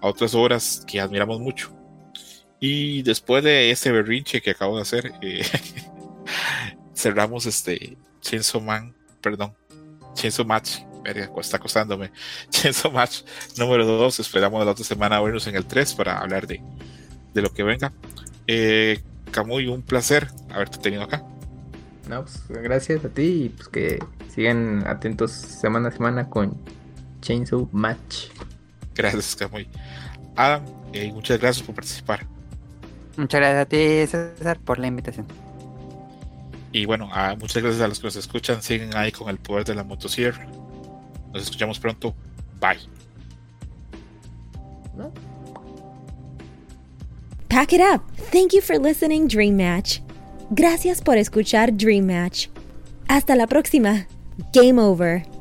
a 0.00 0.08
otras 0.08 0.34
obras 0.34 0.84
que 0.84 1.00
admiramos 1.00 1.38
mucho. 1.38 1.72
Y 2.66 3.02
después 3.02 3.44
de 3.44 3.70
ese 3.70 3.92
berrinche 3.92 4.40
que 4.40 4.52
acabo 4.52 4.76
de 4.76 4.80
hacer, 4.80 5.12
eh, 5.20 5.44
cerramos 6.96 7.44
este 7.44 7.98
Chainsaw 8.22 8.58
Man, 8.58 8.94
perdón, 9.20 9.52
Chainsaw 10.14 10.46
Match, 10.46 10.78
verga, 11.02 11.28
está 11.38 11.58
costándome. 11.58 12.10
Chainsaw 12.48 12.90
Match 12.90 13.20
número 13.58 13.84
2, 13.84 14.18
esperamos 14.18 14.64
la 14.64 14.70
otra 14.72 14.82
semana 14.82 15.20
vernos 15.20 15.46
en 15.46 15.56
el 15.56 15.66
3 15.66 15.92
para 15.92 16.18
hablar 16.18 16.46
de, 16.46 16.62
de 17.34 17.42
lo 17.42 17.52
que 17.52 17.64
venga. 17.64 17.92
Eh, 18.46 19.02
Camuy, 19.30 19.66
un 19.66 19.82
placer 19.82 20.28
haberte 20.48 20.78
tenido 20.78 21.02
acá. 21.02 21.22
No, 22.08 22.22
pues 22.22 22.48
gracias 22.48 23.04
a 23.04 23.10
ti 23.10 23.44
y 23.44 23.48
pues 23.50 23.68
que 23.68 23.98
sigan 24.34 24.86
atentos 24.86 25.32
semana 25.32 25.90
a 25.90 25.92
semana 25.92 26.30
con 26.30 26.56
Chainsaw 27.20 27.68
Match. 27.72 28.28
Gracias, 28.94 29.36
Camuy. 29.36 29.68
Adam, 30.34 30.64
eh, 30.94 31.12
muchas 31.12 31.38
gracias 31.38 31.62
por 31.66 31.74
participar. 31.74 32.33
Muchas 33.16 33.40
gracias 33.40 33.62
a 33.62 33.66
ti, 33.66 34.06
César, 34.06 34.58
por 34.58 34.78
la 34.78 34.86
invitación. 34.86 35.26
Y 36.72 36.86
bueno, 36.86 37.08
a, 37.12 37.36
muchas 37.36 37.62
gracias 37.62 37.82
a 37.82 37.88
los 37.88 38.00
que 38.00 38.06
nos 38.08 38.16
escuchan. 38.16 38.60
Siguen 38.60 38.96
ahí 38.96 39.12
con 39.12 39.28
el 39.28 39.38
poder 39.38 39.64
de 39.64 39.74
la 39.76 39.84
motosierra. 39.84 40.46
Nos 41.32 41.44
escuchamos 41.44 41.78
pronto. 41.78 42.14
Bye. 42.60 42.78
Pack 47.48 47.72
it 47.72 47.80
up. 47.80 48.02
Thank 48.32 48.52
you 48.52 48.60
for 48.60 48.76
listening, 48.78 49.28
Dream 49.28 49.56
Match. 49.56 50.00
Gracias 50.50 51.00
por 51.00 51.16
escuchar 51.16 51.76
Dream 51.76 52.06
Match. 52.06 52.48
Hasta 53.06 53.36
la 53.36 53.46
próxima. 53.46 54.06
Game 54.52 54.80
over. 54.80 55.33